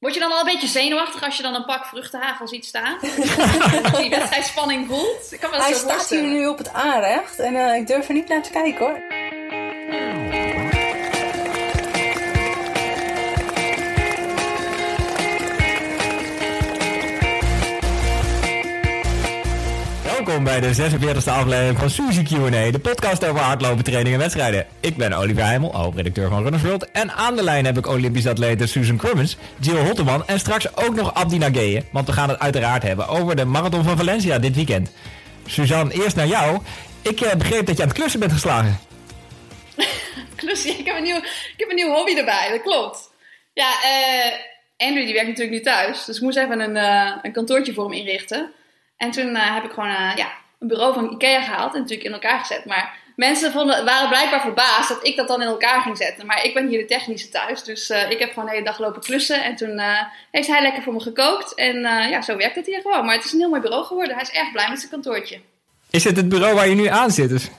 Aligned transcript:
Word 0.00 0.14
je 0.14 0.20
dan 0.20 0.32
al 0.32 0.38
een 0.38 0.44
beetje 0.44 0.66
zenuwachtig 0.66 1.24
als 1.24 1.36
je 1.36 1.42
dan 1.42 1.54
een 1.54 1.64
pak 1.64 1.84
vruchtenhagel 1.84 2.48
ziet 2.48 2.64
staan? 2.64 2.98
dat 3.82 3.96
die 3.96 4.10
wedstrijdspanning 4.10 4.86
voelt? 4.86 5.32
Ik 5.32 5.40
kan 5.40 5.50
me 5.50 5.56
dat 5.56 5.64
Hij 5.64 5.74
zo 5.74 5.80
staat 5.80 6.08
hier 6.08 6.22
nu 6.22 6.46
op 6.46 6.58
het 6.58 6.72
aanrecht 6.72 7.38
en 7.38 7.56
eh, 7.56 7.76
ik 7.76 7.86
durf 7.86 8.08
er 8.08 8.14
niet 8.14 8.28
naar 8.28 8.42
te 8.42 8.50
kijken 8.50 8.86
hoor. 8.86 9.19
Welkom 20.30 20.48
bij 20.48 20.60
de 20.60 20.90
46e 20.90 21.28
aflevering 21.28 21.78
van 21.78 21.90
Suzy 21.90 22.22
Q&A, 22.22 22.70
de 22.70 22.78
podcast 22.78 23.24
over 23.24 23.40
hardlopen, 23.40 23.84
training 23.84 24.14
en 24.14 24.20
wedstrijden. 24.20 24.66
Ik 24.80 24.96
ben 24.96 25.12
Olivier 25.12 25.44
Heimel, 25.44 25.76
hoofdredacteur 25.76 26.28
van 26.28 26.42
Runners 26.42 26.62
World. 26.62 26.90
En 26.90 27.10
aan 27.10 27.36
de 27.36 27.42
lijn 27.42 27.64
heb 27.64 27.78
ik 27.78 27.86
Olympisch 27.86 28.26
atlete 28.26 28.66
Susan 28.66 28.96
Crummins, 28.96 29.36
Jill 29.60 29.86
Hotteman 29.86 30.26
en 30.26 30.38
straks 30.38 30.76
ook 30.76 30.94
nog 30.94 31.14
Abdi 31.14 31.38
Nageye. 31.38 31.84
Want 31.92 32.06
we 32.06 32.12
gaan 32.12 32.28
het 32.28 32.38
uiteraard 32.38 32.82
hebben 32.82 33.08
over 33.08 33.36
de 33.36 33.44
Marathon 33.44 33.84
van 33.84 33.96
Valencia 33.96 34.38
dit 34.38 34.54
weekend. 34.54 34.92
Suzanne, 35.46 35.92
eerst 35.92 36.16
naar 36.16 36.26
jou. 36.26 36.58
Ik 37.02 37.20
eh, 37.20 37.34
begreep 37.34 37.66
dat 37.66 37.76
je 37.76 37.82
aan 37.82 37.88
het 37.88 37.98
klussen 37.98 38.20
bent 38.20 38.32
geslagen. 38.32 38.78
Klus, 40.36 40.64
ja, 40.64 40.78
ik, 40.78 40.86
heb 40.86 40.96
een 40.96 41.02
nieuw, 41.02 41.16
ik 41.16 41.54
heb 41.56 41.68
een 41.68 41.76
nieuw 41.76 41.92
hobby 41.92 42.14
erbij, 42.14 42.48
dat 42.50 42.62
klopt. 42.62 43.10
Ja, 43.52 43.68
eh 43.82 44.32
Andrew 44.76 45.04
die 45.04 45.14
werkt 45.14 45.28
natuurlijk 45.28 45.56
nu 45.56 45.62
thuis. 45.62 46.04
Dus 46.04 46.16
ik 46.16 46.22
moest 46.22 46.36
even 46.36 46.60
een, 46.60 46.76
eh, 46.76 47.12
een 47.22 47.32
kantoortje 47.32 47.72
voor 47.72 47.84
hem 47.84 47.92
inrichten. 47.92 48.52
En 49.00 49.10
toen 49.10 49.36
eh, 49.36 49.54
heb 49.54 49.64
ik 49.64 49.70
gewoon 49.70 49.88
eh, 49.88 50.16
ja, 50.16 50.28
een 50.58 50.68
bureau 50.68 50.94
van 50.94 51.12
Ikea 51.12 51.42
gehaald 51.42 51.74
en 51.74 51.80
natuurlijk 51.80 52.08
in 52.08 52.12
elkaar 52.12 52.38
gezet. 52.38 52.64
Maar 52.64 52.98
mensen 53.16 53.52
vonden, 53.52 53.84
waren 53.84 54.08
blijkbaar 54.08 54.40
verbaasd 54.40 54.88
dat 54.88 55.06
ik 55.06 55.16
dat 55.16 55.28
dan 55.28 55.42
in 55.42 55.48
elkaar 55.48 55.80
ging 55.80 55.96
zetten. 55.96 56.26
Maar 56.26 56.44
ik 56.44 56.54
ben 56.54 56.68
hier 56.68 56.78
de 56.78 56.84
technische 56.84 57.28
thuis. 57.28 57.62
Dus 57.62 57.90
eh, 57.90 58.10
ik 58.10 58.18
heb 58.18 58.28
gewoon 58.28 58.44
de 58.44 58.50
hele 58.50 58.64
dag 58.64 58.78
lopen 58.78 59.00
klussen. 59.00 59.44
En 59.44 59.56
toen 59.56 59.80
heeft 60.30 60.48
hij 60.48 60.62
lekker 60.62 60.82
voor 60.82 60.92
me 60.92 61.00
gekookt. 61.00 61.54
En 61.54 61.80
ja, 61.82 62.22
zo 62.22 62.36
werkt 62.36 62.56
het 62.56 62.66
hier 62.66 62.80
gewoon. 62.80 63.04
Maar 63.04 63.14
het 63.14 63.24
is 63.24 63.32
een 63.32 63.38
heel 63.38 63.48
mooi 63.48 63.60
bureau 63.60 63.84
geworden. 63.84 64.14
Hij 64.14 64.22
is 64.22 64.30
erg 64.30 64.52
blij 64.52 64.68
met 64.68 64.78
zijn 64.78 64.90
kantoortje. 64.90 65.40
Is 65.90 66.04
het 66.04 66.16
het 66.16 66.28
bureau 66.28 66.54
waar 66.54 66.68
je 66.68 66.74
nu 66.74 66.86
aan 66.86 67.10
zit? 67.10 67.50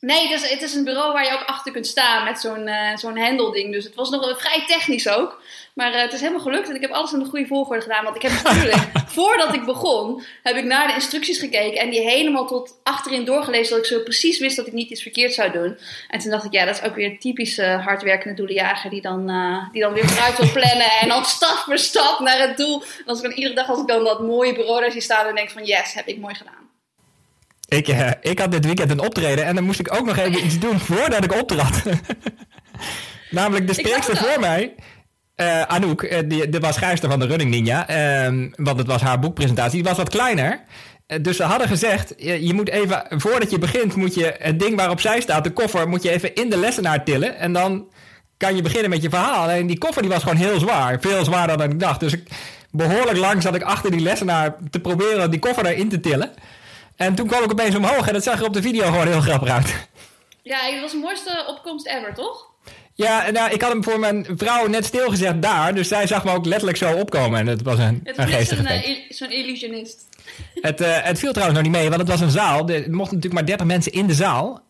Dus? 0.00 0.10
Nee, 0.10 0.28
het 0.28 0.42
is, 0.42 0.50
het 0.50 0.62
is 0.62 0.74
een 0.74 0.84
bureau 0.84 1.12
waar 1.12 1.24
je 1.24 1.32
ook 1.32 1.46
achter 1.46 1.72
kunt 1.72 1.86
staan 1.86 2.24
met 2.24 2.40
zo'n 2.40 2.66
eh 2.66 2.96
zo'n 2.96 3.16
hendelding. 3.18 3.72
Dus 3.72 3.84
het 3.84 3.94
was 3.94 4.10
nog 4.10 4.40
vrij 4.40 4.64
technisch 4.66 5.08
ook. 5.08 5.40
Maar 5.74 5.92
eh, 5.92 6.00
het 6.00 6.12
is 6.12 6.20
helemaal 6.20 6.40
gelukt 6.40 6.68
en 6.68 6.74
ik 6.74 6.80
heb 6.80 6.90
alles 6.90 7.12
in 7.12 7.18
de 7.18 7.24
goede 7.24 7.46
volgorde 7.46 7.82
gedaan. 7.82 8.04
Want 8.04 8.16
ik 8.16 8.22
heb 8.22 8.32
natuurlijk, 8.42 8.82
voordat 9.18 9.54
ik 9.54 9.64
begon, 9.64 10.22
heb 10.42 10.56
ik 10.56 10.64
naar 10.64 10.86
de 10.86 10.94
instructies 10.94 11.38
gekeken. 11.38 11.80
En 11.80 11.90
die 11.90 12.00
helemaal 12.00 12.46
tot 12.46 12.80
achterin 12.82 13.24
doorgelezen. 13.24 13.76
Dat 13.76 13.78
ik 13.78 13.92
zo 13.92 14.02
precies 14.02 14.38
wist 14.38 14.56
dat 14.56 14.66
ik 14.66 14.72
niet 14.72 14.90
iets 14.90 15.02
verkeerd 15.02 15.34
zou 15.34 15.50
doen. 15.50 15.78
En 16.08 16.18
toen 16.18 16.30
dacht 16.30 16.44
ik, 16.44 16.52
ja, 16.52 16.64
dat 16.64 16.76
is 16.76 16.82
ook 16.82 16.94
weer 16.94 17.10
een 17.10 17.18
typische 17.18 17.64
hardwerkende 17.64 18.36
doelenjager. 18.36 18.90
Die 18.90 19.02
dan, 19.02 19.28
eh, 19.28 19.72
die 19.72 19.82
dan 19.82 19.92
weer 19.92 20.08
vooruit 20.08 20.38
wil 20.38 20.52
plannen. 20.52 20.90
En 21.00 21.08
dan 21.08 21.24
stap 21.24 21.56
voor 21.56 21.78
stap 21.78 22.18
naar 22.18 22.40
het 22.48 22.56
doel. 22.56 22.82
En 22.82 23.06
als 23.06 23.18
ik 23.18 23.24
dan 23.24 23.32
iedere 23.32 23.54
dag 23.54 23.68
als 23.68 23.80
ik 23.80 23.86
dan 23.86 24.04
dat 24.04 24.20
mooie 24.20 24.54
bureau 24.54 24.80
daar 24.80 24.92
zie 24.92 25.00
staan. 25.00 25.24
Dan 25.24 25.34
denk 25.34 25.46
ik 25.46 25.54
van, 25.54 25.64
yes, 25.64 25.94
heb 25.94 26.06
ik 26.06 26.18
mooi 26.18 26.34
gedaan. 26.34 26.68
Ik, 27.68 27.88
eh, 27.88 28.10
ik 28.20 28.38
had 28.38 28.52
dit 28.52 28.64
weekend 28.64 28.90
een 28.90 29.00
optreden 29.00 29.44
en 29.44 29.54
dan 29.54 29.64
moest 29.64 29.80
ik 29.80 29.94
ook 29.94 30.06
nog 30.06 30.16
even 30.16 30.44
iets 30.44 30.58
doen 30.58 30.78
voordat 30.80 31.24
ik 31.24 31.34
optrad. 31.34 31.82
Namelijk 33.30 33.66
de 33.66 34.00
het 34.06 34.18
voor 34.18 34.40
mij, 34.40 34.74
eh, 35.34 35.62
Anouk, 35.62 36.02
eh, 36.02 36.18
die, 36.24 36.48
die 36.48 36.60
was 36.60 36.74
schrijfster 36.74 37.10
van 37.10 37.18
de 37.18 37.26
Running 37.26 37.50
Ninja, 37.50 37.88
ehm, 37.88 38.48
want 38.56 38.78
het 38.78 38.86
was 38.86 39.02
haar 39.02 39.18
boekpresentatie, 39.18 39.74
die 39.74 39.88
was 39.88 39.96
wat 39.96 40.08
kleiner. 40.08 40.60
Dus 41.20 41.36
ze 41.36 41.42
hadden 41.42 41.68
gezegd, 41.68 42.14
je, 42.16 42.46
je 42.46 42.54
moet 42.54 42.68
even, 42.68 43.04
voordat 43.08 43.50
je 43.50 43.58
begint, 43.58 43.94
moet 43.94 44.14
je 44.14 44.34
het 44.38 44.60
ding 44.60 44.76
waarop 44.76 45.00
zij 45.00 45.20
staat, 45.20 45.44
de 45.44 45.50
koffer, 45.52 45.88
moet 45.88 46.02
je 46.02 46.10
even 46.10 46.34
in 46.34 46.50
de 46.50 46.56
lessenaar 46.56 47.04
tillen. 47.04 47.38
En 47.38 47.52
dan 47.52 47.88
kan 48.36 48.56
je 48.56 48.62
beginnen 48.62 48.90
met 48.90 49.02
je 49.02 49.08
verhaal. 49.08 49.42
Alleen 49.42 49.66
die 49.66 49.78
koffer 49.78 50.02
die 50.02 50.10
was 50.10 50.22
gewoon 50.22 50.38
heel 50.38 50.58
zwaar, 50.58 51.00
veel 51.00 51.24
zwaarder 51.24 51.58
dan 51.58 51.70
ik 51.70 51.80
dacht. 51.80 52.00
Dus 52.00 52.12
ik, 52.12 52.28
behoorlijk 52.70 53.18
lang 53.18 53.42
zat 53.42 53.54
ik 53.54 53.62
achter 53.62 53.90
die 53.90 54.00
lessenaar 54.00 54.56
te 54.70 54.80
proberen 54.80 55.30
die 55.30 55.40
koffer 55.40 55.66
erin 55.66 55.88
te 55.88 56.00
tillen. 56.00 56.30
En 56.98 57.14
toen 57.14 57.26
kwam 57.26 57.42
ik 57.44 57.50
opeens 57.52 57.74
omhoog 57.76 58.06
en 58.06 58.12
dat 58.12 58.22
zag 58.22 58.38
er 58.40 58.46
op 58.46 58.52
de 58.52 58.62
video 58.62 58.84
gewoon 58.84 59.06
heel 59.06 59.20
grappig 59.20 59.48
uit. 59.50 59.88
Ja, 60.42 60.70
dat 60.70 60.80
was 60.80 60.90
de 60.92 60.98
mooiste 60.98 61.44
opkomst 61.48 61.86
ever, 61.86 62.14
toch? 62.14 62.46
Ja, 62.94 63.30
nou, 63.30 63.50
ik 63.52 63.60
had 63.62 63.72
hem 63.72 63.84
voor 63.84 63.98
mijn 63.98 64.26
vrouw 64.36 64.66
net 64.66 64.84
stilgezet 64.84 65.42
daar. 65.42 65.74
Dus 65.74 65.88
zij 65.88 66.06
zag 66.06 66.24
me 66.24 66.32
ook 66.32 66.44
letterlijk 66.46 66.78
zo 66.78 66.92
opkomen. 66.92 67.38
En 67.40 67.46
het 67.46 67.62
was 67.62 67.78
een, 67.78 68.00
Het 68.04 68.18
een 68.18 68.24
is 68.24 68.30
net 68.30 68.34
geestig 68.38 68.56
zo'n 68.56 68.66
effect. 68.66 68.86
eh, 68.86 69.16
zo'n 69.16 69.30
illusionist. 69.32 70.06
Het, 70.54 70.80
eh, 70.80 70.96
het 71.02 71.18
viel 71.18 71.32
trouwens 71.32 71.58
nog 71.60 71.68
niet 71.68 71.76
mee, 71.80 71.88
want 71.88 72.00
het 72.00 72.10
was 72.10 72.20
een 72.20 72.30
zaal. 72.30 72.68
Er 72.68 72.90
mochten 72.90 73.14
natuurlijk 73.16 73.34
maar 73.34 73.46
30 73.46 73.66
mensen 73.66 73.92
in 73.92 74.06
de 74.06 74.14
zaal. 74.14 74.60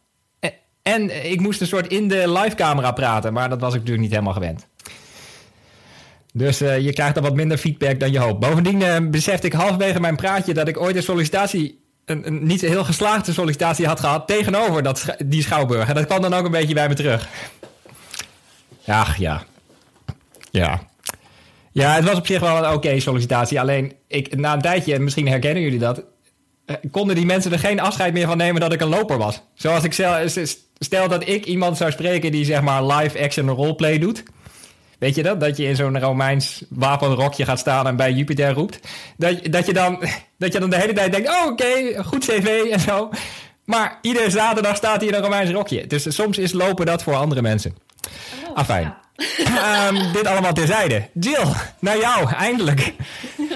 Eh, 0.41 0.50
En 0.83 1.31
ik 1.31 1.41
moest 1.41 1.61
een 1.61 1.67
soort 1.67 1.87
in 1.87 2.09
de 2.09 2.33
livecamera 2.33 2.93
praten. 2.93 3.33
Maar 3.33 3.49
dat 3.49 3.61
was 3.61 3.71
ik 3.72 3.78
natuurlijk 3.78 4.03
niet 4.03 4.12
helemaal 4.12 4.33
gewend. 4.33 4.67
Dus 6.33 6.59
je 6.59 6.93
krijgt 6.93 7.15
dan 7.15 7.22
wat 7.22 7.34
minder 7.34 7.59
feedback 7.59 8.00
dan 8.00 8.12
je 8.12 8.19
hoopt. 8.19 8.41
Bovendien 8.41 9.11
besefte 9.11 9.47
ik 9.47 9.53
halverwege 9.53 10.00
mijn 10.00 10.17
praatje 10.17 10.55
dat 10.55 10.69
ik 10.69 10.81
ooit 10.81 10.97
een 10.97 11.03
sollicitatie... 11.03 11.87
Een, 12.08 12.46
niet 12.46 12.60
heel 12.60 12.84
geslaagde 12.84 13.32
sollicitatie 13.32 13.86
had 13.86 14.00
gehad 14.00 14.26
tegenover 14.26 14.82
dat, 14.82 15.04
die 15.24 15.42
schouwburg. 15.42 15.88
En 15.88 15.94
dat 15.94 16.06
kwam 16.06 16.22
dan 16.22 16.34
ook 16.34 16.44
een 16.44 16.50
beetje 16.50 16.74
bij 16.74 16.88
me 16.88 16.94
terug. 16.94 17.28
Ach 18.86 19.16
ja. 19.16 19.42
Ja. 20.50 20.80
Ja, 21.72 21.94
het 21.94 22.04
was 22.04 22.19
op 22.19 22.26
zich 22.26 22.41
wel 22.41 22.64
een 22.64 22.72
oké 22.72 23.00
sollicitatie. 23.00 23.60
Alleen 23.60 23.92
ik, 24.06 24.36
na 24.36 24.52
een 24.52 24.60
tijdje, 24.60 24.94
en 24.94 25.04
misschien 25.04 25.28
herkennen 25.28 25.62
jullie 25.62 25.78
dat, 25.78 26.04
eh, 26.66 26.76
konden 26.91 27.16
die 27.16 27.26
mensen 27.26 27.52
er 27.52 27.58
geen 27.58 27.80
afscheid 27.80 28.12
meer 28.12 28.26
van 28.26 28.36
nemen 28.36 28.60
dat 28.60 28.72
ik 28.72 28.80
een 28.80 28.88
loper 28.88 29.19
was. 29.19 29.42
Zoals 29.54 29.84
ik 29.84 29.92
stel, 29.92 30.28
stel 30.78 31.08
dat 31.08 31.28
ik 31.28 31.44
iemand 31.44 31.76
zou 31.76 31.90
spreken 31.90 32.32
die 32.32 32.44
zeg 32.44 32.60
maar 32.62 32.84
live 32.84 33.22
action 33.22 33.48
roleplay 33.48 33.98
doet. 33.98 34.22
Weet 34.98 35.14
je 35.14 35.22
dat? 35.22 35.41
Dat 35.41 35.56
je 35.56 35.64
in 35.64 35.76
zo'n 35.76 36.00
Romeins 36.00 36.62
wapenrokje 36.69 37.44
gaat 37.44 37.59
staan 37.59 37.86
en 37.86 37.97
bij 37.97 38.12
Jupiter 38.12 38.53
roept. 38.53 38.81
Dat, 39.16 39.38
dat, 39.42 39.66
je, 39.66 39.72
dan, 39.72 40.03
dat 40.38 40.53
je 40.53 40.60
dan 40.60 40.70
de 40.70 40.76
hele 40.76 40.92
tijd 40.92 41.12
denkt, 41.12 41.28
oh 41.28 41.47
oké, 41.47 42.03
goed 42.04 42.25
cv 42.25 42.70
en 42.70 42.81
zo. 42.81 43.10
Maar 43.64 43.98
iedere 44.03 44.31
zaterdag 44.31 44.76
staat 44.76 44.97
hij 44.97 45.08
in 45.08 45.14
een 45.14 45.22
Romeins 45.22 45.50
rokje. 45.50 45.87
Dus 45.87 46.14
soms 46.14 46.38
is 46.38 46.53
lopen 46.53 46.87
dat 46.87 47.03
voor 47.03 47.14
andere 47.14 47.42
mensen. 47.42 47.76
Oh, 48.48 48.56
Afijn. 48.56 48.82
ja. 48.82 49.00
Ehm, 49.88 50.12
dit 50.12 50.26
allemaal 50.26 50.53
terzijde. 50.53 51.08
Jill, 51.12 51.47
naar 51.78 51.98
jou, 51.98 52.32
eindelijk. 52.32 52.92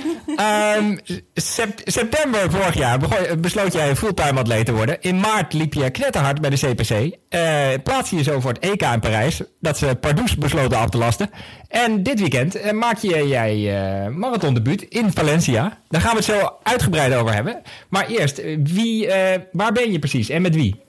Ehm, 0.43 0.97
sep- 1.35 1.81
september 1.85 2.51
vorig 2.51 2.75
jaar 2.75 2.99
besloot 3.39 3.73
jij 3.73 3.97
fulltime 3.97 4.41
atleet 4.41 4.67
te 4.67 4.73
worden. 4.73 4.97
In 5.01 5.21
maart 5.21 5.53
liep 5.53 5.75
je 5.75 5.91
knetterhard 5.91 6.41
bij 6.41 6.51
de 6.51 6.57
CPC. 6.57 7.17
Eh 7.29 7.69
plaats 7.85 8.11
je 8.11 8.23
zo 8.23 8.41
voor 8.41 8.53
het 8.53 8.65
EK 8.65 8.83
in 8.83 9.01
Parijs. 9.01 9.43
Dat 9.61 9.79
ze 9.79 9.97
Pardoes 10.01 10.37
besloten 10.37 10.79
af 10.79 10.89
te 10.89 10.99
lasten. 10.99 11.31
En 11.69 12.03
dit 12.03 12.21
weekend 12.21 12.55
eh, 12.55 12.73
maak 12.73 12.99
je 12.99 13.29
jij 13.29 13.83
eh 14.05 14.09
marathondebuut 14.09 14.83
in 14.83 15.13
Valencia. 15.13 15.79
Daar 15.89 16.01
gaan 16.01 16.11
we 16.11 16.17
het 16.17 16.25
zo 16.25 16.53
uitgebreid 16.63 17.15
over 17.15 17.35
hebben. 17.35 17.63
Maar 17.89 18.07
eerst, 18.07 18.41
wie, 18.63 19.09
waar 19.53 19.73
ben 19.73 19.93
je 19.93 19.99
precies 19.99 20.29
en 20.29 20.43
met 20.43 20.55
wie? 20.55 20.81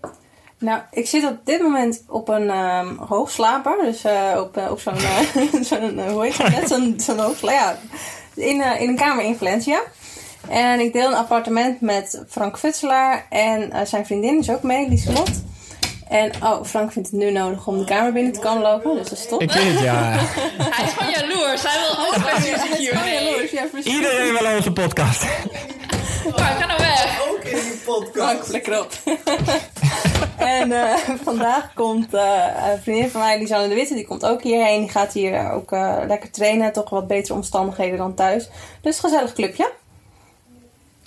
Nou, 0.58 0.82
ik 0.92 1.08
zit 1.08 1.26
op 1.26 1.38
dit 1.44 1.62
moment 1.62 2.04
op 2.08 2.30
een 2.30 2.50
ehm, 2.50 2.96
hoogslaper. 2.96 3.76
Dus 3.82 4.04
op, 4.38 4.58
op 4.70 4.80
zo'n, 4.80 4.96
zo'n 5.70 6.10
hoe 6.10 6.24
heet? 6.26 6.68
Zo'n, 6.70 6.94
zo'n 6.98 7.20
hoogslaper. 7.20 7.78
In, 8.36 8.62
eh, 8.62 8.82
in 8.82 8.90
een 8.90 8.96
kamer 8.96 9.24
in 9.24 9.36
Valencia. 9.36 9.82
En 10.50 10.80
ik 10.80 10.94
deel 10.94 11.08
een 11.08 11.16
appartement 11.16 11.82
met 11.82 12.24
Frank 12.30 12.60
Futselaar. 12.60 13.26
En 13.30 13.72
eh, 13.72 13.86
zijn 13.86 14.06
vriendin 14.06 14.40
is 14.40 14.50
ook 14.50 14.64
mee, 14.64 14.90
Lieselot. 14.90 15.44
En 16.08 16.32
oh, 16.44 16.64
Frank 16.66 16.92
vindt 16.92 17.10
het 17.12 17.20
nu 17.20 17.32
nodig 17.32 17.68
om 17.68 17.78
de 17.78 17.86
kamer 17.86 18.14
binnen 18.14 18.34
te 18.34 18.40
komen 18.40 18.62
lopen. 18.62 18.96
Dus 18.96 19.10
dat 19.10 19.18
is 19.18 19.28
top. 19.28 19.42
Ik 19.42 19.52
weet 19.52 19.64
het, 19.64 19.80
ja. 19.80 19.94
Hij 20.58 20.86
is 20.86 20.94
gewoon 20.94 21.12
jaloers. 21.12 21.64
Hij 21.64 21.80
wil 21.80 22.06
ook 22.06 22.24
bij 22.24 22.82
jaloers. 22.82 23.52
Ja, 23.52 23.64
precies. 23.72 23.94
Iedereen 23.94 24.38
wil 24.40 24.56
onze 24.56 24.72
podcast. 24.72 25.24
Maar 26.38 26.56
ga 26.60 26.66
nou 26.66 26.80
weg. 26.80 27.22
Ook 27.54 27.60
in 27.60 27.70
die 27.70 27.78
Frank, 27.78 28.04
podcast. 28.04 28.50
flikker 28.50 28.80
op. 28.80 28.92
en 30.38 30.72
eh, 30.72 30.98
vandaag 31.24 31.74
komt 31.74 32.14
eh, 32.14 32.72
een 32.72 32.82
vriendin 32.82 33.10
van 33.10 33.22
mij, 33.22 33.40
Lisanne 33.40 33.68
de 33.68 33.76
Witte, 33.76 33.94
die 33.94 34.08
komt 34.08 34.26
ook 34.26 34.44
hierheen. 34.44 34.80
Die 34.80 34.90
gaat 34.90 35.14
hier 35.14 35.52
ook 35.52 35.72
eh, 35.72 35.98
lekker 36.08 36.32
trainen. 36.32 36.74
Toch 36.74 36.90
wat 36.90 37.08
betere 37.08 37.34
omstandigheden 37.34 37.98
dan 37.98 38.14
thuis. 38.14 38.50
Dus 38.82 39.00
gezellig 39.00 39.34
clubje. 39.34 39.72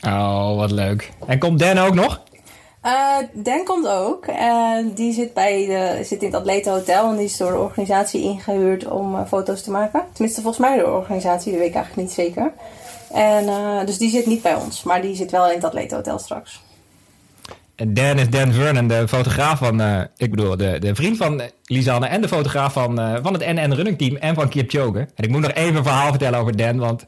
Oh, 0.07 0.57
wat 0.57 0.71
leuk. 0.71 1.13
En 1.27 1.39
komt 1.39 1.59
Dan 1.59 1.79
ook 1.79 1.95
nog? 1.95 2.21
Eh 2.87 3.17
Dan 3.33 3.65
komt 3.65 3.89
ook. 3.89 4.27
En 4.27 4.93
die 4.95 5.13
zit, 5.13 5.35
bij 5.35 5.67
de, 5.67 6.05
zit 6.05 6.21
in 6.23 6.27
het 6.27 6.37
Atletenhotel. 6.37 7.11
En 7.11 7.17
die 7.17 7.25
is 7.25 7.37
door 7.37 7.51
de 7.51 7.59
organisatie 7.59 8.23
ingehuurd 8.23 8.87
om 8.87 9.15
eh, 9.15 9.27
foto's 9.27 9.63
te 9.63 9.71
maken. 9.71 10.05
Tenminste, 10.13 10.43
volgens 10.43 10.67
mij 10.67 10.77
door 10.77 10.87
de 10.87 10.97
organisatie. 10.97 11.51
Dat 11.51 11.61
weet 11.61 11.69
ik 11.69 11.75
eigenlijk 11.75 12.09
niet 12.09 12.17
zeker. 12.17 12.53
En, 13.13 13.49
eh, 13.49 13.87
dus 13.87 13.99
die 13.99 14.11
zit 14.11 14.27
niet 14.27 14.43
bij 14.43 14.55
ons. 14.55 14.83
Maar 14.83 15.03
die 15.03 15.17
zit 15.17 15.31
wel 15.31 15.49
in 15.49 15.55
het 15.55 15.65
Atletenhotel 15.65 16.19
straks. 16.19 16.61
En 17.75 17.95
Dan 17.95 18.19
is 18.19 18.31
Dan 18.31 18.53
Vernon, 18.53 18.89
de 18.89 19.09
fotograaf 19.09 19.59
van, 19.59 19.81
eh, 19.81 20.01
ik 20.17 20.31
bedoel, 20.31 20.57
de, 20.57 20.79
de 20.79 20.95
vriend 20.95 21.17
van 21.17 21.43
Lisanne 21.65 22.07
en 22.07 22.21
de 22.21 22.29
fotograaf 22.29 22.73
van, 22.73 23.01
eh, 23.01 23.15
van 23.23 23.33
het 23.33 23.47
NN 23.47 23.73
Running 23.73 23.99
Team 23.99 24.17
en 24.17 24.35
van 24.35 24.49
Kipchoge. 24.49 24.99
En 24.99 25.25
ik 25.25 25.31
moet 25.31 25.41
nog 25.41 25.53
even 25.53 25.77
een 25.77 25.83
verhaal 25.83 26.11
vertellen 26.11 26.39
over 26.39 26.57
Dan, 26.57 26.79
want 26.79 27.05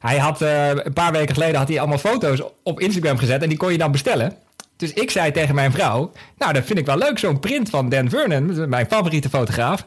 hij 0.00 0.18
had 0.18 0.40
een 0.40 0.92
paar 0.92 1.12
weken 1.12 1.34
geleden 1.34 1.56
had 1.56 1.68
hij 1.68 1.78
allemaal 1.78 1.98
foto's 1.98 2.42
op 2.62 2.80
Instagram 2.80 3.18
gezet 3.18 3.42
en 3.42 3.48
die 3.48 3.58
kon 3.58 3.72
je 3.72 3.78
dan 3.78 3.92
bestellen. 3.92 4.36
Dus 4.76 4.92
ik 4.92 5.10
zei 5.10 5.32
tegen 5.32 5.54
mijn 5.54 5.72
vrouw, 5.72 6.12
nou 6.36 6.52
dat 6.52 6.64
vind 6.64 6.78
ik 6.78 6.86
wel 6.86 6.98
leuk, 6.98 7.18
zo'n 7.18 7.40
print 7.40 7.70
van 7.70 7.88
Dan 7.88 8.08
Vernon, 8.10 8.68
mijn 8.68 8.86
favoriete 8.86 9.28
fotograaf. 9.28 9.86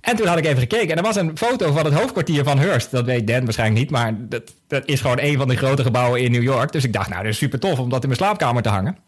En 0.00 0.16
toen 0.16 0.26
had 0.26 0.38
ik 0.38 0.44
even 0.44 0.60
gekeken 0.60 0.90
en 0.90 0.96
er 0.96 1.02
was 1.02 1.16
een 1.16 1.38
foto 1.38 1.72
van 1.72 1.84
het 1.84 1.94
hoofdkwartier 1.94 2.44
van 2.44 2.58
Hearst. 2.58 2.90
Dat 2.90 3.04
weet 3.04 3.26
Dan 3.26 3.44
waarschijnlijk 3.44 3.80
niet, 3.80 3.90
maar 3.90 4.14
dat, 4.18 4.52
dat 4.66 4.82
is 4.86 5.00
gewoon 5.00 5.18
een 5.20 5.36
van 5.36 5.48
de 5.48 5.56
grote 5.56 5.82
gebouwen 5.82 6.20
in 6.20 6.32
New 6.32 6.42
York. 6.42 6.72
Dus 6.72 6.84
ik 6.84 6.92
dacht, 6.92 7.08
nou, 7.08 7.22
dat 7.22 7.32
is 7.32 7.38
super 7.38 7.58
tof 7.58 7.78
om 7.78 7.88
dat 7.88 8.02
in 8.02 8.08
mijn 8.08 8.20
slaapkamer 8.20 8.62
te 8.62 8.68
hangen. 8.68 8.98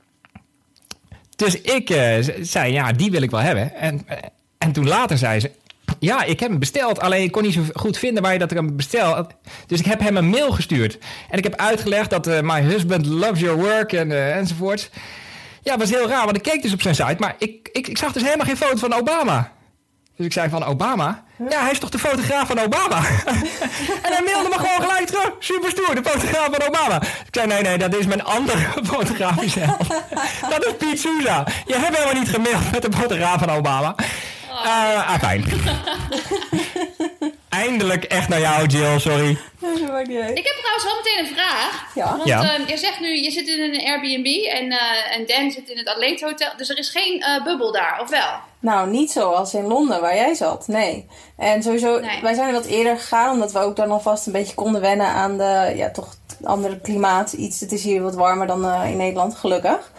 Dus 1.36 1.60
ik 1.60 1.90
uh, 1.90 2.14
zei, 2.40 2.72
ja, 2.72 2.92
die 2.92 3.10
wil 3.10 3.22
ik 3.22 3.30
wel 3.30 3.40
hebben. 3.40 3.74
En, 3.74 4.06
en 4.58 4.72
toen 4.72 4.88
later 4.88 5.18
zei 5.18 5.40
ze, 5.40 5.50
ja, 5.98 6.22
ik 6.22 6.40
heb 6.40 6.50
hem 6.50 6.58
besteld. 6.58 7.00
Alleen 7.00 7.22
ik 7.22 7.32
kon 7.32 7.42
niet 7.42 7.54
zo 7.54 7.62
goed 7.74 7.98
vinden 7.98 8.22
waar 8.22 8.32
je 8.32 8.38
dat 8.38 8.50
hem 8.50 8.76
bestel. 8.76 9.26
Dus 9.66 9.78
ik 9.78 9.86
heb 9.86 10.00
hem 10.00 10.16
een 10.16 10.28
mail 10.28 10.52
gestuurd. 10.52 10.98
En 11.30 11.38
ik 11.38 11.44
heb 11.44 11.56
uitgelegd 11.56 12.10
dat 12.10 12.26
uh, 12.26 12.40
my 12.40 12.60
husband 12.62 13.06
loves 13.06 13.40
your 13.40 13.58
work 13.58 13.92
en, 13.92 14.34
enzovoorts. 14.34 14.90
Ja, 15.62 15.78
was 15.78 15.90
heel 15.90 16.08
raar, 16.08 16.24
want 16.24 16.36
ik 16.36 16.42
keek 16.42 16.62
dus 16.62 16.72
op 16.72 16.82
zijn 16.82 16.94
site. 16.94 17.16
Maar 17.18 17.34
ik, 17.38 17.68
ik, 17.72 17.88
ik 17.88 17.98
zag 17.98 18.12
dus 18.12 18.22
helemaal 18.22 18.46
geen 18.46 18.56
foto 18.56 18.76
van 18.76 18.94
Obama. 18.94 19.52
Dus 20.22 20.30
ik 20.30 20.36
zei 20.40 20.50
van 20.50 20.64
Obama? 20.64 21.22
Ja, 21.50 21.60
hij 21.60 21.70
is 21.70 21.78
toch 21.78 21.90
de 21.90 21.98
fotograaf 21.98 22.46
van 22.46 22.58
Obama? 22.60 22.96
en 24.04 24.12
hij 24.12 24.22
mailde 24.24 24.48
me 24.48 24.54
gewoon 24.54 24.80
gelijk 24.80 25.06
terug. 25.06 25.30
Super 25.38 25.70
stoer, 25.70 25.94
de 25.94 26.10
fotograaf 26.10 26.48
van 26.50 26.68
Obama. 26.68 27.02
Ik 27.02 27.28
zei 27.30 27.46
nee, 27.46 27.62
nee, 27.62 27.78
dat 27.78 27.94
is 27.94 28.06
mijn 28.06 28.24
andere 28.24 28.58
fotografisch 28.92 29.54
dat 30.52 30.66
is 30.66 30.76
Piet 30.78 31.00
Souza. 31.00 31.44
Je 31.66 31.74
hebt 31.74 31.96
helemaal 31.96 32.20
niet 32.22 32.28
gemaild 32.28 32.72
met 32.72 32.82
de 32.82 32.88
fotograaf 32.96 33.38
van 33.38 33.50
Obama. 33.50 33.94
Uh, 34.64 35.08
ah, 35.08 35.18
fijn. 35.18 35.44
Eindelijk 37.62 38.04
echt 38.04 38.28
naar 38.28 38.40
jou, 38.40 38.66
Jill, 38.66 38.98
sorry. 38.98 39.30
Ik 39.30 39.36
heb 40.46 40.56
trouwens 40.58 40.84
wel 40.84 40.94
meteen 40.96 41.18
een 41.18 41.34
vraag. 41.36 41.86
Ja. 41.94 42.16
Want 42.16 42.28
Ja. 42.28 42.58
uh, 42.58 42.68
je 42.68 42.76
zegt 42.76 43.00
nu, 43.00 43.22
je 43.22 43.30
zit 43.30 43.48
in 43.48 43.60
een 43.74 43.86
Airbnb 43.86 44.26
en, 44.44 44.64
uh, 44.64 45.16
en 45.16 45.26
Dan 45.26 45.50
zit 45.50 45.68
in 45.70 45.78
het 45.78 45.88
Atleethotel. 45.88 46.48
Dus 46.56 46.68
er 46.68 46.78
is 46.78 46.90
geen 46.90 47.16
uh, 47.18 47.44
bubbel 47.44 47.72
daar, 47.72 47.98
of 48.02 48.10
wel? 48.10 48.28
Nou, 48.58 48.90
niet 48.90 49.10
zoals 49.12 49.54
in 49.54 49.66
Londen 49.66 50.00
waar 50.00 50.14
jij 50.16 50.34
zat, 50.34 50.68
nee. 50.68 51.06
En 51.36 51.62
sowieso, 51.62 52.00
Nee. 52.00 52.20
wij 52.22 52.34
zijn 52.34 52.46
er 52.48 52.54
wat 52.54 52.64
eerder 52.66 52.96
gegaan, 52.98 53.30
omdat 53.32 53.52
we 53.52 53.58
ook 53.58 53.76
dan 53.76 53.90
alvast 53.90 54.26
een 54.26 54.32
beetje 54.32 54.54
konden 54.54 54.80
wennen 54.80 55.06
aan 55.06 55.38
de, 55.38 55.72
ja, 55.76 55.90
toch 55.90 56.14
andere 56.44 56.80
klimaat. 56.80 57.32
Iets, 57.32 57.60
het 57.60 57.72
is 57.72 57.82
hier 57.82 58.02
wat 58.02 58.14
warmer 58.14 58.46
dan 58.46 58.64
uh, 58.64 58.90
in 58.90 58.96
Nederland, 58.96 59.34
gelukkig. 59.34 59.90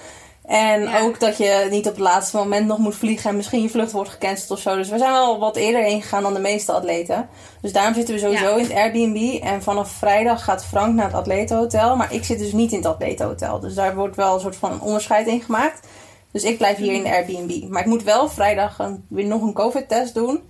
En 0.45 0.81
Ja. 0.81 0.99
ook 1.01 1.19
dat 1.19 1.37
je 1.37 1.67
niet 1.69 1.85
op 1.87 1.91
het 1.93 2.01
laatste 2.01 2.37
moment 2.37 2.67
nog 2.67 2.77
moet 2.77 2.95
vliegen 2.95 3.29
en 3.29 3.35
misschien 3.35 3.61
je 3.61 3.69
vlucht 3.69 3.91
wordt 3.91 4.09
gecanceld 4.09 4.51
of 4.51 4.59
zo. 4.59 4.75
Dus 4.75 4.89
we 4.89 4.97
zijn 4.97 5.11
wel 5.11 5.39
wat 5.39 5.55
eerder 5.55 5.81
heen 5.83 6.01
gegaan 6.01 6.23
dan 6.23 6.33
de 6.33 6.39
meeste 6.39 6.71
atleten. 6.71 7.29
Dus 7.61 7.73
daarom 7.73 7.93
zitten 7.93 8.13
we 8.13 8.19
sowieso 8.19 8.49
Ja. 8.49 8.55
in 8.55 8.63
het 8.63 8.73
Airbnb. 8.73 9.41
En 9.43 9.61
vanaf 9.63 9.91
vrijdag 9.91 10.43
gaat 10.43 10.65
Frank 10.65 10.95
naar 10.95 11.05
het 11.05 11.13
atletenhotel. 11.15 11.95
Maar 11.95 12.13
ik 12.13 12.23
zit 12.23 12.39
dus 12.39 12.51
niet 12.51 12.71
in 12.71 12.77
het 12.77 12.87
atletenhotel. 12.87 13.59
Dus 13.59 13.73
daar 13.73 13.95
wordt 13.95 14.15
wel 14.15 14.33
een 14.33 14.39
soort 14.39 14.55
van 14.55 14.81
onderscheid 14.81 15.27
in 15.27 15.41
gemaakt. 15.41 15.87
Dus 16.31 16.43
ik 16.43 16.57
blijf 16.57 16.77
hier 16.77 16.93
in 16.93 17.03
de 17.03 17.09
Airbnb. 17.09 17.69
Maar 17.69 17.81
ik 17.81 17.87
moet 17.87 18.03
wel 18.03 18.29
vrijdag 18.29 18.79
een, 18.79 19.05
weer 19.09 19.25
nog 19.25 19.41
een 19.41 19.53
COVID-test 19.53 20.13
doen. 20.13 20.41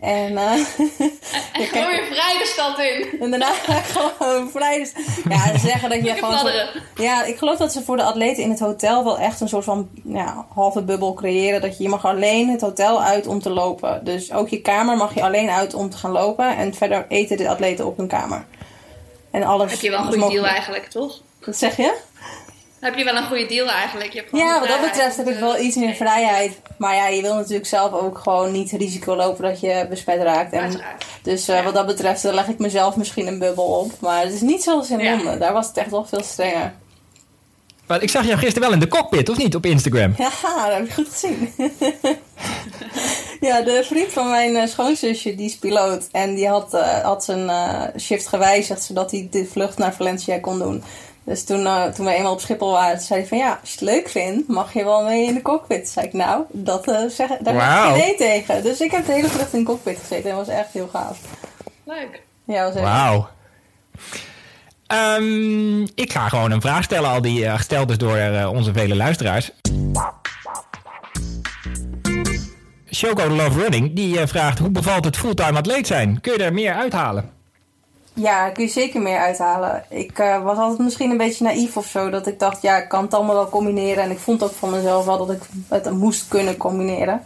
En, 0.00 0.36
eh, 0.36 0.52
En 1.58 1.66
gewoon 1.66 1.86
weer 1.86 2.06
vrij 2.06 2.38
de 2.38 2.46
stad 2.52 2.78
in. 2.78 3.20
en 3.20 3.30
daarna 3.30 3.52
ga 3.52 3.76
ik 3.76 3.84
gewoon 3.84 4.50
vrij. 4.50 4.78
Dus, 4.78 4.92
ja, 5.28 5.58
ze 5.58 5.66
zeggen 5.68 5.90
dat 5.90 6.04
je 6.04 6.14
gewoon. 6.14 6.68
ja, 6.94 7.24
ik 7.24 7.38
geloof 7.38 7.58
dat 7.58 7.72
ze 7.72 7.82
voor 7.82 7.96
de 7.96 8.02
atleten 8.02 8.42
in 8.42 8.50
het 8.50 8.60
hotel 8.60 9.04
wel 9.04 9.18
echt 9.18 9.40
een 9.40 9.48
soort 9.48 9.64
van 9.64 9.88
ja, 10.04 10.46
halve 10.54 10.82
bubbel 10.82 11.14
creëren. 11.14 11.60
Dat 11.60 11.76
je, 11.76 11.82
je 11.82 11.88
mag 11.88 12.04
alleen 12.04 12.48
het 12.48 12.60
hotel 12.60 13.02
uit 13.02 13.26
om 13.26 13.42
te 13.42 13.50
lopen. 13.50 14.04
Dus 14.04 14.32
ook 14.32 14.48
je 14.48 14.60
kamer 14.60 14.96
mag 14.96 15.14
je 15.14 15.22
alleen 15.22 15.50
uit 15.50 15.74
om 15.74 15.90
te 15.90 15.96
gaan 15.96 16.10
lopen. 16.10 16.56
En 16.56 16.74
verder 16.74 17.06
eten 17.08 17.36
de 17.36 17.48
atleten 17.48 17.86
op 17.86 17.96
hun 17.96 18.08
kamer. 18.08 18.44
En 19.30 19.42
alles. 19.42 19.70
Heb 19.70 19.80
je 19.80 19.90
wel 19.90 19.98
een 19.98 20.06
goede 20.06 20.28
deal 20.28 20.46
eigenlijk, 20.46 20.86
toch? 20.86 21.20
Wat 21.44 21.56
zeg 21.56 21.76
je? 21.76 21.94
Heb 22.80 22.94
je 22.96 23.04
wel 23.04 23.16
een 23.16 23.26
goede 23.26 23.46
deal 23.46 23.68
eigenlijk? 23.68 24.12
Je 24.12 24.18
hebt 24.18 24.36
Ja, 24.36 24.58
wat 24.60 24.68
dat 24.68 24.80
betreft 24.80 25.16
heb 25.16 25.28
ik 25.28 25.38
wel 25.38 25.58
iets 25.58 25.76
meer 25.76 25.94
vrijheid. 25.94 26.60
Maar 26.78 26.94
ja, 26.94 27.08
je 27.08 27.22
wil 27.22 27.34
natuurlijk 27.34 27.66
zelf 27.66 27.92
ook 27.92 28.18
gewoon 28.18 28.52
niet 28.52 28.70
risico 28.70 29.16
lopen 29.16 29.44
dat 29.44 29.60
je 29.60 29.86
besmet 29.88 30.22
raakt. 30.22 30.52
En 30.52 30.80
dus 31.22 31.48
eh, 31.48 31.56
Ja. 31.56 31.62
wat 31.62 31.74
dat 31.74 31.86
betreft 31.86 32.24
eh, 32.24 32.32
leg 32.32 32.46
ik 32.48 32.58
mezelf 32.58 32.96
misschien 32.96 33.26
een 33.26 33.38
bubbel 33.38 33.64
op. 33.64 33.92
Maar 34.00 34.22
het 34.22 34.32
is 34.32 34.40
niet 34.40 34.62
zoals 34.62 34.90
in 34.90 34.98
Ja. 34.98 35.16
Londen. 35.16 35.38
Daar 35.38 35.52
was 35.52 35.66
het 35.66 35.76
echt 35.76 35.90
wel 35.90 36.04
veel 36.04 36.22
strenger. 36.22 36.74
Maar 37.86 38.02
ik 38.02 38.10
zag 38.10 38.24
jou 38.26 38.38
gisteren 38.38 38.62
wel 38.62 38.72
in 38.72 38.80
de 38.80 38.88
cockpit, 38.88 39.28
of 39.28 39.36
niet, 39.36 39.54
op 39.54 39.66
Instagram? 39.66 40.14
Ja, 40.16 40.30
dat 40.66 40.76
heb 40.76 40.84
ik 40.84 40.92
goed 40.92 41.08
gezien. 41.08 41.52
ja, 43.40 43.60
de 43.60 43.82
vriend 43.84 44.12
van 44.12 44.30
mijn 44.30 44.56
eh, 44.56 44.66
schoonzusje, 44.68 45.34
die 45.34 45.46
is 45.46 45.56
piloot. 45.56 46.08
En 46.12 46.34
die 46.34 46.48
had, 46.48 46.74
eh, 46.74 47.00
had 47.04 47.24
zijn 47.24 47.48
eh, 47.48 47.82
shift 48.00 48.26
gewijzigd, 48.28 48.82
zodat 48.82 49.10
hij 49.10 49.28
de 49.30 49.46
vlucht 49.52 49.78
naar 49.78 49.94
Valencia 49.94 50.38
kon 50.38 50.58
doen. 50.58 50.82
Dus 51.28 51.44
toen, 51.44 51.66
eh, 51.66 51.84
toen 51.84 52.06
we 52.06 52.12
eenmaal 52.12 52.32
op 52.32 52.40
Schiphol 52.40 52.70
waren, 52.70 53.00
zei 53.00 53.20
hij 53.20 53.28
van 53.28 53.38
ja, 53.38 53.58
als 53.60 53.72
je 53.72 53.78
het 53.78 53.84
leuk 53.84 54.08
vindt, 54.08 54.48
mag 54.48 54.72
je 54.72 54.84
wel 54.84 55.04
mee 55.04 55.26
in 55.26 55.34
de 55.34 55.42
cockpit. 55.42 55.88
Zei 55.88 56.06
ik 56.06 56.12
nou, 56.12 56.42
dat, 56.50 56.88
eh 56.88 57.08
zeg, 57.08 57.28
daar 57.40 57.54
Wauw. 57.54 57.86
heb 57.86 57.96
ik 57.96 58.02
geen 58.02 58.08
nee 58.08 58.16
tegen. 58.16 58.62
Dus 58.62 58.80
ik 58.80 58.90
heb 58.90 59.06
de 59.06 59.12
hele 59.12 59.28
vlucht 59.28 59.52
in 59.52 59.58
de 59.58 59.64
cockpit 59.64 59.98
gezeten 59.98 60.30
en 60.30 60.36
was 60.36 60.48
echt 60.48 60.72
heel 60.72 60.88
gaaf. 60.92 61.18
Leuk. 61.84 62.22
Ja, 62.44 62.64
was 62.64 62.74
echt... 62.74 62.84
Wauw. 62.84 63.28
Ehm, 64.86 65.82
ik 65.82 66.12
ga 66.12 66.28
gewoon 66.28 66.50
een 66.50 66.60
vraag 66.60 66.84
stellen, 66.84 67.10
al 67.10 67.20
die 67.20 67.44
eh, 67.44 67.54
gesteld 67.54 67.90
is 67.90 67.98
door 67.98 68.16
eh, 68.16 68.50
onze 68.52 68.72
vele 68.72 68.96
luisteraars. 68.96 69.50
Shoko 72.92 73.28
Love 73.28 73.60
Running, 73.60 73.94
die 73.94 74.20
eh, 74.20 74.26
vraagt 74.26 74.58
hoe 74.58 74.70
bevalt 74.70 75.04
het 75.04 75.16
fulltime 75.16 75.58
atleet 75.58 75.86
zijn? 75.86 76.20
Kun 76.20 76.32
je 76.32 76.44
er 76.44 76.52
meer 76.54 76.74
uithalen? 76.74 77.37
Ja, 78.18 78.40
daar 78.44 78.52
kun 78.52 78.64
je 78.64 78.70
zeker 78.70 79.02
meer 79.02 79.18
uithalen. 79.18 79.84
Ik 79.88 80.18
eh, 80.18 80.42
was 80.42 80.58
altijd 80.58 80.78
misschien 80.78 81.10
een 81.10 81.16
beetje 81.16 81.44
naïef 81.44 81.76
of 81.76 81.86
zo. 81.86 82.10
Dat 82.10 82.26
ik 82.26 82.38
dacht, 82.38 82.62
ja, 82.62 82.76
ik 82.76 82.88
kan 82.88 83.02
het 83.02 83.14
allemaal 83.14 83.34
wel 83.34 83.48
combineren. 83.48 84.02
En 84.02 84.10
ik 84.10 84.18
vond 84.18 84.42
ook 84.42 84.52
van 84.52 84.70
mezelf 84.70 85.04
wel 85.04 85.26
dat 85.26 85.36
ik 85.36 85.42
het 85.68 85.90
moest 85.90 86.28
kunnen 86.28 86.56
combineren. 86.56 87.22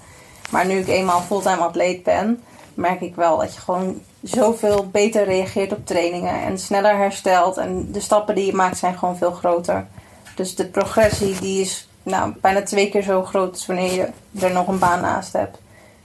Maar 0.50 0.66
nu 0.66 0.78
ik 0.78 0.88
eenmaal 0.88 1.20
fulltime 1.20 1.56
atleet 1.56 2.02
ben, 2.02 2.42
merk 2.74 3.00
ik 3.00 3.14
wel 3.14 3.38
dat 3.38 3.54
je 3.54 3.60
gewoon 3.60 4.00
zoveel 4.22 4.88
beter 4.90 5.24
reageert 5.24 5.72
op 5.72 5.86
trainingen. 5.86 6.42
En 6.42 6.58
sneller 6.58 6.96
herstelt. 6.96 7.56
En 7.56 7.92
de 7.92 8.00
stappen 8.00 8.34
die 8.34 8.46
je 8.46 8.54
maakt 8.54 8.78
zijn 8.78 8.98
gewoon 8.98 9.16
veel 9.16 9.32
groter. 9.32 9.86
Dus 10.34 10.54
de 10.54 10.66
progressie 10.66 11.40
die 11.40 11.60
is 11.60 11.88
nou, 12.02 12.32
bijna 12.40 12.62
twee 12.62 12.88
keer 12.88 13.02
zo 13.02 13.24
groot 13.24 13.50
als 13.50 13.66
wanneer 13.66 13.92
je 13.92 14.08
er 14.40 14.52
nog 14.52 14.68
een 14.68 14.78
baan 14.78 15.00
naast 15.00 15.32
hebt. 15.32 15.58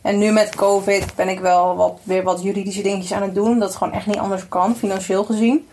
En 0.07 0.17
nu 0.17 0.31
met 0.31 0.55
COVID 0.55 1.15
ben 1.15 1.29
ik 1.29 1.39
wel 1.39 1.75
wat, 1.75 1.99
weer 2.03 2.23
wat 2.23 2.41
juridische 2.43 2.81
dingetjes 2.81 3.11
aan 3.13 3.21
het 3.21 3.35
doen. 3.35 3.59
Dat 3.59 3.67
het 3.67 3.77
gewoon 3.77 3.93
echt 3.93 4.05
niet 4.05 4.17
anders 4.17 4.47
kan, 4.47 4.75
financieel 4.75 5.23
gezien. 5.23 5.67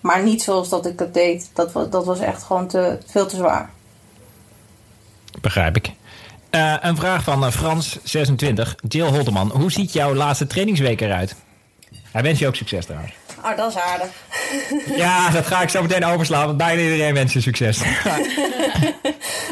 Maar 0.00 0.22
niet 0.22 0.42
zoals 0.42 0.68
dat 0.68 0.86
ik 0.86 0.98
het 0.98 1.14
deed. 1.14 1.50
Dat, 1.54 1.72
wa- 1.72 1.84
dat 1.84 2.04
was 2.04 2.18
echt 2.20 2.42
gewoon 2.42 2.66
te, 2.66 2.98
veel 3.06 3.26
te 3.26 3.36
zwaar. 3.36 3.70
Begrijp 5.40 5.76
ik. 5.76 5.90
Eh, 6.50 6.74
een 6.80 6.96
vraag 6.96 7.22
van 7.22 7.44
eh, 7.44 7.52
Frans26. 7.52 8.74
Jill 8.88 9.08
Holterman, 9.08 9.50
hoe 9.50 9.72
ziet 9.72 9.92
jouw 9.92 10.14
laatste 10.14 10.46
trainingsweek 10.46 11.00
eruit? 11.00 11.34
Hij 12.12 12.22
wens 12.22 12.38
je 12.38 12.46
ook 12.46 12.56
succes 12.56 12.84
trouwens. 12.84 13.12
Oh, 13.44 13.56
dat 13.56 13.68
is 13.70 13.76
aardig. 13.76 14.08
Ja, 14.96 15.30
dat 15.30 15.46
ga 15.46 15.62
ik 15.62 15.68
zo 15.68 15.82
meteen 15.82 16.04
overslaan, 16.04 16.46
want 16.46 16.56
bijna 16.56 16.80
iedereen 16.82 17.14
wens 17.14 17.32
je 17.32 17.40
succes. 17.40 17.80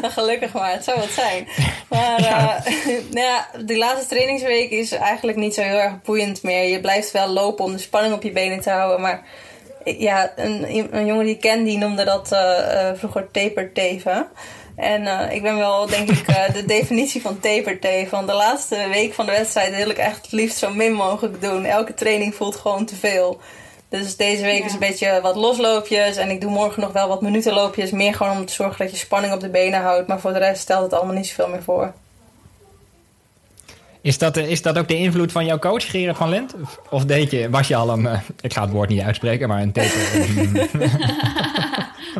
Gelukkig 0.02 0.52
maar, 0.52 0.72
het 0.72 0.84
zou 0.84 0.98
wat 0.98 1.10
zijn. 1.10 1.48
Maar 1.88 2.20
Ja. 2.22 2.64
eh, 2.64 2.74
nou 3.10 3.26
ja, 3.26 3.46
die 3.64 3.76
laatste 3.78 4.06
trainingsweek 4.06 4.70
is 4.70 4.92
eigenlijk 4.92 5.38
niet 5.38 5.54
zo 5.54 5.62
heel 5.62 5.78
erg 5.78 6.02
boeiend 6.02 6.42
meer. 6.42 6.68
Je 6.68 6.80
blijft 6.80 7.10
wel 7.10 7.28
lopen 7.28 7.64
om 7.64 7.72
de 7.72 7.78
spanning 7.78 8.14
op 8.14 8.22
je 8.22 8.30
benen 8.32 8.60
te 8.60 8.70
houden. 8.70 9.00
Maar 9.00 9.22
ja, 9.84 10.32
een, 10.36 10.88
een 10.96 11.06
jongen 11.06 11.24
die 11.24 11.34
ik 11.34 11.40
ken, 11.40 11.64
die 11.64 11.78
noemde 11.78 12.04
dat 12.04 12.32
eh, 12.32 12.88
eh, 12.88 12.96
vroeger 12.98 13.30
taperteven. 13.30 14.26
En 14.76 15.06
eh, 15.06 15.34
ik 15.36 15.42
ben 15.42 15.56
wel, 15.56 15.86
denk 15.86 16.10
ik, 16.10 16.26
eh, 16.26 16.52
de 16.52 16.64
definitie 16.64 17.20
van 17.20 17.40
taperteven. 17.40 18.10
Want 18.10 18.26
de 18.28 18.34
laatste 18.34 18.88
week 18.90 19.14
van 19.14 19.26
de 19.26 19.32
wedstrijd 19.32 19.76
wil 19.76 19.90
ik 19.90 19.98
echt 19.98 20.22
het 20.22 20.32
liefst 20.32 20.58
zo 20.58 20.70
min 20.70 20.92
mogelijk 20.92 21.42
doen. 21.42 21.64
Elke 21.64 21.94
training 21.94 22.34
voelt 22.34 22.56
gewoon 22.56 22.84
te 22.84 22.96
veel. 22.96 23.40
Dus 23.88 24.16
deze 24.16 24.42
week 24.42 24.58
Ja. 24.58 24.64
is 24.64 24.72
een 24.72 24.78
beetje 24.78 25.18
wat 25.22 25.36
losloopjes. 25.36 26.16
En 26.16 26.30
ik 26.30 26.40
doe 26.40 26.50
morgen 26.50 26.82
nog 26.82 26.92
wel 26.92 27.08
wat 27.08 27.22
minutenloopjes. 27.22 27.90
Meer 27.90 28.14
gewoon 28.14 28.36
om 28.36 28.46
te 28.46 28.52
zorgen 28.52 28.78
dat 28.78 28.90
je 28.90 28.96
spanning 28.96 29.32
op 29.32 29.40
de 29.40 29.48
benen 29.48 29.80
houdt. 29.80 30.06
Maar 30.08 30.20
voor 30.20 30.32
de 30.32 30.38
rest 30.38 30.60
stelt 30.60 30.82
het 30.82 30.92
allemaal 30.92 31.14
niet 31.14 31.26
zoveel 31.26 31.48
meer 31.48 31.62
voor. 31.62 31.92
Is 34.00 34.18
dat, 34.18 34.36
eh, 34.36 34.50
is 34.50 34.62
dat 34.62 34.78
ook 34.78 34.88
de 34.88 34.96
invloed 34.96 35.32
van 35.32 35.44
jouw 35.46 35.58
coach, 35.58 35.90
Gerard 35.90 36.16
van 36.16 36.28
Lent? 36.28 36.54
Of, 36.90 37.04
deed 37.04 37.30
je, 37.30 37.50
was 37.50 37.68
je 37.68 37.76
al 37.76 37.90
een, 37.90 38.06
eh, 38.06 38.20
ik 38.40 38.52
ga 38.52 38.62
het 38.62 38.70
woord 38.70 38.88
niet 38.88 39.00
uitspreken, 39.02 39.48
maar 39.48 39.62
een 39.62 39.72
taper? 39.72 39.90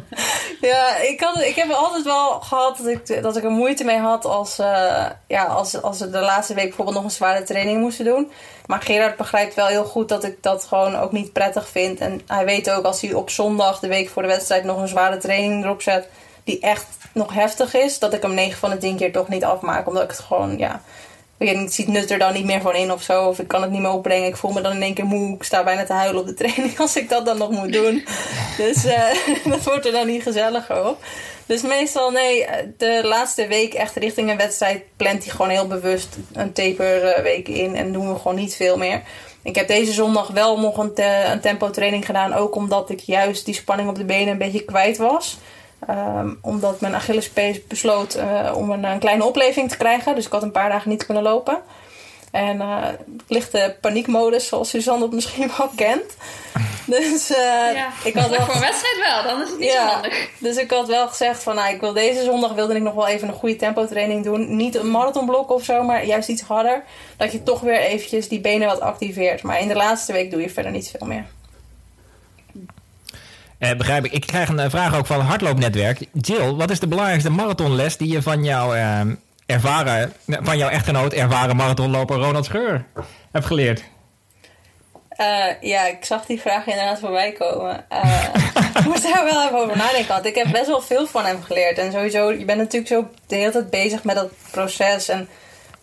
Ja, 0.67 0.97
ik, 0.97 1.21
had, 1.21 1.41
ik 1.41 1.55
heb 1.55 1.71
altijd 1.71 2.05
wel 2.05 2.41
gehad 2.41 2.77
dat 2.77 2.87
ik, 2.87 3.23
dat 3.23 3.37
ik 3.37 3.45
er 3.45 3.51
moeite 3.51 3.85
mee 3.85 3.99
had 3.99 4.25
als, 4.25 4.59
eh, 4.59 5.07
ja, 5.27 5.45
als, 5.45 5.83
als 5.83 5.99
we 5.99 6.11
de 6.11 6.21
laatste 6.21 6.55
week 6.55 6.67
bijvoorbeeld 6.67 6.97
nog 6.97 7.05
een 7.05 7.11
zware 7.11 7.43
training 7.43 7.81
moesten 7.81 8.05
doen. 8.05 8.31
Maar 8.67 8.83
Gerard 8.83 9.17
begrijpt 9.17 9.55
wel 9.55 9.67
heel 9.67 9.85
goed 9.85 10.09
dat 10.09 10.25
ik 10.25 10.43
dat 10.43 10.65
gewoon 10.65 10.97
ook 10.97 11.13
niet 11.13 11.33
prettig 11.33 11.69
vind. 11.69 12.01
En 12.01 12.21
hij 12.27 12.45
weet 12.45 12.71
ook 12.71 12.85
als 12.85 13.01
hij 13.01 13.13
op 13.13 13.31
zondag, 13.31 13.79
de 13.79 13.89
week 13.89 14.09
voor 14.09 14.23
de 14.23 14.29
wedstrijd, 14.29 14.65
nog 14.65 14.81
een 14.81 14.89
zware 14.89 15.17
training 15.17 15.65
erop 15.65 15.83
zet. 15.83 16.09
Die 16.45 16.61
echt 16.61 16.87
nog 17.13 17.35
heftig 17.35 17.75
is, 17.75 17.99
dat 17.99 18.15
ik 18.15 18.23
hem 18.23 18.35
9 18.35 18.59
van 18.59 18.71
de 18.71 18.79
10 18.79 18.97
keer 18.97 19.13
toch 19.13 19.29
niet 19.29 19.45
afmaak. 19.45 19.87
Omdat 19.87 20.03
ik 20.03 20.11
het 20.11 20.21
gewoon, 20.21 20.59
ja. 20.59 20.83
Ik 21.39 21.47
weet 21.47 21.57
niet, 21.57 21.69
ik 21.69 21.75
zie 21.75 21.85
het 21.85 21.93
nut 21.95 22.11
er 22.11 22.19
dan 22.19 22.33
niet 22.33 22.45
meer 22.45 22.61
van 22.61 22.75
in 22.75 22.93
of 22.93 23.03
zo. 23.03 23.27
Of 23.29 23.39
ik 23.39 23.49
kan 23.49 23.63
het 23.63 23.71
niet 23.71 23.81
meer 23.81 23.91
opbrengen. 23.91 24.29
Ik 24.29 24.37
voel 24.37 24.53
me 24.53 24.61
dan 24.61 24.73
in 24.73 24.83
één 24.83 24.95
keer 24.95 25.05
moe. 25.05 25.35
Ik 25.35 25.43
sta 25.43 25.65
bijna 25.65 25.85
te 25.85 25.93
huilen 25.93 26.21
op 26.21 26.27
de 26.27 26.35
training 26.45 26.79
als 26.79 26.97
ik 26.97 27.09
dat 27.09 27.27
dan 27.27 27.39
nog 27.39 27.51
moet 27.51 27.73
doen. 27.73 28.05
Dus 28.57 28.85
eh, 28.85 29.05
dat 29.53 29.63
wordt 29.65 29.87
er 29.87 29.93
dan 29.93 30.07
niet 30.07 30.23
gezelliger 30.23 30.89
op. 30.89 31.05
Dus 31.47 31.63
meestal, 31.63 32.11
nee, 32.11 32.47
de 32.77 33.01
laatste 33.05 33.47
week 33.47 33.75
echt 33.75 33.97
richting 33.97 34.31
een 34.31 34.37
wedstrijd 34.37 34.83
plant 34.97 35.25
hij 35.25 35.33
gewoon 35.33 35.51
heel 35.51 35.67
bewust 35.67 36.17
een 36.33 36.53
taperweek 36.53 37.49
in 37.49 37.77
en 37.77 37.93
doen 37.93 38.13
we 38.13 38.19
gewoon 38.19 38.37
niet 38.37 38.55
veel 38.57 38.77
meer. 38.77 39.03
Ik 39.43 39.55
heb 39.55 39.69
deze 39.69 39.93
zondag 39.93 40.29
wel 40.29 40.61
nog 40.61 40.77
een, 40.79 40.95
te- 40.95 41.25
een 41.33 41.41
tempo 41.41 41.71
training 41.71 42.07
gedaan, 42.07 42.33
ook 42.35 42.55
omdat 42.55 42.91
ik 42.91 43.01
juist 43.01 43.45
die 43.45 43.55
spanning 43.55 43.89
op 43.89 43.97
de 43.97 44.05
benen 44.05 44.29
een 44.29 44.39
beetje 44.39 44.65
kwijt 44.65 44.97
was. 44.97 45.39
Ehm, 45.87 46.35
omdat 46.41 46.81
mijn 46.81 46.95
Achillespees 46.95 47.67
besloot 47.67 48.15
eh, 48.15 48.53
om 48.55 48.71
een, 48.71 48.85
een 48.85 48.99
kleine 48.99 49.25
opleving 49.25 49.71
te 49.71 49.77
krijgen. 49.77 50.15
Dus 50.15 50.27
ik 50.27 50.33
had 50.33 50.43
een 50.43 50.51
paar 50.51 50.71
dagen 50.71 50.91
niet 50.91 51.07
kunnen 51.07 51.23
lopen. 51.23 51.63
En 52.31 52.61
eh 52.61 52.89
lichte 53.29 53.77
paniekmodus, 53.81 54.47
zoals 54.47 54.71
Suzanne 54.71 55.03
het 55.03 55.13
misschien 55.13 55.51
wel 55.57 55.71
kent. 55.77 56.05
Dus 56.87 57.31
eh, 57.31 57.75
ja. 57.75 57.89
ik 58.05 58.15
had 58.15 58.29
wel 58.29 58.43
voor 58.43 58.55
een 58.55 58.61
wedstrijd 58.61 58.97
wel, 59.05 59.23
dan 59.23 59.43
is 59.43 59.49
het 59.49 59.59
niet 59.59 59.71
zo 59.71 59.79
handig. 59.79 60.31
dus 60.39 60.57
ik 60.57 60.71
had 60.71 60.87
wel 60.87 61.09
gezegd 61.09 61.43
van 61.43 61.55
nou, 61.55 61.75
ik 61.75 61.81
wil 61.81 61.93
deze 61.93 62.25
zondag 62.25 62.53
wilde 62.53 62.75
ik 62.75 62.83
nog 62.83 62.95
wel 62.95 63.07
even 63.07 63.29
een 63.29 63.35
goede 63.35 63.57
tempo 63.57 63.87
training 63.87 64.25
doen. 64.25 64.57
Niet 64.57 64.75
een 64.75 64.91
marathonblok 64.91 65.51
of 65.51 65.65
zo, 65.65 65.83
maar 65.83 66.05
juist 66.05 66.29
iets 66.29 66.43
harder. 66.43 66.85
Dat 67.17 67.33
je 67.33 67.43
toch 67.43 67.61
weer 67.61 67.81
eventjes 67.81 68.29
die 68.29 68.41
benen 68.41 68.69
wat 68.69 68.81
activeert. 68.81 69.43
Maar 69.43 69.61
in 69.61 69.69
de 69.69 69.75
laatste 69.75 70.13
week 70.13 70.31
doe 70.31 70.41
je 70.41 70.51
verder 70.51 70.73
niet 70.73 70.95
veel 70.99 71.07
meer. 71.07 71.27
Eh, 73.59 73.77
begrijp 73.77 74.05
ik. 74.05 74.13
Ik 74.13 74.27
krijg 74.27 74.49
een 74.49 74.59
eh, 74.59 74.71
vraag 74.71 74.97
ook 74.97 75.07
van 75.07 75.21
hardloopnetwerk. 75.21 75.99
Jill, 76.13 76.55
wat 76.55 76.71
is 76.71 76.81
de 76.81 76.87
belangrijkste 76.87 77.31
marathonles 77.31 77.97
die 77.97 78.13
je 78.13 78.23
van 78.23 78.45
jouw, 78.45 78.75
eh, 78.75 79.01
ervaren, 79.47 80.13
van 80.27 80.59
jouw 80.59 80.69
echtgenoot, 80.69 81.13
ervaren 81.13 81.57
marathonloper 81.57 82.17
Ronald 82.17 82.45
Scheur 82.45 82.85
hebt 83.33 83.47
geleerd? 83.47 83.85
Ja, 85.61 85.87
ik 85.87 86.05
zag 86.05 86.27
die 86.27 86.41
vraag 86.41 86.67
inderdaad 86.67 86.99
voorbij 86.99 87.33
komen. 87.33 87.85
Ik 88.79 88.85
moest 88.85 89.03
daar 89.03 89.25
wel 89.25 89.45
even 89.45 89.59
over 89.59 89.77
nadenken. 89.77 90.09
Want 90.09 90.27
ik 90.27 90.35
heb 90.35 90.53
best 90.53 90.67
wel 90.67 90.81
veel 90.81 91.07
van 91.07 91.25
hem 91.25 91.43
geleerd. 91.43 91.79
En 91.79 91.93
sowieso, 91.93 92.33
je 92.33 92.45
bent 92.45 92.59
natuurlijk 92.59 92.93
zo 92.93 93.09
de 93.27 93.37
hele 93.37 93.51
tijd 93.51 93.71
bezig 93.71 94.05
met 94.05 94.15
dat 94.15 94.31
proces. 94.51 95.09
En 95.09 95.29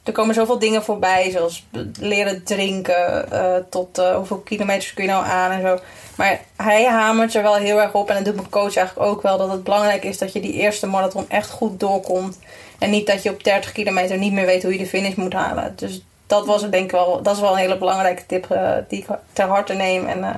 er 0.04 0.12
komen 0.12 0.36
zoveel 0.36 0.60
dingen 0.60 0.84
voorbij. 0.84 1.32
Zoals 1.32 1.66
leren 2.00 2.44
drinken. 2.44 3.26
tot 3.70 3.98
hoeveel 4.16 4.40
kilometers 4.40 4.94
kun 4.94 5.04
je 5.04 5.10
nou 5.10 5.26
aan 5.26 5.52
en 5.52 5.62
zo. 5.62 5.80
Maar 6.16 6.42
hij 6.56 6.86
hamert 6.86 7.36
er 7.36 7.44
wel 7.44 7.56
heel 7.56 7.82
erg 7.82 7.94
op. 7.94 8.10
En 8.10 8.16
dat 8.16 8.26
doet 8.26 8.36
mijn 8.36 8.50
coach 8.50 8.76
eigenlijk 8.76 9.10
ook 9.10 9.22
wel. 9.22 9.38
Dat 9.38 9.52
het 9.52 9.64
belangrijk 9.64 10.04
is 10.04 10.18
dat 10.18 10.34
je 10.34 10.40
die 10.40 10.54
eerste 10.54 10.88
marathon 10.88 11.30
echt 11.30 11.50
goed 11.50 11.80
doorkomt. 11.80 12.40
En 12.80 12.90
niet 12.90 13.08
dat 13.08 13.24
je 13.24 13.30
op 13.30 13.44
30 13.44 13.72
kilometer 13.72 14.18
niet 14.18 14.34
meer 14.34 14.46
weet 14.46 14.64
hoe 14.64 14.72
je 14.72 14.78
de 14.78 14.88
finish 14.88 15.16
moet 15.16 15.34
halen. 15.34 15.74
Dus 15.76 16.02
dat 16.28 16.46
was 16.46 16.62
denk 16.62 16.84
ik 16.84 16.92
wel. 16.92 17.22
Dat 17.22 17.36
is 17.36 17.42
wel 17.42 17.52
een 17.52 17.58
hele 17.58 17.78
belangrijke 17.78 18.26
tip 18.26 18.52
eh, 18.52 18.76
die 18.88 19.00
ik 19.00 19.08
ter 19.34 19.48
harte 19.48 19.74
neem. 19.74 20.06
En 20.06 20.24
eh, 20.24 20.36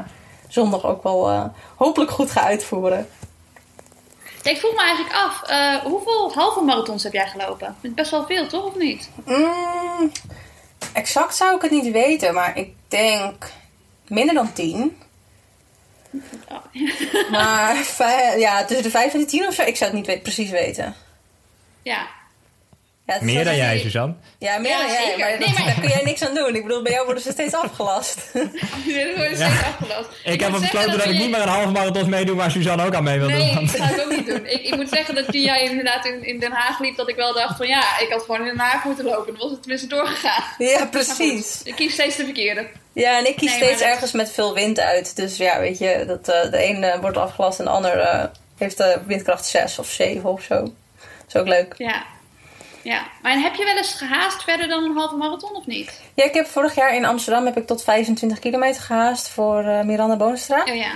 zondag 0.47 0.85
ook 0.85 1.03
wel 1.03 1.29
eh, 1.29 1.43
hopelijk 1.75 2.11
goed 2.11 2.31
ga 2.31 2.41
uitvoeren. 2.41 3.09
Ik 4.43 4.57
vroeg 4.57 4.73
me 4.73 4.81
eigenlijk 4.81 5.15
af, 5.15 5.41
hoeveel 5.83 6.31
halve 6.33 6.61
marathons 6.61 7.03
heb 7.03 7.13
jij 7.13 7.27
gelopen? 7.27 7.75
Best 7.81 8.11
wel 8.11 8.25
veel, 8.25 8.47
toch? 8.47 8.65
Of 8.65 8.75
niet? 8.75 9.09
Mm, 9.25 10.11
exact 10.93 11.35
zou 11.35 11.55
ik 11.55 11.61
het 11.61 11.71
niet 11.71 11.91
weten. 11.91 12.33
Maar 12.33 12.57
ik 12.57 12.73
denk 12.87 13.51
minder 14.07 14.35
dan 14.35 14.53
10. 14.53 14.97
Oh. 16.49 17.31
Maar 17.31 17.75
ja, 18.37 18.65
tussen 18.65 18.83
de 18.83 18.89
5 18.89 19.13
en 19.13 19.19
de 19.19 19.25
10 19.25 19.47
of 19.47 19.53
zo. 19.53 19.61
Ik 19.61 19.75
zou 19.75 19.97
het 19.97 20.07
niet 20.07 20.23
precies 20.23 20.49
weten. 20.49 20.95
Ja. 21.81 22.07
Ja, 23.05 23.17
Meer 23.21 23.43
dan 23.43 23.55
jij, 23.55 23.79
Suzanne. 23.79 24.15
Ja, 24.39 24.57
meer 24.57 24.71
Ja, 24.71 24.77
dan 24.77 24.87
jij. 24.91 25.15
Maar, 25.17 25.29
Nee, 25.29 25.39
dat- 25.47 25.57
maar- 25.57 25.65
daar 25.65 25.79
kun 25.79 25.89
jij 25.89 26.03
niks 26.03 26.21
aan 26.21 26.33
doen. 26.35 26.55
Ik 26.55 26.63
bedoel, 26.63 26.81
bij 26.81 26.91
jou 26.91 27.05
worden 27.05 27.23
ze 27.23 27.31
steeds 27.31 27.53
afgelast. 27.53 28.19
Jullie 28.85 29.15
worden 29.15 29.37
Ja. 29.37 29.49
steeds 29.49 29.63
afgelast. 29.79 30.09
Ik, 30.23 30.39
heb 30.39 30.51
besloten 30.51 30.69
zeggen 30.79 30.97
dat 30.97 31.05
ik 31.07 31.11
niet 31.19 31.29
meer 31.31 31.41
een 31.41 31.47
halve 31.47 31.71
marathon 31.71 32.09
meedoe 32.09 32.35
waar 32.35 32.51
Suzanne 32.51 32.85
ook 32.85 32.93
aan 32.95 33.03
mee 33.03 33.19
wil 33.19 33.27
doen. 33.27 33.37
Nee, 33.37 33.55
dat 33.55 33.69
ga 33.69 33.89
ik 33.89 34.01
ook 34.01 34.09
niet 34.15 34.25
doen. 34.27 34.45
Ik, 34.45 34.61
ik 34.61 34.75
moet 34.75 34.89
zeggen 34.89 35.15
dat 35.15 35.25
toen 35.31 35.41
jij 35.41 35.63
inderdaad 35.63 36.05
in, 36.05 36.23
in 36.23 36.39
Den 36.39 36.51
Haag 36.51 36.79
liep, 36.79 36.97
dat 36.97 37.09
ik 37.09 37.15
wel 37.15 37.33
dacht 37.33 37.57
van 37.57 37.67
ja, 37.67 37.99
ik 37.99 38.07
had 38.11 38.21
gewoon 38.21 38.39
in 38.39 38.45
Den 38.47 38.59
Haag 38.59 38.83
moeten 38.83 39.05
lopen. 39.05 39.25
Dan 39.33 39.41
was 39.41 39.51
het 39.51 39.59
tenminste 39.61 39.87
doorgegaan. 39.87 40.43
ja, 40.57 40.85
precies. 40.85 41.55
goed, 41.57 41.67
ik 41.67 41.75
kies 41.75 41.93
steeds 41.93 42.15
de 42.15 42.23
verkeerde. 42.23 42.67
Ja, 42.93 43.17
en 43.17 43.27
ik 43.27 43.35
kies 43.35 43.49
Nee, 43.49 43.57
steeds 43.63 43.79
dat- 43.79 43.89
ergens 43.89 44.11
met 44.11 44.31
veel 44.31 44.53
wind 44.53 44.79
uit. 44.79 45.15
Dus 45.15 45.37
ja, 45.37 45.59
weet 45.59 45.77
je, 45.77 46.03
dat, 46.07 46.27
eh, 46.29 46.51
de 46.51 46.63
een 46.65 47.01
wordt 47.01 47.17
afgelast 47.17 47.59
en 47.59 47.65
de 47.65 47.71
ander 47.71 47.99
eh, 47.99 48.23
heeft 48.57 48.79
eh, 48.79 48.97
windkracht 49.05 49.45
6 49.45 49.79
of 49.79 49.87
7 49.87 50.29
of 50.29 50.41
zo. 50.41 50.55
Dat 50.55 50.73
is 51.27 51.35
ook 51.35 51.47
leuk. 51.47 51.73
Ja. 51.77 52.03
Ja. 52.85 53.01
Maar 53.21 53.39
heb 53.39 53.55
je 53.55 53.63
wel 53.65 53.77
eens 53.77 53.93
gehaast 53.93 54.43
verder 54.43 54.67
dan 54.67 54.83
een 54.83 54.95
halve 54.97 55.15
marathon 55.15 55.55
of 55.55 55.65
niet? 55.65 56.01
Ja, 56.13 56.23
ik 56.23 56.33
heb 56.33 56.47
vorig 56.47 56.75
jaar 56.75 56.95
in 56.95 57.05
Amsterdam 57.05 57.45
heb 57.45 57.57
ik 57.57 57.67
tot 57.67 57.83
25 57.83 58.39
kilometer 58.39 58.81
gehaast 58.81 59.29
voor 59.29 59.63
eh, 59.63 59.81
Miranda 59.83 60.15
Boonstra. 60.15 60.63
Oh 60.69 60.75
ja. 60.75 60.91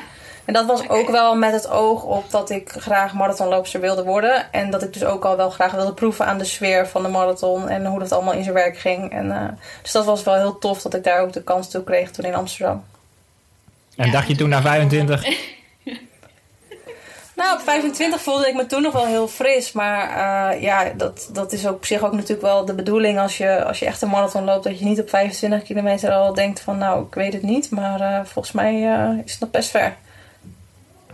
En 0.45 0.53
dat 0.55 0.65
was 0.65 0.89
ook 0.89 1.09
wel 1.09 1.35
met 1.35 1.51
het 1.51 1.69
oog 1.69 2.03
op 2.03 2.31
dat 2.31 2.49
ik 2.49 2.69
graag 2.69 3.13
marathonloopster 3.13 3.79
wilde 3.81 4.03
worden. 4.03 4.51
En 4.51 4.71
dat 4.71 4.83
ik 4.83 4.93
dus 4.93 5.03
ook 5.03 5.25
al 5.25 5.37
wel 5.37 5.49
graag 5.49 5.71
wilde 5.71 5.93
proeven 5.93 6.25
aan 6.25 6.37
de 6.37 6.43
sfeer 6.45 6.87
van 6.87 7.03
de 7.03 7.09
marathon 7.09 7.69
en 7.69 7.85
hoe 7.85 7.99
dat 7.99 8.11
allemaal 8.11 8.33
in 8.33 8.43
zijn 8.43 8.55
werk 8.55 8.77
ging. 8.77 9.11
En, 9.11 9.31
eh, 9.31 9.47
dus 9.81 9.91
dat 9.91 10.05
was 10.05 10.23
wel 10.23 10.35
heel 10.35 10.57
tof 10.57 10.81
dat 10.81 10.93
ik 10.93 11.03
daar 11.03 11.21
ook 11.21 11.33
de 11.33 11.43
kans 11.43 11.69
toe 11.69 11.83
kreeg 11.83 12.11
toen 12.11 12.25
in 12.25 12.35
Amsterdam. 12.35 12.83
En 13.95 14.05
Ja. 14.05 14.11
dacht 14.11 14.27
je 14.27 14.35
toen 14.35 14.49
na 14.49 14.61
25, 14.61 15.25
Nou, 17.39 17.53
op 17.53 17.61
25 17.61 18.21
voelde 18.21 18.47
ik 18.47 18.53
me 18.53 18.65
toen 18.65 18.81
nog 18.81 18.93
wel 18.93 19.05
heel 19.05 19.27
fris. 19.27 19.71
Maar 19.71 20.09
eh, 20.09 20.61
ja, 20.61 20.91
dat, 20.97 21.29
dat 21.31 21.51
is 21.51 21.67
ook 21.67 21.75
op 21.75 21.85
zich 21.85 22.03
ook 22.03 22.13
natuurlijk 22.13 22.41
wel 22.41 22.65
de 22.65 22.73
bedoeling 22.73 23.19
als 23.19 23.37
je, 23.37 23.63
als 23.63 23.79
je 23.79 23.85
echt 23.85 24.01
een 24.01 24.09
marathon 24.09 24.43
loopt. 24.43 24.63
Dat 24.63 24.79
je 24.79 24.85
niet 24.85 24.99
op 24.99 25.09
25 25.09 25.63
kilometer 25.63 26.11
al 26.11 26.33
denkt 26.33 26.59
van 26.59 26.77
nou, 26.77 27.05
ik 27.05 27.13
weet 27.13 27.33
het 27.33 27.41
niet. 27.41 27.71
Maar 27.71 28.01
eh, 28.01 28.19
volgens 28.25 28.53
mij 28.53 28.73
eh, 28.73 29.09
is 29.25 29.31
het 29.31 29.39
nog 29.39 29.51
best 29.51 29.69
ver. 29.69 29.95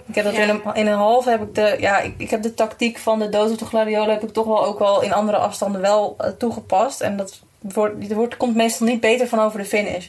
Ik 0.05 0.15
heb 0.15 0.23
dat 0.23 0.35
Ja. 0.35 0.41
in, 0.41 0.49
een, 0.49 0.61
in 0.73 0.87
een 0.87 0.97
halve 0.97 1.29
heb 1.29 1.41
ik 1.41 1.55
de, 1.55 1.75
ja, 1.79 1.99
ik, 1.99 2.13
ik 2.17 2.29
heb 2.29 2.41
de 2.41 2.53
tactiek 2.53 2.97
van 2.97 3.19
de 3.19 3.29
dood 3.29 3.51
op 3.51 3.59
de 3.59 3.65
gladiolen 3.65 4.13
heb 4.13 4.23
ik 4.23 4.33
toch 4.33 4.45
wel 4.45 4.65
ook 4.65 4.79
wel 4.79 5.01
in 5.01 5.13
andere 5.13 5.37
afstanden 5.37 5.81
wel 5.81 6.15
toegepast. 6.37 7.01
En 7.01 7.17
dat 7.17 7.39
wordt, 7.59 8.13
wordt, 8.13 8.37
komt 8.37 8.55
meestal 8.55 8.87
niet 8.87 8.99
beter 8.99 9.27
van 9.27 9.39
over 9.39 9.59
de 9.59 9.65
finish. 9.65 10.07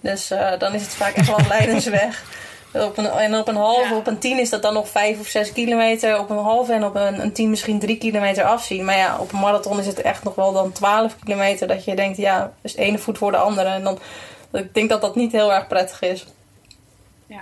Dus 0.00 0.32
dan 0.58 0.74
is 0.74 0.82
het 0.82 0.94
vaak 0.94 1.14
echt 1.14 1.26
wel 1.26 1.46
leidensweg. 1.58 2.22
Op 2.74 2.98
een, 2.98 3.06
en 3.06 3.34
op 3.34 3.48
een 3.48 3.56
halve, 3.56 3.88
Ja. 3.92 3.96
op 3.96 4.06
een 4.06 4.18
tien 4.18 4.38
is 4.38 4.50
dat 4.50 4.62
dan 4.62 4.74
nog 4.74 4.88
vijf 4.88 5.20
of 5.20 5.26
zes 5.26 5.52
kilometer. 5.52 6.18
Op 6.18 6.30
een 6.30 6.36
halve 6.38 6.72
en 6.72 6.84
op 6.84 6.94
een, 6.94 7.20
een 7.20 7.32
tien 7.32 7.50
misschien 7.50 7.78
drie 7.78 7.96
kilometer 7.98 8.44
afzien. 8.44 8.84
Maar 8.84 8.96
ja, 8.96 9.16
op 9.18 9.32
een 9.32 9.40
marathon 9.40 9.78
is 9.78 9.86
het 9.86 10.00
echt 10.02 10.24
nog 10.24 10.34
wel 10.34 10.52
dan 10.52 10.72
twaalf 10.72 11.16
kilometer. 11.24 11.66
Dat 11.68 11.84
je 11.84 11.96
denkt, 11.96 12.16
ja, 12.16 12.52
dus 12.62 12.74
de 12.74 12.82
ene 12.82 12.98
voet 12.98 13.18
voor 13.18 13.30
de 13.30 13.36
andere. 13.36 13.68
En 13.68 13.82
dan, 13.82 13.98
ik 14.52 14.74
denk 14.74 14.88
dat 14.88 15.00
dat 15.00 15.16
niet 15.16 15.32
heel 15.32 15.52
erg 15.54 15.66
prettig 15.66 16.02
is. 16.02 16.26
Ja. 17.26 17.40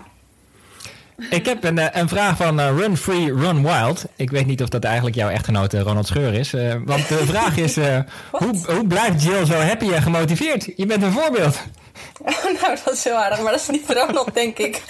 Ik 1.31 1.47
heb 1.47 1.65
een, 1.65 1.79
eh, 1.79 2.01
een 2.01 2.09
vraag 2.09 2.37
van 2.37 2.61
eh, 2.61 2.77
Run 2.77 2.97
Free, 2.97 3.35
Run 3.35 3.62
Wild. 3.62 4.05
Ik 4.17 4.31
weet 4.31 4.47
niet 4.47 4.62
of 4.62 4.69
dat 4.69 4.85
eigenlijk 4.85 5.17
jouw 5.17 5.29
echtgenote 5.29 5.81
Ronald 5.81 6.07
Scheur 6.07 6.35
is. 6.35 6.53
eh, 6.55 6.75
want 6.85 7.09
de 7.09 7.17
vraag 7.33 7.57
is, 7.57 7.77
eh, 7.77 7.99
hoe, 8.31 8.57
hoe 8.67 8.87
blijft 8.87 9.23
Jill 9.23 9.45
zo 9.47 9.55
happy 9.55 9.93
en 9.93 10.03
gemotiveerd? 10.03 10.69
Je 10.77 10.87
bent 10.87 11.03
een 11.03 11.12
voorbeeld. 11.12 11.62
nou, 12.61 12.76
dat 12.84 12.94
is 12.94 13.04
heel 13.04 13.14
aardig. 13.14 13.40
Maar 13.40 13.52
dat 13.52 13.61
is 13.61 13.68
niet 13.68 13.90
Ronald, 13.90 14.34
denk 14.34 14.58
ik. 14.58 14.82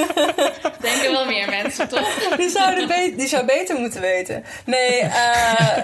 Denken 0.80 1.12
wel 1.12 1.26
meer 1.26 1.48
mensen, 1.48 1.88
toch? 1.88 2.08
Die 2.36 2.48
zou, 2.50 2.86
be- 2.86 3.14
die 3.16 3.28
zou 3.28 3.44
beter 3.44 3.76
moeten 3.76 4.00
weten. 4.00 4.44
Nee, 4.64 5.00
eh 5.00 5.78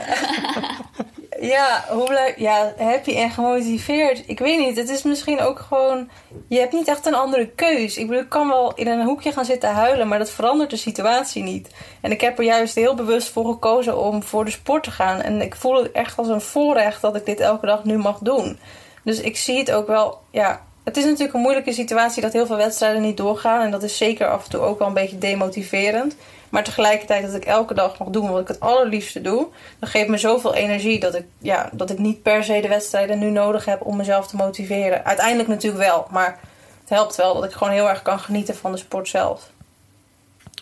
ja, 1.40 1.84
hoe 1.88 2.06
blijf, 2.06 2.36
ja, 2.38 2.72
happy 2.78 3.16
en 3.16 3.30
gemotiveerd. 3.30 4.22
Ik 4.26 4.38
weet 4.38 4.58
niet, 4.58 4.76
het 4.76 4.88
is 4.88 5.02
misschien 5.02 5.40
ook 5.40 5.58
gewoon... 5.58 6.08
Je 6.48 6.58
hebt 6.58 6.72
niet 6.72 6.88
echt 6.88 7.06
een 7.06 7.14
andere 7.14 7.48
keus. 7.48 7.96
Ik 7.96 8.06
bedoel, 8.06 8.22
ik 8.22 8.28
kan 8.28 8.48
wel 8.48 8.74
in 8.74 8.86
een 8.86 9.04
hoekje 9.04 9.32
gaan 9.32 9.44
zitten 9.44 9.70
huilen... 9.70 10.08
maar 10.08 10.18
dat 10.18 10.30
verandert 10.30 10.70
de 10.70 10.76
situatie 10.76 11.42
niet. 11.42 11.70
En 12.00 12.10
ik 12.10 12.20
heb 12.20 12.38
er 12.38 12.44
juist 12.44 12.74
heel 12.74 12.94
bewust 12.94 13.28
voor 13.28 13.44
gekozen 13.44 13.98
om 13.98 14.22
voor 14.22 14.44
de 14.44 14.50
sport 14.50 14.82
te 14.82 14.90
gaan. 14.90 15.20
En 15.20 15.40
ik 15.40 15.56
voel 15.56 15.82
het 15.82 15.92
echt 15.92 16.18
als 16.18 16.28
een 16.28 16.40
voorrecht 16.40 17.00
dat 17.00 17.16
ik 17.16 17.26
dit 17.26 17.40
elke 17.40 17.66
dag 17.66 17.84
nu 17.84 17.96
mag 17.98 18.18
doen. 18.18 18.58
Dus 19.06 19.20
ik 19.20 19.36
zie 19.36 19.58
het 19.58 19.72
ook 19.72 19.86
wel... 19.86 20.18
Ja, 20.30 20.60
het 20.84 20.96
is 20.96 21.04
natuurlijk 21.04 21.34
een 21.34 21.40
moeilijke 21.40 21.72
situatie 21.72 22.22
dat 22.22 22.32
heel 22.32 22.46
veel 22.46 22.56
wedstrijden 22.56 23.02
niet 23.02 23.16
doorgaan. 23.16 23.60
En 23.60 23.70
dat 23.70 23.82
is 23.82 23.96
zeker 23.96 24.28
af 24.28 24.44
en 24.44 24.50
toe 24.50 24.60
ook 24.60 24.78
wel 24.78 24.88
een 24.88 24.94
beetje 24.94 25.18
demotiverend. 25.18 26.16
Maar 26.48 26.64
tegelijkertijd 26.64 27.22
dat 27.22 27.34
ik 27.34 27.44
elke 27.44 27.74
dag 27.74 27.98
mag 27.98 28.08
doen 28.08 28.30
wat 28.30 28.40
ik 28.40 28.48
het 28.48 28.60
allerliefste 28.60 29.20
doe. 29.20 29.46
Dat 29.78 29.88
geeft 29.88 30.08
me 30.08 30.16
zoveel 30.16 30.54
energie 30.54 31.00
dat 31.00 31.14
ik, 31.14 31.24
ja, 31.38 31.70
dat 31.72 31.90
ik 31.90 31.98
niet 31.98 32.22
per 32.22 32.44
se 32.44 32.60
de 32.60 32.68
wedstrijden 32.68 33.18
nu 33.18 33.30
nodig 33.30 33.64
heb 33.64 33.80
om 33.84 33.96
mezelf 33.96 34.26
te 34.26 34.36
motiveren. 34.36 35.04
Uiteindelijk 35.04 35.48
natuurlijk 35.48 35.82
wel. 35.82 36.06
Maar 36.10 36.38
het 36.80 36.88
helpt 36.88 37.16
wel 37.16 37.34
dat 37.34 37.44
ik 37.44 37.52
gewoon 37.52 37.72
heel 37.72 37.88
erg 37.88 38.02
kan 38.02 38.18
genieten 38.18 38.56
van 38.56 38.72
de 38.72 38.78
sport 38.78 39.08
zelf. 39.08 39.50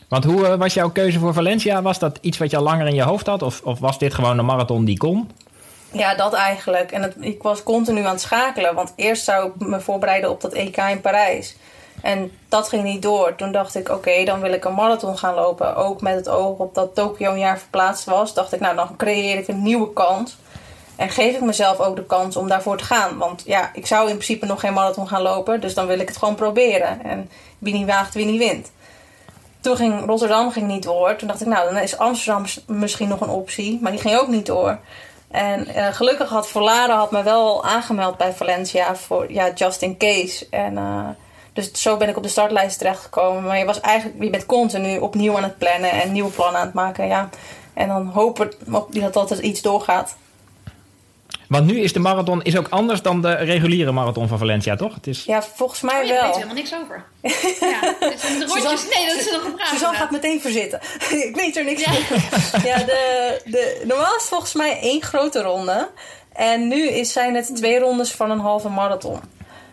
Want 0.08 0.24
hoe 0.24 0.46
eh, 0.46 0.54
was 0.54 0.74
jouw 0.74 0.90
keuze 0.90 1.18
voor 1.18 1.34
Valencia? 1.34 1.82
Was 1.82 1.98
dat 1.98 2.18
iets 2.20 2.38
wat 2.38 2.50
je 2.50 2.56
al 2.56 2.62
langer 2.62 2.86
in 2.86 2.94
je 2.94 3.02
hoofd 3.02 3.26
had? 3.26 3.42
Of, 3.42 3.60
of 3.62 3.78
was 3.78 3.98
dit 3.98 4.14
gewoon 4.14 4.38
een 4.38 4.44
marathon 4.44 4.84
die 4.84 4.98
kon? 4.98 5.30
Ja, 5.94 6.14
dat 6.14 6.32
eigenlijk. 6.32 6.92
En 6.92 7.02
het, 7.02 7.14
ik 7.20 7.42
was 7.42 7.62
continu 7.62 8.04
aan 8.04 8.12
het 8.12 8.20
schakelen. 8.20 8.74
Want 8.74 8.92
eerst 8.96 9.24
zou 9.24 9.48
ik 9.48 9.66
me 9.66 9.80
voorbereiden 9.80 10.30
op 10.30 10.40
dat 10.40 10.52
EK 10.52 10.76
in 10.76 11.00
Parijs. 11.00 11.56
En 12.02 12.32
dat 12.48 12.68
ging 12.68 12.82
niet 12.82 13.02
door. 13.02 13.34
Toen 13.34 13.52
dacht 13.52 13.74
ik, 13.74 13.88
oké, 13.88 14.24
dan 14.24 14.40
wil 14.40 14.52
ik 14.52 14.64
een 14.64 14.74
marathon 14.74 15.18
gaan 15.18 15.34
lopen. 15.34 15.76
Ook 15.76 16.00
met 16.00 16.14
het 16.14 16.28
oog 16.28 16.58
op 16.58 16.74
dat 16.74 16.94
Tokio 16.94 17.30
een 17.30 17.38
jaar 17.38 17.58
verplaatst 17.58 18.04
was. 18.04 18.34
Dacht 18.34 18.52
ik, 18.52 18.60
nou, 18.60 18.76
dan 18.76 18.96
creëer 18.96 19.38
ik 19.38 19.48
een 19.48 19.62
nieuwe 19.62 19.92
kans. 19.92 20.36
En 20.96 21.10
geef 21.10 21.34
ik 21.34 21.40
mezelf 21.40 21.80
ook 21.80 21.96
de 21.96 22.06
kans 22.06 22.36
om 22.36 22.48
daarvoor 22.48 22.76
te 22.76 22.84
gaan. 22.84 23.18
Want 23.18 23.42
ja, 23.46 23.70
ik 23.72 23.86
zou 23.86 24.02
in 24.08 24.14
principe 24.14 24.46
nog 24.46 24.60
geen 24.60 24.72
marathon 24.72 25.08
gaan 25.08 25.22
lopen. 25.22 25.60
Dus 25.60 25.74
dan 25.74 25.86
wil 25.86 25.98
ik 25.98 26.08
het 26.08 26.16
gewoon 26.16 26.34
proberen. 26.34 27.04
En 27.04 27.30
wie 27.58 27.74
niet 27.74 27.86
waagt, 27.86 28.14
wie 28.14 28.26
niet 28.26 28.38
wint. 28.38 28.72
Toen 29.60 29.76
ging 29.76 30.06
Rotterdam 30.06 30.50
ging 30.50 30.66
niet 30.66 30.82
door. 30.82 31.16
Toen 31.16 31.28
dacht 31.28 31.40
ik, 31.40 31.46
nou, 31.46 31.72
dan 31.72 31.82
is 31.82 31.98
Amsterdam 31.98 32.44
misschien 32.66 33.08
nog 33.08 33.20
een 33.20 33.28
optie. 33.28 33.78
Maar 33.82 33.92
die 33.92 34.00
ging 34.00 34.18
ook 34.18 34.28
niet 34.28 34.46
door. 34.46 34.78
En 35.34 35.66
eh, 35.66 35.86
gelukkig 35.92 36.28
had 36.28 36.48
Volare 36.48 36.92
had 36.92 37.10
me 37.10 37.22
wel 37.22 37.64
aangemeld 37.64 38.16
bij 38.16 38.32
Valencia 38.32 38.96
voor 38.96 39.32
ja, 39.32 39.52
just 39.54 39.82
in 39.82 39.96
case. 39.96 40.46
En 40.50 40.72
uh, 40.72 41.08
dus 41.52 41.72
zo 41.72 41.96
ben 41.96 42.08
ik 42.08 42.16
op 42.16 42.22
de 42.22 42.28
startlijst 42.28 42.78
terechtgekomen. 42.78 43.42
Maar 43.42 43.58
je 43.58 43.64
was 43.64 43.80
eigenlijk, 43.80 44.22
je 44.22 44.30
bent 44.30 44.46
continu 44.46 44.98
opnieuw 44.98 45.36
aan 45.36 45.42
het 45.42 45.58
plannen 45.58 45.90
en 45.90 46.12
nieuwe 46.12 46.30
plannen 46.30 46.60
aan 46.60 46.66
het 46.66 46.74
maken. 46.74 47.06
Ja. 47.06 47.28
En 47.72 47.88
dan 47.88 48.06
hopen 48.06 48.52
dat 48.90 49.12
dat 49.12 49.30
er 49.30 49.40
iets 49.40 49.62
doorgaat. 49.62 50.16
Want 51.48 51.66
nu 51.66 51.80
is 51.80 51.92
de 51.92 51.98
marathon 51.98 52.42
is 52.42 52.56
ook 52.56 52.68
anders 52.68 53.02
dan 53.02 53.22
de 53.22 53.34
reguliere 53.34 53.92
marathon 53.92 54.28
van 54.28 54.38
Valencia, 54.38 54.76
toch? 54.76 54.94
Het 54.94 55.06
is... 55.06 55.24
Ja, 55.24 55.42
volgens 55.42 55.80
mij 55.80 56.00
oh, 56.00 56.06
ja, 56.06 56.12
wel. 56.12 56.20
Daar 56.20 56.26
weet 56.26 56.34
helemaal 56.34 56.54
niks 56.54 56.74
over. 56.74 57.04
ja, 57.60 57.80
dus 58.10 58.20
de 58.20 58.44
rondjes, 58.46 58.96
nee, 58.96 59.06
dat 59.06 59.16
is 59.16 59.30
nog 59.32 59.44
een 59.44 59.52
vraag. 59.56 59.68
Suzanne 59.68 59.96
gaat 59.96 60.10
meteen 60.10 60.40
verzitten. 60.40 60.80
ik 61.28 61.34
weet 61.34 61.56
er 61.56 61.64
niks 61.64 61.82
van. 61.82 61.92
Ja, 61.92 62.68
ja 62.78 62.84
de, 62.84 63.40
de, 63.44 63.82
normaal 63.86 64.14
is 64.14 64.20
het 64.20 64.28
volgens 64.28 64.54
mij 64.54 64.80
één 64.80 65.02
grote 65.02 65.42
ronde. 65.42 65.88
En 66.32 66.68
nu 66.68 66.88
is, 66.88 67.12
zijn 67.12 67.34
het 67.34 67.56
twee 67.56 67.78
rondes 67.78 68.12
van 68.12 68.30
een 68.30 68.40
halve 68.40 68.68
marathon. 68.68 69.20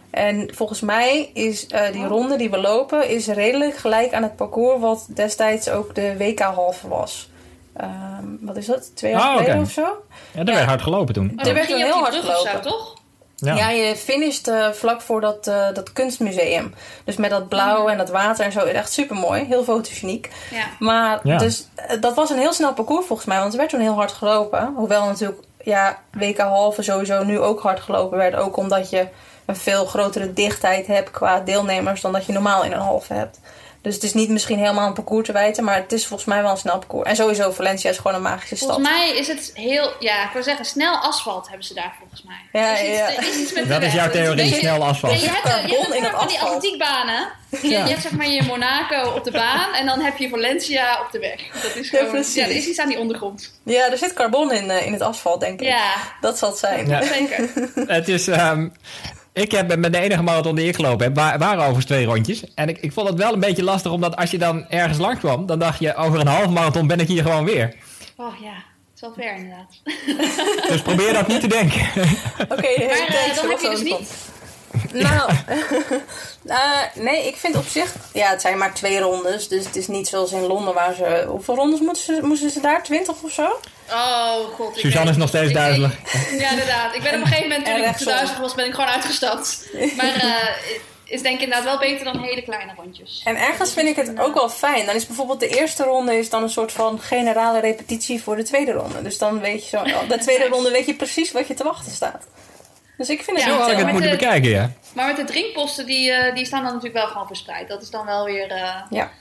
En 0.09 0.49
volgens 0.53 0.81
mij 0.81 1.29
is 1.33 1.67
uh, 1.73 1.91
die 1.91 2.05
ronde 2.05 2.35
die 2.35 2.49
we 2.49 2.57
lopen... 2.57 3.09
is 3.09 3.27
redelijk 3.27 3.77
gelijk 3.77 4.13
aan 4.13 4.23
het 4.23 4.35
parcours... 4.35 4.79
wat 4.79 5.07
destijds 5.09 5.69
ook 5.69 5.95
de 5.95 6.17
WK-halve 6.17 6.87
was. 6.87 7.29
Um, 7.81 8.39
wat 8.41 8.57
is 8.57 8.65
dat? 8.65 8.95
Twee 8.95 9.11
jaar 9.11 9.21
oh, 9.21 9.31
geleden 9.31 9.51
okay. 9.51 9.61
of 9.61 9.71
zo? 9.71 10.03
Ja, 10.31 10.43
daar 10.43 10.55
werd 10.55 10.67
hard 10.67 10.81
gelopen 10.81 11.13
toen. 11.13 11.33
Oh, 11.37 11.47
er 11.47 11.53
werd 11.53 11.67
toen 11.67 11.77
heel 11.77 11.99
hard 11.99 12.15
gelopen. 12.15 12.51
Zo, 12.51 12.69
toch? 12.69 12.99
Ja. 13.35 13.55
ja, 13.55 13.69
je 13.69 13.95
finisht 13.95 14.47
uh, 14.47 14.69
vlak 14.69 15.01
voor 15.01 15.21
dat, 15.21 15.47
uh, 15.47 15.65
dat 15.73 15.93
kunstmuseum. 15.93 16.73
Dus 17.03 17.15
met 17.15 17.29
dat 17.29 17.49
blauw 17.49 17.87
en 17.87 17.97
dat 17.97 18.09
water 18.09 18.45
en 18.45 18.51
zo. 18.51 18.59
Echt 18.59 18.91
super 18.91 19.15
mooi. 19.15 19.45
Heel 19.45 19.63
fotogeniek. 19.63 20.29
Ja. 20.51 20.65
Maar 20.79 21.19
ja. 21.23 21.37
dus, 21.37 21.67
uh, 21.77 22.01
dat 22.01 22.15
was 22.15 22.29
een 22.29 22.37
heel 22.37 22.53
snel 22.53 22.73
parcours 22.73 23.05
volgens 23.05 23.27
mij. 23.27 23.39
Want 23.39 23.51
er 23.51 23.57
werd 23.57 23.69
toen 23.69 23.79
heel 23.79 23.93
hard 23.93 24.11
gelopen. 24.11 24.73
Hoewel 24.75 25.05
natuurlijk 25.05 25.41
ja, 25.63 25.99
WK 26.11 26.37
halve 26.37 26.81
sowieso 26.81 27.23
nu 27.23 27.39
ook 27.39 27.61
hard 27.61 27.79
gelopen 27.79 28.17
werd. 28.17 28.35
Ook 28.35 28.57
omdat 28.57 28.89
je 28.89 29.07
een 29.45 29.55
veel 29.55 29.85
grotere 29.85 30.33
dichtheid 30.33 30.87
hebt 30.87 31.11
qua 31.11 31.39
deelnemers 31.39 32.01
dan 32.01 32.11
dat 32.11 32.25
je 32.25 32.33
normaal 32.33 32.63
in 32.63 32.71
een 32.71 32.79
halve 32.79 33.13
hebt. 33.13 33.39
Dus 33.81 33.93
het 33.93 34.03
is 34.03 34.13
niet 34.13 34.29
misschien 34.29 34.57
helemaal 34.57 34.87
een 34.87 34.93
parcours 34.93 35.25
te 35.25 35.33
wijten, 35.33 35.63
maar 35.63 35.75
het 35.75 35.91
is 35.91 36.07
volgens 36.07 36.29
mij 36.29 36.41
wel 36.41 36.51
een 36.51 36.57
snel 36.57 36.77
parcours. 36.77 37.09
En 37.09 37.15
sowieso, 37.15 37.51
Valencia 37.51 37.89
is 37.89 37.97
gewoon 37.97 38.15
een 38.15 38.21
magische 38.21 38.55
stad. 38.55 38.69
Volgens 38.69 38.89
mij 38.89 39.17
is 39.17 39.27
het 39.27 39.51
heel, 39.53 39.93
ja, 39.99 40.25
ik 40.25 40.33
wil 40.33 40.43
zeggen, 40.43 40.65
snel 40.65 40.95
asfalt 40.95 41.47
hebben 41.47 41.65
ze 41.65 41.73
daar 41.73 41.95
volgens 41.99 42.23
mij. 42.23 42.61
Ja, 42.61 42.71
dus 42.71 42.97
ja. 42.97 43.11
Iets, 43.11 43.27
is 43.27 43.37
iets 43.37 43.53
met 43.53 43.69
dat 43.79 43.81
is 43.81 43.93
jouw 43.93 44.09
theorie, 44.09 44.53
snel 44.53 44.83
asfalt. 44.83 45.21
Je 45.21 45.29
hebt, 45.29 45.69
je 45.71 45.77
hebt 45.77 45.93
in 45.93 46.03
het 46.03 46.15
van 46.15 46.27
die 46.27 46.39
atletiekbanen. 46.39 47.29
Je, 47.49 47.67
ja. 47.67 47.83
je, 47.83 47.89
hebt 47.89 48.01
zeg 48.01 48.11
maar 48.11 48.27
je 48.27 48.43
Monaco 48.43 49.09
op 49.09 49.23
de 49.23 49.31
baan 49.31 49.73
en 49.73 49.85
dan 49.85 49.99
heb 49.99 50.17
je 50.17 50.29
Valencia 50.29 51.01
op 51.01 51.11
de 51.11 51.19
weg. 51.19 51.63
Dat 51.63 51.75
is 51.75 51.89
gewoon, 51.89 52.15
ja, 52.15 52.23
ja, 52.33 52.43
er 52.43 52.55
is 52.55 52.67
iets 52.67 52.79
aan 52.79 52.89
die 52.89 52.99
ondergrond. 52.99 53.59
Ja, 53.63 53.91
er 53.91 53.97
zit 53.97 54.13
carbon 54.13 54.51
in, 54.51 54.65
uh, 54.65 54.85
in 54.85 54.93
het 54.93 55.01
asfalt, 55.01 55.39
denk 55.39 55.61
ik. 55.61 55.67
Ja. 55.67 55.93
Dat 56.21 56.37
zal 56.37 56.49
het 56.49 56.57
zijn. 56.57 56.87
Ja. 56.87 57.03
Zeker. 57.03 57.49
het 57.95 58.07
is... 58.07 58.27
Um, 58.27 58.73
ik 59.33 59.51
heb 59.51 59.77
met 59.77 59.93
de 59.93 59.99
enige 59.99 60.21
marathon 60.21 60.55
die 60.55 60.67
ik 60.67 60.75
gelopen 60.75 61.05
heb, 61.05 61.15
waren 61.15 61.57
overigens 61.57 61.85
twee 61.85 62.05
rondjes. 62.05 62.43
En 62.53 62.69
ik, 62.69 62.77
ik 62.77 62.91
vond 62.91 63.07
het 63.07 63.17
wel 63.17 63.33
een 63.33 63.39
beetje 63.39 63.63
lastig, 63.63 63.91
omdat 63.91 64.15
als 64.15 64.31
je 64.31 64.37
dan 64.37 64.69
ergens 64.69 64.97
langs 64.97 65.19
kwam, 65.19 65.45
dan 65.45 65.59
dacht 65.59 65.79
je, 65.79 65.95
over 65.95 66.19
een 66.19 66.27
half 66.27 66.49
marathon 66.49 66.87
ben 66.87 66.99
ik 66.99 67.07
hier 67.07 67.23
gewoon 67.23 67.45
weer. 67.45 67.75
Oh 68.15 68.33
ja, 68.41 68.53
het 68.53 68.95
is 68.95 69.01
wel 69.01 69.13
ver 69.13 69.35
inderdaad. 69.35 69.81
dus 70.69 70.81
probeer 70.81 71.13
dat 71.13 71.27
niet 71.27 71.41
te 71.41 71.47
denken. 71.47 71.81
Oké, 72.43 72.53
okay, 72.53 72.75
maar 72.87 73.07
uh, 73.09 73.35
dat 73.35 73.49
heb 73.49 73.59
je 73.59 73.69
dus 73.69 73.83
niet. 73.83 74.30
Nou, 74.91 75.31
uh, 76.45 76.55
nee, 77.07 77.27
ik 77.27 77.35
vind 77.35 77.55
op 77.55 77.65
zich... 77.65 77.93
Ja, 78.13 78.29
het 78.29 78.41
zijn 78.41 78.57
maar 78.57 78.73
twee 78.73 78.99
rondes. 78.99 79.47
Dus 79.47 79.65
het 79.65 79.75
is 79.75 79.87
niet 79.87 80.07
zoals 80.07 80.31
in 80.31 80.41
Londen 80.41 80.73
waar 80.73 80.93
ze... 80.93 81.25
Hoeveel 81.27 81.55
rondes 81.55 81.79
moesten 81.79 82.15
ze, 82.15 82.25
moesten 82.25 82.49
ze 82.49 82.59
daar? 82.59 82.83
Twintig 82.83 83.21
of 83.21 83.31
zo? 83.31 83.59
Oh 83.89 84.55
god. 84.55 84.77
Suzanne 84.77 85.09
is 85.11 85.17
nog 85.17 85.27
steeds. 85.27 85.49
Ik, 85.49 85.57
ja, 85.57 86.49
inderdaad. 86.49 86.95
Ik 86.95 87.03
ben 87.03 87.13
op 87.13 87.21
een 87.21 87.27
gegeven 87.27 87.49
moment, 87.49 87.65
toen 87.65 87.83
ik 87.83 87.95
te 87.95 88.05
duizelig 88.05 88.39
was, 88.39 88.55
ben 88.55 88.65
ik 88.65 88.73
gewoon 88.73 88.89
uitgestapt. 88.89 89.67
Maar 89.97 90.15
uh, 90.15 90.35
is 91.03 91.21
denk 91.21 91.35
ik 91.35 91.41
inderdaad 91.41 91.63
wel 91.63 91.77
beter 91.77 92.05
dan 92.05 92.19
hele 92.19 92.41
kleine 92.41 92.71
rondjes. 92.75 93.21
En 93.25 93.35
ergens 93.35 93.73
vind 93.73 93.87
ik 93.87 93.95
het 93.95 94.19
ook 94.19 94.33
wel 94.33 94.49
fijn. 94.49 94.85
Dan 94.85 94.95
is 94.95 95.07
bijvoorbeeld 95.07 95.39
de 95.39 95.47
eerste 95.47 95.83
ronde 95.83 96.17
is 96.17 96.29
dan 96.29 96.43
een 96.43 96.49
soort 96.49 96.71
van 96.71 96.99
generale 96.99 97.59
repetitie 97.59 98.23
voor 98.23 98.35
de 98.35 98.43
tweede 98.43 98.71
ronde. 98.71 99.01
Dus 99.01 99.17
dan 99.17 99.39
weet 99.39 99.69
je 99.69 99.77
zo... 99.77 99.83
De 100.07 100.17
tweede 100.17 100.47
ronde 100.47 100.71
weet 100.71 100.85
je 100.85 100.95
precies 100.95 101.31
wat 101.31 101.47
je 101.47 101.53
te 101.53 101.63
wachten 101.63 101.91
staat. 101.91 102.25
Dus 103.01 103.09
ik 103.09 103.23
vind 103.23 103.37
het 103.37 103.45
ja, 103.45 103.51
wel... 103.51 103.57
Zo 103.57 103.63
had 103.63 103.71
ik 103.71 103.77
het 103.77 103.91
moeten 103.91 104.11
de, 104.11 104.17
bekijken, 104.17 104.49
ja. 104.49 104.71
Maar 104.93 105.07
met 105.07 105.15
de 105.15 105.23
drinkposten, 105.23 105.85
die, 105.85 106.11
uh, 106.11 106.35
die 106.35 106.45
staan 106.45 106.63
dan 106.63 106.73
natuurlijk 106.73 107.03
wel 107.03 107.07
gewoon 107.07 107.27
verspreid. 107.27 107.67
Dat 107.67 107.81
is 107.81 107.89
dan 107.89 108.05
wel 108.05 108.25
weer... 108.25 108.51
Uh, 108.51 108.75
ja. 108.89 109.11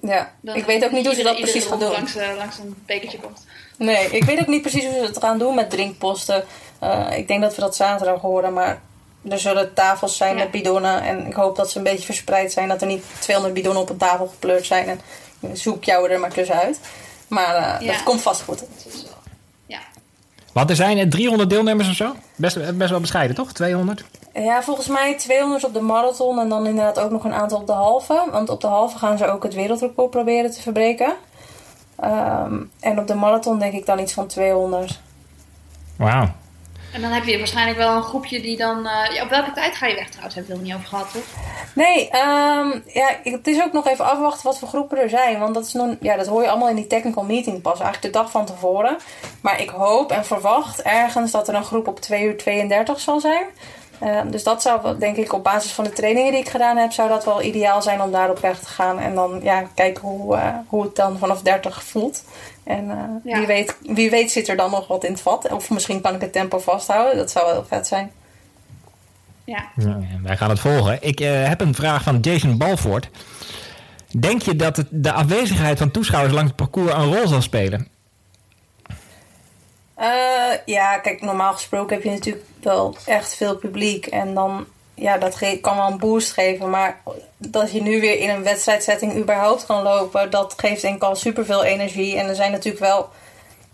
Ja, 0.00 0.32
ik 0.42 0.64
weet 0.64 0.84
ook 0.84 0.90
niet 0.90 1.06
hoe 1.06 1.14
ze 1.14 1.22
dat 1.22 1.36
precies 1.36 1.64
gaan 1.64 1.78
doen. 1.78 1.90
Langs, 1.90 2.16
uh, 2.16 2.36
langs 2.36 2.58
een 2.58 2.82
bekertje 2.86 3.18
komt. 3.18 3.46
Nee, 3.76 4.10
ik 4.10 4.24
weet 4.24 4.40
ook 4.40 4.46
niet 4.46 4.62
precies 4.62 4.84
hoe 4.84 4.94
ze 4.94 5.00
het 5.00 5.18
gaan 5.18 5.38
doen 5.38 5.54
met 5.54 5.70
drinkposten. 5.70 6.44
Uh, 6.82 7.06
ik 7.16 7.28
denk 7.28 7.42
dat 7.42 7.54
we 7.54 7.60
dat 7.60 7.76
zaterdag 7.76 8.20
horen, 8.20 8.52
maar 8.52 8.80
er 9.28 9.38
zullen 9.38 9.74
tafels 9.74 10.16
zijn 10.16 10.36
ja. 10.36 10.42
met 10.42 10.50
bidonnen. 10.50 11.02
En 11.02 11.26
ik 11.26 11.34
hoop 11.34 11.56
dat 11.56 11.70
ze 11.70 11.78
een 11.78 11.84
beetje 11.84 12.04
verspreid 12.04 12.52
zijn. 12.52 12.68
Dat 12.68 12.80
er 12.80 12.86
niet 12.86 13.04
200 13.18 13.54
bidonnen 13.54 13.82
op 13.82 13.90
een 13.90 13.96
tafel 13.96 14.26
gepleurd 14.26 14.66
zijn. 14.66 14.88
En 14.88 15.00
zoek 15.56 15.84
jou 15.84 16.10
er 16.10 16.20
maar 16.20 16.32
tussenuit. 16.32 16.80
Maar 17.28 17.56
uh, 17.56 17.86
ja. 17.86 17.92
dat 17.92 18.02
komt 18.02 18.22
vast 18.22 18.42
goed. 18.42 18.62
Want 20.52 20.70
er 20.70 20.76
zijn 20.76 21.10
300 21.10 21.50
deelnemers 21.50 21.88
of 21.88 21.94
zo? 21.94 22.12
Best, 22.36 22.76
best 22.76 22.90
wel 22.90 23.00
bescheiden, 23.00 23.36
toch? 23.36 23.52
200? 23.52 24.04
Ja, 24.34 24.62
volgens 24.62 24.88
mij 24.88 25.14
200 25.18 25.64
op 25.64 25.74
de 25.74 25.80
marathon 25.80 26.38
en 26.38 26.48
dan 26.48 26.66
inderdaad 26.66 27.00
ook 27.00 27.10
nog 27.10 27.24
een 27.24 27.32
aantal 27.32 27.58
op 27.58 27.66
de 27.66 27.72
halve. 27.72 28.28
Want 28.30 28.48
op 28.48 28.60
de 28.60 28.66
halve 28.66 28.98
gaan 28.98 29.18
ze 29.18 29.26
ook 29.26 29.42
het 29.42 29.54
wereldrecord 29.54 30.10
proberen 30.10 30.50
te 30.50 30.62
verbreken. 30.62 31.12
Um, 32.04 32.70
en 32.80 32.98
op 32.98 33.06
de 33.06 33.14
marathon 33.14 33.58
denk 33.58 33.72
ik 33.72 33.86
dan 33.86 33.98
iets 33.98 34.12
van 34.12 34.26
200. 34.26 35.00
Wauw. 35.96 36.28
En 36.92 37.00
dan 37.00 37.10
heb 37.10 37.24
je 37.24 37.38
waarschijnlijk 37.38 37.78
wel 37.78 37.96
een 37.96 38.02
groepje 38.02 38.40
die 38.40 38.56
dan... 38.56 38.78
Uh, 38.78 39.14
ja, 39.14 39.22
op 39.22 39.30
welke 39.30 39.52
tijd 39.52 39.76
ga 39.76 39.86
je 39.86 39.94
weg 39.94 40.08
trouwens? 40.08 40.34
Hebben 40.34 40.52
we 40.52 40.58
het 40.58 40.68
niet 40.68 40.76
over 40.76 40.88
gehad, 40.88 41.12
toch? 41.12 41.22
Nee, 41.74 42.04
um, 42.04 42.82
ja, 42.86 43.10
het 43.22 43.46
is 43.46 43.62
ook 43.62 43.72
nog 43.72 43.86
even 43.86 44.04
afwachten 44.04 44.44
wat 44.44 44.58
voor 44.58 44.68
groepen 44.68 44.98
er 44.98 45.08
zijn. 45.08 45.38
Want 45.38 45.54
dat, 45.54 45.66
is 45.66 45.72
nog, 45.72 45.94
ja, 46.00 46.16
dat 46.16 46.26
hoor 46.26 46.42
je 46.42 46.48
allemaal 46.48 46.68
in 46.68 46.76
die 46.76 46.86
technical 46.86 47.24
meeting 47.24 47.62
pas. 47.62 47.80
Eigenlijk 47.80 48.14
de 48.14 48.20
dag 48.20 48.30
van 48.30 48.46
tevoren. 48.46 48.96
Maar 49.40 49.60
ik 49.60 49.68
hoop 49.68 50.10
en 50.10 50.24
verwacht 50.24 50.82
ergens 50.82 51.30
dat 51.30 51.48
er 51.48 51.54
een 51.54 51.64
groep 51.64 51.88
op 51.88 52.00
2 52.00 52.24
uur 52.24 52.36
32 52.36 53.00
zal 53.00 53.20
zijn. 53.20 53.44
Uh, 54.02 54.20
dus 54.26 54.42
dat 54.42 54.62
zou 54.62 54.98
denk 54.98 55.16
ik 55.16 55.32
op 55.32 55.44
basis 55.44 55.72
van 55.72 55.84
de 55.84 55.92
trainingen 55.92 56.32
die 56.32 56.40
ik 56.40 56.48
gedaan 56.48 56.76
heb, 56.76 56.92
zou 56.92 57.08
dat 57.08 57.24
wel 57.24 57.42
ideaal 57.42 57.82
zijn 57.82 58.02
om 58.02 58.12
daarop 58.12 58.38
weg 58.38 58.58
te 58.58 58.68
gaan. 58.68 58.98
En 58.98 59.14
dan 59.14 59.40
ja, 59.42 59.64
kijken 59.74 60.02
hoe, 60.08 60.36
uh, 60.36 60.54
hoe 60.66 60.82
het 60.82 60.96
dan 60.96 61.18
vanaf 61.18 61.42
30 61.42 61.84
voelt. 61.84 62.22
En 62.64 62.84
uh, 62.84 63.32
ja. 63.32 63.38
wie, 63.38 63.46
weet, 63.46 63.76
wie 63.82 64.10
weet 64.10 64.30
zit 64.30 64.48
er 64.48 64.56
dan 64.56 64.70
nog 64.70 64.86
wat 64.86 65.04
in 65.04 65.12
het 65.12 65.20
vat. 65.20 65.50
Of 65.50 65.70
misschien 65.70 66.00
kan 66.00 66.14
ik 66.14 66.20
het 66.20 66.32
tempo 66.32 66.58
vasthouden. 66.58 67.16
Dat 67.16 67.30
zou 67.30 67.44
wel 67.44 67.54
heel 67.54 67.64
vet 67.64 67.86
zijn. 67.86 68.10
Ja. 69.44 69.64
ja 69.76 70.00
wij 70.22 70.36
gaan 70.36 70.50
het 70.50 70.60
volgen. 70.60 70.98
Ik 71.02 71.18
heb 71.18 71.60
een 71.60 71.74
vraag 71.74 72.02
van 72.02 72.18
Jason 72.20 72.58
Balford. 72.58 73.08
Denk 74.18 74.42
je 74.42 74.56
dat 74.56 74.76
het, 74.76 74.86
de 74.90 75.12
afwezigheid 75.12 75.78
van 75.78 75.90
toeschouwers 75.90 76.34
langs 76.34 76.48
het 76.48 76.56
parcours 76.56 76.92
een 76.92 77.14
rol 77.14 77.28
zal 77.28 77.42
spelen? 77.42 77.88
Uh, 79.98 80.06
ja, 80.64 80.98
kijk, 80.98 81.20
normaal 81.20 81.52
gesproken 81.52 81.94
heb 81.94 82.04
je 82.04 82.10
natuurlijk 82.10 82.46
wel 82.62 82.96
echt 83.06 83.34
veel 83.34 83.56
publiek. 83.56 84.06
En 84.06 84.34
dan, 84.34 84.66
ja, 85.02 85.18
dat 85.18 85.38
kan 85.60 85.76
wel 85.76 85.86
een 85.86 85.98
boost 85.98 86.32
geven. 86.32 86.70
Maar 86.70 87.00
dat 87.36 87.72
je 87.72 87.82
nu 87.82 88.00
weer 88.00 88.18
in 88.18 88.30
een 88.30 88.42
wedstrijdsetting 88.42 89.16
überhaupt 89.16 89.66
kan 89.66 89.82
lopen, 89.82 90.30
dat 90.30 90.54
geeft 90.56 90.82
denk 90.82 90.96
ik 90.96 91.02
al 91.02 91.16
superveel 91.16 91.64
energie. 91.64 92.16
En 92.16 92.28
er 92.28 92.34
zijn 92.34 92.52
natuurlijk 92.52 92.84
wel, 92.84 93.08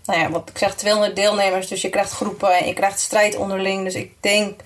nou 0.05 0.21
ja, 0.21 0.31
wat 0.31 0.49
ik 0.49 0.59
zeg, 0.59 0.75
200 0.75 1.17
deelnemers. 1.17 1.69
Dus 1.69 1.83
je 1.83 1.89
krijgt 1.89 2.13
groepen 2.13 2.53
en 2.53 2.67
je 2.67 2.73
krijgt 2.73 3.01
strijd 3.01 3.37
onderling. 3.37 3.85
Dus 3.85 3.95
ik 3.95 4.13
denk, 4.21 4.61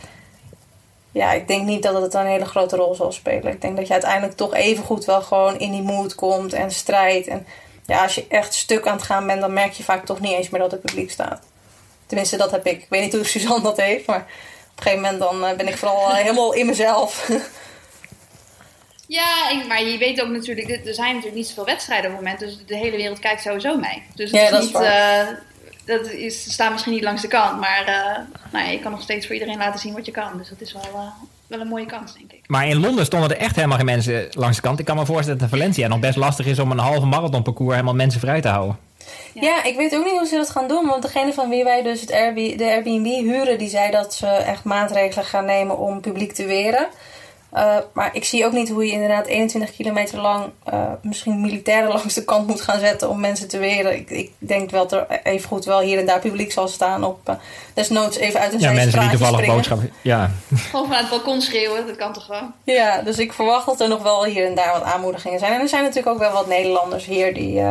ja, 1.13 1.33
ik 1.33 1.49
denk 1.49 1.67
niet 1.67 1.83
dat 1.83 2.03
het 2.03 2.15
een 2.15 2.27
hele 2.27 2.45
grote 2.45 2.77
rol 2.77 2.95
zal 2.95 3.13
spelen. 3.13 3.53
Ik 3.53 3.61
denk 3.61 3.77
dat 3.77 3.87
je 3.87 3.93
uiteindelijk 3.93 4.37
toch 4.37 4.55
even 4.55 4.85
goed 4.85 5.05
wel 5.05 5.23
gewoon 5.23 5.59
in 5.59 5.71
die 5.71 5.83
mood 5.83 6.15
komt 6.15 6.53
en 6.53 6.71
strijd. 6.71 7.27
En 7.27 7.47
ja, 7.87 8.03
als 8.03 8.15
je 8.15 8.27
echt 8.29 8.55
stuk 8.55 8.87
aan 8.87 8.97
het 8.97 9.05
gaan 9.05 9.27
bent, 9.27 9.41
dan 9.41 9.53
merk 9.53 9.73
je 9.73 9.83
vaak 9.83 10.07
toch 10.07 10.21
niet 10.21 10.33
eens 10.33 10.49
meer 10.49 10.61
dat 10.61 10.71
het 10.71 10.81
publiek 10.81 11.11
staat. 11.11 11.43
Tenminste, 12.07 12.37
dat 12.37 12.51
heb 12.51 12.67
ik. 12.67 12.83
Ik 12.83 12.87
weet 12.89 13.03
niet 13.03 13.13
hoe 13.13 13.25
Suzanne 13.25 13.63
dat 13.63 13.77
heeft, 13.77 14.07
maar 14.07 14.27
een 14.87 14.93
gegeven 14.93 15.13
moment 15.13 15.21
dan 15.21 15.51
uh, 15.51 15.57
ben 15.57 15.69
ik 15.69 15.77
vooral 15.77 16.11
uh, 16.11 16.15
helemaal 16.15 16.53
in 16.53 16.67
mezelf. 16.67 17.29
ja, 19.07 19.51
ik, 19.51 19.67
maar 19.67 19.83
je 19.83 19.99
weet 19.99 20.23
ook 20.23 20.29
natuurlijk, 20.29 20.87
er 20.87 20.95
zijn 20.95 21.09
natuurlijk 21.09 21.35
niet 21.35 21.47
zoveel 21.47 21.65
wedstrijden 21.65 22.11
op 22.11 22.17
het 22.17 22.25
moment, 22.25 22.41
dus 22.41 22.59
de 22.67 22.77
hele 22.77 22.97
wereld 22.97 23.19
kijkt 23.19 23.43
sowieso 23.43 23.77
mee. 23.77 24.03
Dus 24.15 24.31
het 24.31 24.41
ja, 24.41 24.45
is 24.45 24.51
dat 24.51 24.61
niet, 24.61 24.75
is. 24.75 24.81
Uh, 24.81 25.29
dat 25.85 26.11
is, 26.11 26.53
staat 26.53 26.73
misschien 26.73 26.93
niet 26.93 27.03
langs 27.03 27.23
de 27.23 27.29
kant, 27.29 27.61
maar 27.61 27.85
nou 28.53 28.65
ja, 28.65 28.71
je 28.71 28.81
kan 28.81 28.91
nog 28.91 29.03
steeds 29.03 29.27
voor 29.27 29.35
iedereen 29.35 29.59
laten 29.59 29.81
zien 29.81 29.93
wat 29.93 30.07
je 30.07 30.13
kan. 30.13 30.39
Dus 30.39 30.49
dat 30.49 30.61
is 30.61 30.73
wel, 30.73 31.13
wel 31.47 31.61
een 31.61 31.69
mooie 31.69 31.87
kans, 31.87 32.15
denk 32.15 32.33
ik. 32.33 32.41
Maar 32.47 32.69
in 32.69 32.81
Londen 32.81 33.05
stonden 33.05 33.31
er 33.31 33.37
echt 33.37 33.57
helemaal 33.57 33.77
geen 33.77 33.87
mensen 33.87 34.27
langs 34.31 34.57
de 34.57 34.63
kant. 34.63 34.79
Ik 34.79 34.85
kan 34.85 34.97
me 34.97 35.07
voorstellen 35.07 35.39
dat 35.39 35.51
in 35.51 35.59
Valencia 35.59 35.89
nog 35.89 36.01
best 36.01 36.17
lastig 36.17 36.47
is 36.47 36.59
om 36.59 36.71
een 36.71 36.79
halve 36.79 37.07
marathonparcours 37.07 37.73
helemaal 37.73 37.95
mensen 37.95 38.21
vrij 38.21 38.41
te 38.41 38.49
houden. 38.49 38.79
Ja. 39.33 39.65
ik 39.65 39.77
weet 39.77 39.97
ook 39.97 40.05
niet 40.05 40.19
hoe 40.19 40.27
ze 40.27 40.37
dat 40.37 40.51
gaan 40.51 40.69
doen. 40.69 40.87
Want 40.87 41.03
degene 41.03 41.33
van 41.33 41.49
wie 41.49 41.65
wij 41.65 41.83
dus 41.83 42.01
het 42.01 42.13
Airbnb, 42.13 42.59
de 42.59 42.65
Airbnb 42.65 43.07
huren, 43.07 43.59
die 43.59 43.69
zei 43.69 43.91
dat 43.91 44.15
ze 44.15 44.27
echt 44.27 44.65
maatregelen 44.65 45.25
gaan 45.25 45.45
nemen 45.45 45.79
om 45.79 46.01
publiek 46.01 46.33
te 46.33 46.47
weren. 46.47 46.89
Uh, 47.55 47.77
maar 47.93 48.11
ik 48.17 48.25
zie 48.25 48.47
ook 48.47 48.53
niet 48.53 48.69
hoe 48.69 48.87
je 48.87 48.93
inderdaad 48.93 49.27
21 49.27 49.73
kilometer 49.73 50.21
lang 50.21 50.45
uh, 50.73 50.93
misschien 51.03 51.41
militairen 51.41 51.89
langs 51.97 52.15
de 52.15 52.25
kant 52.25 52.47
moet 52.47 52.61
gaan 52.61 52.79
zetten 52.79 53.09
om 53.09 53.21
mensen 53.21 53.49
te 53.49 53.59
weren. 53.59 53.95
Ik, 53.95 54.11
ik 54.11 54.33
denk 54.39 54.71
wel 54.71 54.89
dat 54.89 55.07
er 55.09 55.21
even 55.23 55.49
goed 55.49 55.65
wel 55.65 55.81
hier 55.81 55.99
en 55.99 56.07
daar 56.07 56.21
publiek 56.21 56.53
zal 56.53 56.69
staan 56.69 57.05
op 57.05 57.29
uh, 57.29 57.35
desnoods 57.75 58.17
even 58.17 58.41
uit 58.41 58.53
een 58.53 58.61
Ja, 58.61 58.73
mensen 58.73 59.01
die 59.01 59.11
toevallig 59.11 59.47
boodschappen. 59.47 59.93
Ja. 60.03 60.31
Gewoon 60.71 60.87
vanuit 60.87 61.01
het 61.01 61.11
balkon 61.11 61.41
schreeuwen, 61.41 61.87
dat 61.87 61.97
kan 61.97 62.13
toch 62.13 62.27
wel? 62.27 62.51
Ja, 62.65 63.03
dus 63.03 63.19
ik 63.19 63.33
verwacht 63.33 63.67
dat 63.67 63.81
er 63.81 63.89
nog 63.89 64.03
wel 64.03 64.25
hier 64.25 64.47
en 64.47 64.55
daar 64.55 64.73
wat 64.73 64.83
aanmoedigingen 64.83 65.39
zijn. 65.39 65.53
En 65.53 65.61
er 65.61 65.69
zijn 65.69 65.83
natuurlijk 65.83 66.15
ook 66.15 66.21
wel 66.21 66.33
wat 66.33 66.47
Nederlanders 66.47 67.05
hier 67.05 67.35
die, 67.35 67.63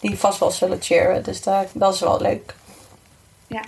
die 0.00 0.18
vast 0.18 0.38
wel 0.38 0.50
zullen 0.50 0.78
cheeren. 0.80 1.22
Dus 1.22 1.42
daar, 1.42 1.66
dat 1.72 1.94
is 1.94 2.00
wel 2.00 2.20
leuk. 2.20 2.54
Ja. 3.46 3.62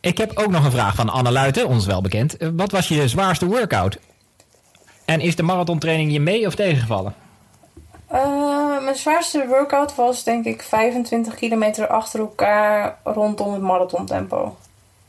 Ik 0.00 0.18
heb 0.18 0.38
ook 0.38 0.50
nog 0.50 0.64
een 0.64 0.70
vraag 0.70 0.94
van 0.94 1.08
Anne 1.08 1.30
Luiten, 1.30 1.68
ons 1.68 1.86
wel 1.86 2.00
bekend. 2.00 2.36
Wat 2.38 2.70
was 2.70 2.88
je 2.88 3.08
zwaarste 3.08 3.46
workout? 3.46 3.98
En 5.04 5.20
is 5.20 5.36
de 5.36 5.42
marathontraining 5.42 6.12
je 6.12 6.20
mee 6.20 6.46
of 6.46 6.54
tegengevallen? 6.54 7.14
Uh, 8.12 8.82
mijn 8.82 8.96
zwaarste 8.96 9.46
workout 9.46 9.94
was 9.94 10.24
denk 10.24 10.44
ik 10.44 10.62
25 10.62 11.34
kilometer 11.34 11.86
achter 11.86 12.20
elkaar 12.20 12.98
rondom 13.04 13.52
het 13.52 13.62
marathontempo. 13.62 14.56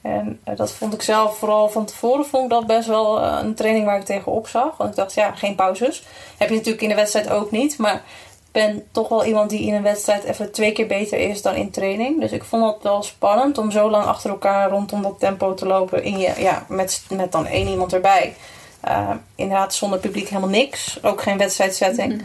En 0.01 0.39
uh, 0.47 0.55
dat 0.55 0.71
vond 0.71 0.93
ik 0.93 1.01
zelf 1.01 1.37
vooral 1.37 1.69
van 1.69 1.85
tevoren 1.85 2.25
vond 2.25 2.43
ik 2.43 2.49
dat 2.49 2.67
best 2.67 2.87
wel 2.87 3.21
uh, 3.21 3.39
een 3.41 3.55
training 3.55 3.85
waar 3.85 3.99
ik 3.99 4.05
tegenop 4.05 4.47
zag. 4.47 4.77
Want 4.77 4.89
ik 4.89 4.95
dacht, 4.95 5.13
ja, 5.13 5.31
geen 5.31 5.55
pauzes. 5.55 6.03
Heb 6.37 6.49
je 6.49 6.55
natuurlijk 6.55 6.83
in 6.83 6.89
de 6.89 6.95
wedstrijd 6.95 7.29
ook 7.29 7.51
niet. 7.51 7.77
Maar 7.77 7.93
ik 7.93 8.51
ben 8.51 8.83
toch 8.91 9.09
wel 9.09 9.25
iemand 9.25 9.49
die 9.49 9.67
in 9.67 9.73
een 9.73 9.83
wedstrijd 9.83 10.23
even 10.23 10.51
twee 10.51 10.71
keer 10.71 10.87
beter 10.87 11.19
is 11.19 11.41
dan 11.41 11.55
in 11.55 11.71
training. 11.71 12.19
Dus 12.19 12.31
ik 12.31 12.43
vond 12.43 12.73
het 12.73 12.83
wel 12.83 13.03
spannend 13.03 13.57
om 13.57 13.71
zo 13.71 13.89
lang 13.89 14.05
achter 14.05 14.29
elkaar 14.29 14.69
rondom 14.69 15.01
dat 15.01 15.19
tempo 15.19 15.53
te 15.53 15.65
lopen. 15.65 16.03
In 16.03 16.17
je, 16.17 16.33
ja, 16.37 16.65
met, 16.67 17.05
met 17.09 17.31
dan 17.31 17.45
één 17.45 17.67
iemand 17.67 17.93
erbij. 17.93 18.35
Uh, 18.87 19.09
inderdaad, 19.35 19.73
zonder 19.73 19.99
publiek 19.99 20.27
helemaal 20.27 20.49
niks. 20.49 21.03
Ook 21.03 21.21
geen 21.21 21.37
wedstrijdsetting. 21.37 22.11
Mm. 22.11 22.21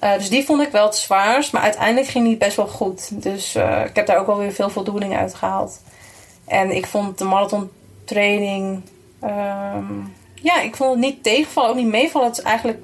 Uh, 0.00 0.14
dus 0.14 0.28
die 0.28 0.44
vond 0.44 0.62
ik 0.62 0.70
wel 0.70 0.86
het 0.86 0.96
zwaarst. 0.96 1.52
Maar 1.52 1.62
uiteindelijk 1.62 2.06
ging 2.06 2.26
die 2.26 2.36
best 2.36 2.56
wel 2.56 2.66
goed. 2.66 3.22
Dus 3.22 3.56
uh, 3.56 3.84
ik 3.84 3.96
heb 3.96 4.06
daar 4.06 4.18
ook 4.18 4.26
wel 4.26 4.38
weer 4.38 4.52
veel 4.52 4.70
voldoening 4.70 5.16
uit 5.16 5.34
gehaald. 5.34 5.80
En 6.46 6.76
ik 6.76 6.86
vond 6.86 7.18
de 7.18 7.24
marathontraining... 7.24 8.82
Um, 9.24 10.14
ja, 10.34 10.60
ik 10.60 10.76
vond 10.76 10.90
het 10.90 10.98
niet 10.98 11.22
tegenvallen, 11.22 11.70
ook 11.70 11.76
niet 11.76 11.86
meevallen. 11.86 12.28
Het 12.28 12.38
is 12.38 12.44
eigenlijk... 12.44 12.78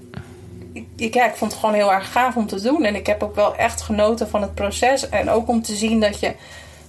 Ik, 0.73 0.87
ik, 0.97 1.15
ja, 1.15 1.27
ik 1.27 1.35
vond 1.35 1.51
het 1.51 1.61
gewoon 1.61 1.75
heel 1.75 1.93
erg 1.93 2.13
gaaf 2.13 2.37
om 2.37 2.47
te 2.47 2.61
doen. 2.61 2.85
En 2.85 2.95
ik 2.95 3.07
heb 3.07 3.23
ook 3.23 3.35
wel 3.35 3.57
echt 3.57 3.81
genoten 3.81 4.29
van 4.29 4.43
het 4.43 4.55
proces. 4.55 5.09
En 5.09 5.31
ook 5.31 5.49
om 5.49 5.63
te 5.63 5.75
zien 5.75 6.01
dat 6.01 6.21
je 6.21 6.35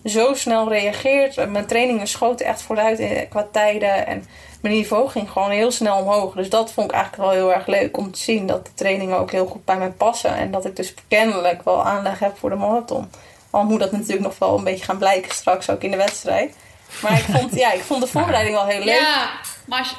zo 0.06 0.34
snel 0.34 0.70
reageert. 0.70 1.50
Mijn 1.50 1.66
trainingen 1.66 2.08
schoten 2.08 2.46
echt 2.46 2.62
vooruit 2.62 3.28
qua 3.30 3.48
tijden. 3.52 4.08
En 4.08 4.26
mijn 4.62 4.76
niveau 4.76 5.10
ging 5.10 5.32
gewoon 5.32 5.50
heel 5.50 5.72
snel 5.72 5.98
omhoog. 5.98 6.34
Dus 6.34 6.50
dat 6.50 6.72
vond 6.72 6.92
ik 6.92 6.96
eigenlijk 6.96 7.24
wel 7.24 7.34
heel 7.34 7.54
erg 7.54 7.68
leuk 7.68 7.98
om 7.98 8.12
te 8.12 8.20
zien. 8.20 8.48
Dat 8.48 8.66
de 8.66 8.74
trainingen 8.74 9.18
ook 9.18 9.32
heel 9.32 9.46
goed 9.46 9.66
bij 9.66 9.78
mij 9.78 9.92
passen. 9.92 10.36
En 10.36 10.52
dat 10.52 10.66
ik 10.66 10.76
dus 10.76 10.94
kennelijk 11.08 11.64
wel 11.64 11.84
aanleg 11.84 12.20
heb 12.20 12.38
voor 12.38 12.50
de 12.50 12.56
marathon. 12.56 13.12
Al 13.50 13.64
moet 13.64 13.80
dat 13.80 13.92
natuurlijk 13.92 14.22
nog 14.22 14.38
wel 14.40 14.58
een 14.58 14.64
beetje 14.64 14.86
gaan 14.86 14.98
blijken 14.98 15.32
straks 15.32 15.70
ook 15.70 15.84
in 15.84 15.92
de 15.92 15.98
wedstrijd. 15.98 16.56
Maar 17.02 17.18
ik 17.18 17.26
vond, 17.36 17.56
ja, 17.56 17.72
ik 17.72 17.82
vond 17.82 18.02
de 18.02 18.08
voorbereiding 18.18 18.56
wel 18.56 18.66
heel 18.66 18.84
leuk. 18.84 19.00
Ja, 19.00 19.30
maar 19.66 19.80
als 19.80 19.90
je, 19.90 19.96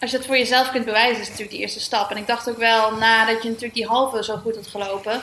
als 0.00 0.10
je 0.10 0.16
het 0.16 0.26
voor 0.26 0.38
jezelf 0.38 0.70
kunt 0.70 0.84
bewijzen, 0.84 1.12
is 1.12 1.18
het 1.18 1.28
natuurlijk 1.28 1.50
die 1.50 1.60
eerste 1.60 1.80
stap. 1.80 2.10
En 2.10 2.16
ik 2.16 2.26
dacht 2.26 2.50
ook 2.50 2.58
wel, 2.58 2.96
nadat 2.96 3.42
je 3.42 3.48
natuurlijk 3.48 3.74
die 3.74 3.86
halve 3.86 4.24
zo 4.24 4.36
goed 4.36 4.54
had 4.54 4.66
gelopen 4.66 5.22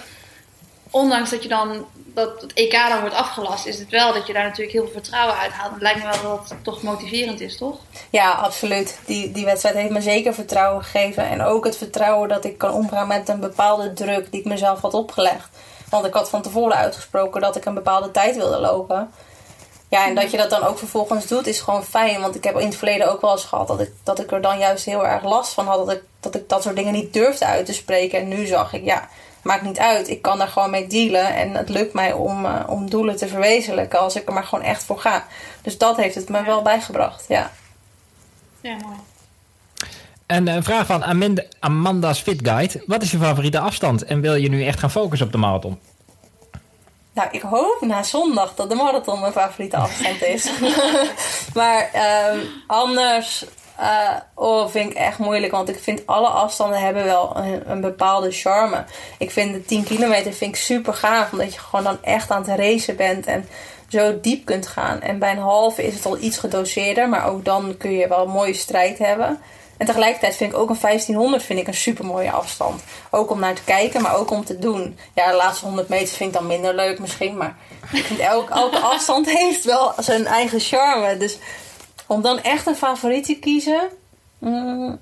ondanks 0.90 1.30
dat 1.30 1.44
je 1.44 1.50
dan 1.50 1.86
dat 2.14 2.42
het 2.42 2.54
EK 2.54 2.72
dan 2.72 3.00
wordt 3.00 3.16
afgelast, 3.16 3.66
is 3.66 3.80
het 3.80 3.90
wel 3.90 4.14
dat 4.14 4.28
je 4.28 4.34
daar 4.34 4.44
natuurlijk 4.44 4.72
heel 4.72 4.84
veel 4.84 5.02
vertrouwen 5.02 5.38
uit 5.38 5.52
haalt. 5.52 5.74
Het 5.74 5.82
lijkt 5.82 6.04
me 6.04 6.10
wel 6.22 6.38
dat 6.38 6.50
het 6.50 6.64
toch 6.64 6.82
motiverend 6.82 7.42
is, 7.42 7.58
toch? 7.58 7.78
Ja, 8.10 8.32
absoluut. 8.32 9.00
Die, 9.06 9.32
die 9.32 9.46
wedstrijd 9.46 9.76
heeft 9.76 9.90
me 9.90 10.02
zeker 10.02 10.34
vertrouwen 10.34 10.84
gegeven. 10.84 11.30
En 11.30 11.42
ook 11.42 11.66
het 11.66 11.78
vertrouwen 11.78 12.30
dat 12.30 12.46
ik 12.46 12.58
kan 12.58 12.74
omgaan 12.74 13.08
met 13.08 13.30
een 13.30 13.40
bepaalde 13.40 13.94
druk 13.94 14.32
die 14.32 14.40
ik 14.40 14.46
mezelf 14.46 14.82
had 14.82 14.94
opgelegd. 14.94 15.50
Want 15.90 16.06
ik 16.06 16.14
had 16.14 16.30
van 16.30 16.42
tevoren 16.42 16.76
uitgesproken 16.76 17.42
dat 17.42 17.56
ik 17.56 17.66
een 17.66 17.74
bepaalde 17.74 18.12
tijd 18.12 18.36
wilde 18.36 18.60
lopen. 18.60 19.12
Ja, 19.90 20.08
en 20.08 20.16
dat 20.16 20.32
je 20.32 20.38
dat 20.38 20.50
dan 20.50 20.64
ook 20.64 20.78
vervolgens 20.78 21.28
doet, 21.28 21.48
is 21.48 21.60
gewoon 21.62 21.84
fijn. 21.84 22.22
Want 22.22 22.36
ik 22.36 22.44
heb 22.44 22.60
in 22.60 22.66
het 22.66 22.76
verleden 22.76 23.12
ook 23.12 23.22
wel 23.22 23.32
eens 23.32 23.44
gehad 23.44 23.68
dat 23.68 23.80
ik, 23.80 23.92
dat 24.04 24.20
ik 24.20 24.32
er 24.32 24.42
dan 24.42 24.60
juist 24.60 24.86
heel 24.86 25.06
erg 25.06 25.24
last 25.24 25.54
van 25.54 25.66
had. 25.68 25.86
Dat 25.86 25.96
ik, 25.96 26.04
dat 26.20 26.36
ik 26.36 26.50
dat 26.50 26.64
soort 26.64 26.76
dingen 26.76 26.94
niet 26.94 27.14
durfde 27.14 27.46
uit 27.46 27.66
te 27.66 27.74
spreken. 27.74 28.20
En 28.20 28.28
nu 28.28 28.46
zag 28.46 28.74
ik, 28.74 28.84
ja, 28.84 29.10
maakt 29.42 29.62
niet 29.62 29.80
uit. 29.80 30.10
Ik 30.10 30.22
kan 30.22 30.38
daar 30.38 30.48
gewoon 30.48 30.70
mee 30.70 30.88
dealen. 30.88 31.36
En 31.36 31.56
het 31.56 31.70
lukt 31.70 31.94
mij 31.94 32.14
om, 32.14 32.46
uh, 32.46 32.60
om 32.68 32.90
doelen 32.90 33.16
te 33.16 33.28
verwezenlijken 33.28 34.00
als 34.00 34.16
ik 34.16 34.28
er 34.28 34.34
maar 34.34 34.44
gewoon 34.44 34.66
echt 34.66 34.84
voor 34.84 35.00
ga. 35.00 35.26
Dus 35.62 35.78
dat 35.78 35.98
heeft 35.98 36.16
het 36.16 36.30
me 36.30 36.38
ja. 36.38 36.46
wel 36.46 36.62
bijgebracht, 36.62 37.26
ja. 37.28 37.52
Ja, 38.62 38.76
mooi. 38.76 38.98
En 40.26 40.48
een 40.48 40.64
vraag 40.64 40.86
van 40.86 41.04
Amanda, 41.04 41.44
Amanda's 41.60 42.20
Fit 42.20 42.40
Guide. 42.44 42.84
Wat 42.86 43.02
is 43.02 43.12
je 43.12 43.18
favoriete 43.18 43.60
afstand? 43.60 44.04
En 44.04 44.22
wil 44.22 44.36
je 44.36 44.50
nu 44.50 44.66
echt 44.66 44.80
gaan 44.80 44.92
focussen 44.92 45.28
op 45.28 45.34
de 45.34 45.40
marathon? 45.40 45.80
Nou, 47.14 47.28
ik 47.32 47.42
hoop 47.42 47.78
na 47.82 48.04
zondag 48.04 48.56
dat 48.56 48.70
de 48.70 48.76
marathon 48.76 49.20
mijn 49.20 49.32
favoriete 49.32 49.78
afstand 49.78 50.24
is. 50.24 50.50
maar 51.54 51.90
um, 52.34 52.42
anders 52.68 53.46
uh, 53.80 54.16
oh, 54.34 54.68
vind 54.68 54.92
ik 54.92 54.98
echt 54.98 55.18
moeilijk. 55.18 55.52
Want 55.52 55.70
ik 55.70 55.80
vind 55.80 56.02
alle 56.06 56.28
afstanden 56.28 56.80
hebben 56.80 57.04
wel 57.04 57.36
een, 57.36 57.72
een, 57.72 57.82
bepaalde 57.82 58.32
charme. 58.32 58.84
Ik 59.18 59.32
vind 59.32 59.54
de 59.54 59.66
10 59.66 59.84
kilometer 59.84 60.34
vind 60.34 60.56
ik 60.56 60.62
super 60.62 60.94
gaaf. 60.94 61.32
Omdat 61.32 61.54
je 61.54 61.60
gewoon 61.60 61.86
dan 61.86 61.98
echt 62.04 62.32
aan 62.32 62.44
het 62.50 62.60
racen 62.60 62.96
bent. 62.96 63.26
En 63.26 63.48
zo 63.88 64.20
diep 64.20 64.46
kunt 64.46 64.68
gaan. 64.68 65.02
En 65.02 65.20
bij 65.20 65.32
een 65.32 65.38
halve 65.38 65.86
is 65.86 65.94
het 65.94 66.06
al 66.06 66.18
iets 66.18 66.38
gedoseerder. 66.38 67.10
Maar 67.10 67.28
ook 67.28 67.46
dan 67.46 67.78
kun 67.78 67.92
je 67.92 68.08
wel 68.08 68.26
een 68.26 68.32
mooie 68.32 68.54
strijd 68.54 68.98
hebben. 68.98 69.40
En 69.80 69.86
tegelijkertijd 69.86 70.36
vind 70.36 70.52
ik 70.52 70.58
ook 70.58 70.70
een 70.70 70.78
1500 70.82 71.44
vind 71.44 71.60
ik 71.60 71.68
een 71.68 71.74
super 71.74 72.06
mooie 72.06 72.32
afstand. 72.32 72.82
Ook 73.10 73.32
om 73.32 73.40
naar 73.40 73.54
te 73.54 73.64
kijken, 73.64 74.02
maar 74.02 74.16
ook 74.16 74.32
om 74.32 74.46
te 74.46 74.60
doen. 74.60 74.98
Ja, 75.14 75.32
de 75.32 75.38
laatste 75.38 75.66
100 75.66 75.90
meter 75.90 76.16
vind 76.16 76.34
ik 76.34 76.40
dan 76.40 76.48
minder 76.48 76.76
leuk 76.76 77.00
misschien. 77.00 77.38
Maar 77.38 77.56
ik 77.92 78.04
vind 78.04 78.20
elke, 78.20 78.54
elke 78.54 78.78
afstand 78.78 79.30
heeft 79.40 79.64
wel 79.64 79.94
zijn 79.98 80.26
eigen 80.26 80.60
charme. 80.60 81.18
Dus 81.18 81.38
om 82.10 82.22
dan 82.22 82.42
echt 82.42 82.66
een 82.66 82.76
favoriet 82.76 83.26
te 83.26 83.40
kiezen. 83.40 83.90
Mm, 84.38 85.00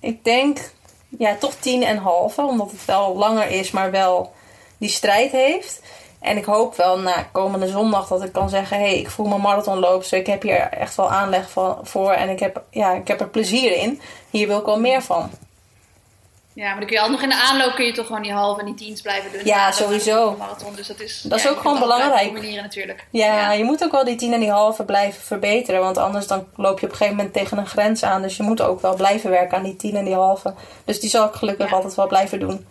ik 0.00 0.24
denk 0.24 0.72
ja, 1.18 1.34
toch 1.34 1.54
tien 1.54 1.82
en 1.82 1.96
halve. 1.96 2.42
Omdat 2.42 2.70
het 2.70 2.84
wel 2.84 3.16
langer 3.16 3.50
is, 3.50 3.70
maar 3.70 3.90
wel 3.90 4.32
die 4.78 4.88
strijd 4.88 5.32
heeft. 5.32 5.82
En 6.20 6.36
ik 6.36 6.44
hoop 6.44 6.76
wel 6.76 6.98
na 6.98 7.22
komende 7.32 7.68
zondag 7.68 8.08
dat 8.08 8.22
ik 8.22 8.32
kan 8.32 8.48
zeggen: 8.48 8.76
hé, 8.76 8.82
hey, 8.82 8.98
ik 8.98 9.10
voel 9.10 9.26
mijn 9.26 9.40
marathonloop. 9.40 10.00
Dus 10.00 10.12
ik 10.12 10.26
heb 10.26 10.42
hier 10.42 10.60
echt 10.60 10.94
wel 10.94 11.10
aanleg 11.10 11.50
voor. 11.82 12.12
En 12.12 12.28
ik 12.28 12.40
heb, 12.40 12.62
ja, 12.70 12.92
ik 12.92 13.08
heb 13.08 13.20
er 13.20 13.28
plezier 13.28 13.76
in. 13.76 14.00
Hier 14.30 14.46
wil 14.46 14.58
ik 14.58 14.64
wel 14.64 14.80
meer 14.80 15.02
van. 15.02 15.30
Ja, 16.58 16.64
maar 16.70 16.76
dan 16.78 16.86
kun 16.86 16.96
je 16.96 17.02
al 17.02 17.10
nog 17.10 17.22
in 17.22 17.28
de 17.28 17.42
aanloop 17.48 17.74
kun 17.74 17.84
je 17.84 17.92
toch 17.92 18.06
gewoon 18.06 18.22
die 18.22 18.32
halve 18.32 18.60
en 18.60 18.66
die 18.66 18.74
tiens 18.74 19.00
blijven 19.00 19.32
doen. 19.32 19.40
Ja, 19.44 19.72
sowieso. 19.72 20.36
Marathon, 20.38 20.74
dus 20.76 20.86
dat 20.86 21.00
is, 21.00 21.20
dat 21.28 21.38
is 21.38 21.44
ja, 21.44 21.50
ook 21.50 21.60
gewoon 21.60 21.78
belangrijk. 21.78 22.32
manieren 22.32 22.62
natuurlijk. 22.62 23.06
Ja, 23.10 23.34
Ja. 23.34 23.52
je 23.52 23.64
moet 23.64 23.84
ook 23.84 23.92
wel 23.92 24.04
die 24.04 24.16
tien 24.16 24.32
en 24.32 24.40
die 24.40 24.50
halve 24.50 24.84
blijven 24.84 25.22
verbeteren. 25.22 25.80
Want 25.80 25.98
anders 25.98 26.26
dan 26.26 26.44
loop 26.56 26.78
je 26.80 26.84
op 26.86 26.90
een 26.92 26.96
gegeven 26.98 27.16
moment 27.16 27.34
tegen 27.34 27.58
een 27.58 27.66
grens 27.66 28.02
aan. 28.02 28.22
Dus 28.22 28.36
je 28.36 28.42
moet 28.42 28.60
ook 28.62 28.80
wel 28.80 28.94
blijven 28.94 29.30
werken 29.30 29.56
aan 29.56 29.62
die 29.64 29.76
tien 29.76 29.96
en 29.96 30.04
die 30.04 30.14
halve. 30.14 30.54
Dus 30.84 31.00
die 31.00 31.10
zal 31.10 31.26
ik 31.26 31.32
gelukkig 31.34 31.68
Ja. 31.70 31.74
altijd 31.76 31.94
wel 31.94 32.06
blijven 32.06 32.40
doen. 32.40 32.66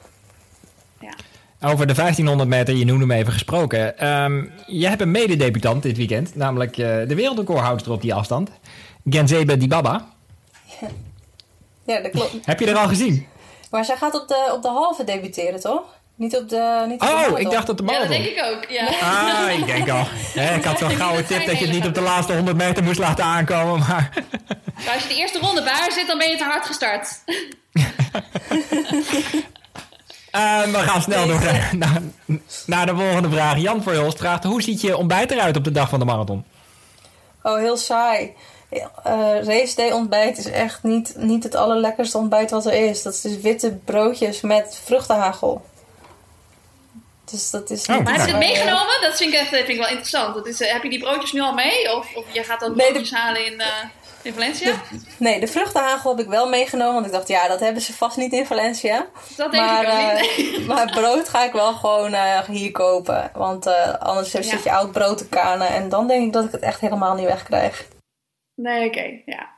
Over 1.62 1.88
de 1.88 1.94
1500 1.94 2.50
meter, 2.50 2.76
je 2.76 2.86
noemde 2.86 3.06
hem 3.06 3.12
even 3.22 3.34
gesproken. 3.34 3.98
Ehm, 4.00 4.44
je 4.66 4.88
hebt 4.88 5.02
een 5.02 5.12
mededebutant 5.12 5.84
dit 5.84 5.98
weekend, 5.98 6.36
namelijk 6.36 6.78
eh, 6.78 6.86
de 7.08 7.16
wereldrecordhoudster 7.16 7.92
op 7.92 8.02
die 8.02 8.14
afstand. 8.14 8.50
Genzebe 9.10 9.58
Dibaba. 9.58 10.06
Ja, 11.86 12.00
dat 12.02 12.12
klopt. 12.12 12.36
Heb 12.46 12.60
je 12.60 12.66
er 12.66 12.76
al 12.78 12.88
gezien? 12.88 13.28
Maar 13.72 13.86
zij 13.86 13.98
gaat 13.98 14.22
op 14.22 14.28
de, 14.28 14.50
op 14.54 14.62
de 14.62 14.68
halve 14.70 15.04
debuteren, 15.04 15.60
toch? 15.60 15.82
Niet 16.16 16.38
op 16.38 16.50
de. 16.50 16.86
Niet 16.88 17.02
op 17.02 17.08
Oh, 17.08 17.14
marathon. 17.14 17.38
ik 17.40 17.50
dacht 17.52 17.70
op 17.70 17.78
de 17.78 17.84
Ja, 17.84 17.90
dat 18.00 18.00
marathon. 18.10 18.24
denk 18.24 18.38
ik 18.38 18.44
ook. 18.44 18.70
Ja. 18.70 18.86
Ah, 19.02 19.52
ik 19.60 19.66
denk 19.66 19.90
al. 19.90 20.06
Ik 20.58 20.64
had 20.64 20.78
zo'n 20.78 20.90
gouden 20.90 21.26
tip 21.26 21.46
dat 21.46 21.58
je 21.60 21.66
het 21.66 21.74
niet 21.74 21.86
op 21.86 21.94
de 21.94 22.02
laatste 22.02 22.34
100 22.34 22.58
meter 22.58 22.84
moest 22.84 23.00
laten 23.00 23.24
aankomen. 23.24 23.80
Maar 23.80 24.10
Maar 24.86 24.94
als 24.94 25.04
je 25.04 25.10
de 25.10 25.16
eerste 25.16 25.40
ronde 25.40 25.64
bij 25.64 25.74
haar 25.74 25.92
zit, 25.92 26.08
dan 26.08 26.18
ben 26.18 26.30
je 26.30 26.38
te 26.38 26.44
hard 26.44 26.66
gestart. 26.66 27.08
eh, 30.32 30.62
we 30.62 30.78
gaan 30.78 31.02
snel 31.02 31.28
door 31.28 31.44
naar, 31.44 31.70
naar, 31.76 32.02
naar 32.66 32.86
de 32.86 32.96
volgende 32.96 33.30
vraag. 33.30 33.58
Jan 33.58 33.84
Verhulst 33.84 34.18
vraagt: 34.18 34.44
hoe 34.44 34.62
ziet 34.62 34.82
je 34.82 34.98
ontbijt 34.98 35.32
eruit 35.32 35.58
op 35.58 35.64
de 35.64 35.72
dag 35.72 35.90
van 35.90 36.00
de 36.00 36.06
marathon? 36.06 36.46
Oh, 37.44 37.58
heel 37.58 37.78
saai. 37.78 38.34
Eh 38.70 39.44
race 39.44 39.76
day 39.76 39.92
ontbijt 39.92 40.38
is 40.38 40.46
echt 40.46 40.84
niet, 40.84 41.14
niet 41.18 41.44
het 41.44 41.56
allerlekkerste 41.56 42.18
ontbijt 42.18 42.52
wat 42.52 42.66
er 42.66 42.74
is. 42.90 43.02
Dat 43.02 43.14
is 43.14 43.22
dus 43.22 43.38
witte 43.42 43.72
broodjes 43.86 44.42
met 44.42 44.80
vruchtenhagel. 44.84 45.66
Dus 47.32 47.50
dat 47.50 47.70
is 47.70 47.88
Oh, 47.88 47.98
Maar 48.04 48.14
heb 48.14 48.26
je 48.26 48.32
het 48.32 48.40
meegenomen? 48.40 49.02
Dat 49.02 49.18
vind 49.18 49.34
ik, 49.34 49.40
echt, 49.40 49.48
vind 49.50 49.70
ik 49.70 49.78
wel 49.78 49.88
interessant. 49.88 50.36
Dat 50.36 50.48
is, 50.48 50.62
eh, 50.62 50.72
heb 50.72 50.84
je 50.84 50.90
die 50.90 51.00
broodjes 51.00 51.32
nu 51.32 51.42
al 51.42 51.54
mee? 51.54 51.96
Of, 51.96 52.16
of 52.16 52.26
je 52.32 52.44
gaat 52.44 52.60
dan 52.60 52.76
Nee, 52.76 52.86
de- 52.88 52.92
broodjes 52.94 53.12
halen 53.20 53.46
in, 53.46 53.60
eh, 53.60 53.68
in 54.22 54.34
Valencia? 54.34 54.74
Nee, 55.18 55.40
de 55.40 55.48
vruchtenhagel 55.48 56.16
heb 56.16 56.26
ik 56.26 56.32
wel 56.32 56.50
meegenomen. 56.50 56.94
Want 56.94 57.06
ik 57.06 57.12
dacht, 57.12 57.28
ja, 57.28 57.48
dat 57.48 57.60
hebben 57.60 57.82
ze 57.82 57.94
vast 57.94 58.18
niet 58.18 58.34
in 58.34 58.46
Valencia. 58.46 59.06
Dat 59.36 59.52
denk 59.52 59.66
maar, 59.66 59.84
ik 59.84 60.22
ook 60.24 60.38
niet. 60.38 60.68
maar 60.68 60.92
brood 60.92 61.30
ga 61.30 61.44
ik 61.44 61.52
wel 61.52 61.74
gewoon 61.74 62.14
eh, 62.14 62.40
hier 62.42 62.72
kopen. 62.72 63.32
Want 63.34 63.66
eh, 63.66 63.94
anders 64.00 64.32
zit 64.32 64.46
Ja. 64.50 64.58
je 64.64 64.72
oud 64.72 64.92
brood 64.92 65.18
te 65.18 65.28
kanen. 65.28 65.68
En 65.68 65.90
dan 65.90 66.08
denk 66.08 66.26
ik 66.26 66.34
dat 66.34 66.44
ik 66.44 66.52
het 66.52 66.62
echt 66.62 66.80
helemaal 66.80 67.14
niet 67.16 67.26
wegkrijg. 67.28 67.86
Nee, 68.58 68.88
oké. 68.88 69.22
ja. 69.26 69.50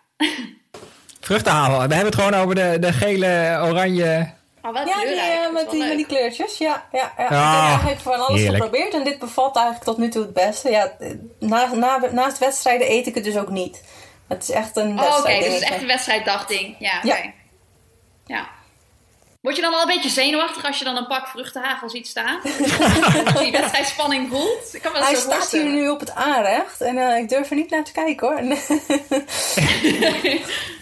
Vruchtenhavel. 1.21 1.73
We 1.87 1.93
hebben 1.93 2.11
het 2.11 2.15
gewoon 2.15 2.33
over 2.33 2.55
de, 2.55 2.77
de 2.79 2.93
gele, 2.93 3.59
oranje... 3.63 4.29
Oh, 4.63 4.73
Ja, 4.75 4.83
die, 4.83 5.15
is 5.15 5.51
met, 5.53 5.69
die, 5.69 5.83
met 5.85 5.97
die 5.97 6.05
kleurtjes. 6.05 6.57
Ja, 6.57 6.87
ja, 6.91 7.13
ja. 7.17 7.25
Ah, 7.25 7.27
ik 7.27 7.29
heb 7.29 7.69
eigenlijk 7.69 7.99
van 7.99 8.27
alles 8.27 8.39
heerlijk. 8.39 8.63
geprobeerd 8.63 8.93
en 8.93 9.03
dit 9.03 9.19
bevalt 9.19 9.55
eigenlijk 9.55 9.85
tot 9.85 9.97
nu 9.97 10.09
toe 10.09 10.21
het 10.21 10.33
beste. 10.33 10.69
Ja, 10.69 10.91
na, 11.39 11.73
na, 11.73 11.99
naast 12.11 12.37
wedstrijden 12.37 12.91
eet 12.91 13.07
ik 13.07 13.15
het 13.15 13.23
dus 13.23 13.37
ook 13.37 13.49
niet. 13.49 13.83
Het 14.27 14.43
is 14.43 14.49
echt 14.49 14.77
een 14.77 14.99
Oh, 14.99 15.05
oké, 15.05 15.05
wedstrijd. 15.11 15.43
dus 15.43 15.53
het 15.53 15.61
is 15.63 15.69
echt 15.69 15.81
een 15.81 15.87
wedstrijddagding. 15.87 16.75
Ja, 16.79 16.97
oké. 16.97 17.07
Ja. 17.07 17.31
Ja. 18.25 18.47
Word 19.41 19.55
je 19.55 19.61
dan 19.61 19.71
wel 19.71 19.81
een 19.81 19.87
beetje 19.87 20.09
zenuwachtig 20.09 20.65
als 20.65 20.79
je 20.79 20.85
dan 20.85 20.97
een 20.97 21.07
pak 21.07 21.27
vruchtenhagel 21.27 21.89
ziet 21.89 22.07
staan? 22.07 22.39
dat 23.25 23.37
die 23.39 23.51
wedstrijdspanning 23.51 24.29
voelt? 24.31 24.69
Ik 24.73 24.81
kan 24.81 24.93
dat 24.93 25.03
Hij 25.03 25.15
zo 25.15 25.21
staat 25.21 25.51
hier 25.51 25.63
nu 25.63 25.89
op 25.89 25.99
het 25.99 26.11
aanrecht 26.15 26.81
en 26.81 26.97
eh, 26.97 27.17
ik 27.17 27.29
durf 27.29 27.49
er 27.49 27.55
niet 27.55 27.69
naar 27.69 27.83
te 27.83 27.91
kijken 27.91 28.27
hoor. 28.27 28.41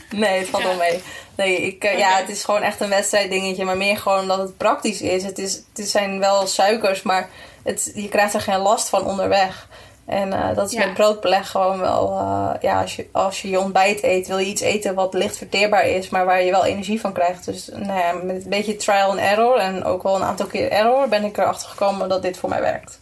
nee, 0.10 0.40
het 0.40 0.50
valt 0.50 0.64
Ja. 0.64 0.70
wel 0.70 0.78
mee. 0.78 1.02
Nee, 1.36 1.62
ik, 1.62 1.84
eh, 1.84 1.98
ja, 1.98 2.10
het 2.18 2.30
is 2.30 2.44
gewoon 2.44 2.62
echt 2.62 2.80
een 2.82 2.90
wedstrijddingetje, 2.90 3.66
maar 3.66 3.78
meer 3.78 3.98
gewoon 3.98 4.20
omdat 4.20 4.38
het 4.38 4.58
praktisch 4.58 5.02
is. 5.02 5.24
Het, 5.24 5.38
is, 5.38 5.62
het 5.76 5.90
zijn 5.90 6.20
wel 6.20 6.48
suikers, 6.48 7.02
maar 7.02 7.30
het, 7.64 7.92
je 7.96 8.10
krijgt 8.10 8.34
er 8.34 8.42
geen 8.42 8.60
last 8.60 8.90
van 8.90 9.06
onderweg. 9.06 9.68
En 10.08 10.34
eh, 10.34 10.56
dat 10.56 10.68
is 10.68 10.78
Ja. 10.78 10.86
met 10.86 10.94
broodbeleg 10.94 11.50
gewoon 11.50 11.80
wel, 11.80 12.18
eh, 12.20 12.50
ja, 12.62 12.82
als 12.82 12.96
je, 12.96 13.08
als 13.12 13.42
je 13.42 13.50
je 13.50 13.60
ontbijt 13.60 14.04
eet, 14.04 14.28
wil 14.28 14.38
je 14.38 14.46
iets 14.46 14.62
eten 14.62 14.96
wat 14.96 15.14
licht 15.14 15.38
verteerbaar 15.38 15.88
is, 15.88 16.10
maar 16.10 16.26
waar 16.26 16.44
je 16.44 16.52
wel 16.52 16.66
energie 16.66 17.00
van 17.00 17.14
krijgt. 17.14 17.46
Dus 17.46 17.70
nou 17.74 18.00
ja, 18.00 18.12
met 18.24 18.44
een 18.44 18.50
beetje 18.50 18.76
trial 18.76 19.10
and 19.10 19.20
error 19.20 19.58
en 19.58 19.84
ook 19.84 20.04
wel 20.04 20.16
een 20.16 20.24
aantal 20.24 20.46
keer 20.46 20.72
error 20.72 21.08
ben 21.08 21.24
ik 21.24 21.38
erachter 21.38 21.70
gekomen 21.70 22.10
dat 22.10 22.22
dit 22.22 22.38
voor 22.38 22.50
mij 22.50 22.62
werkt. 22.62 23.00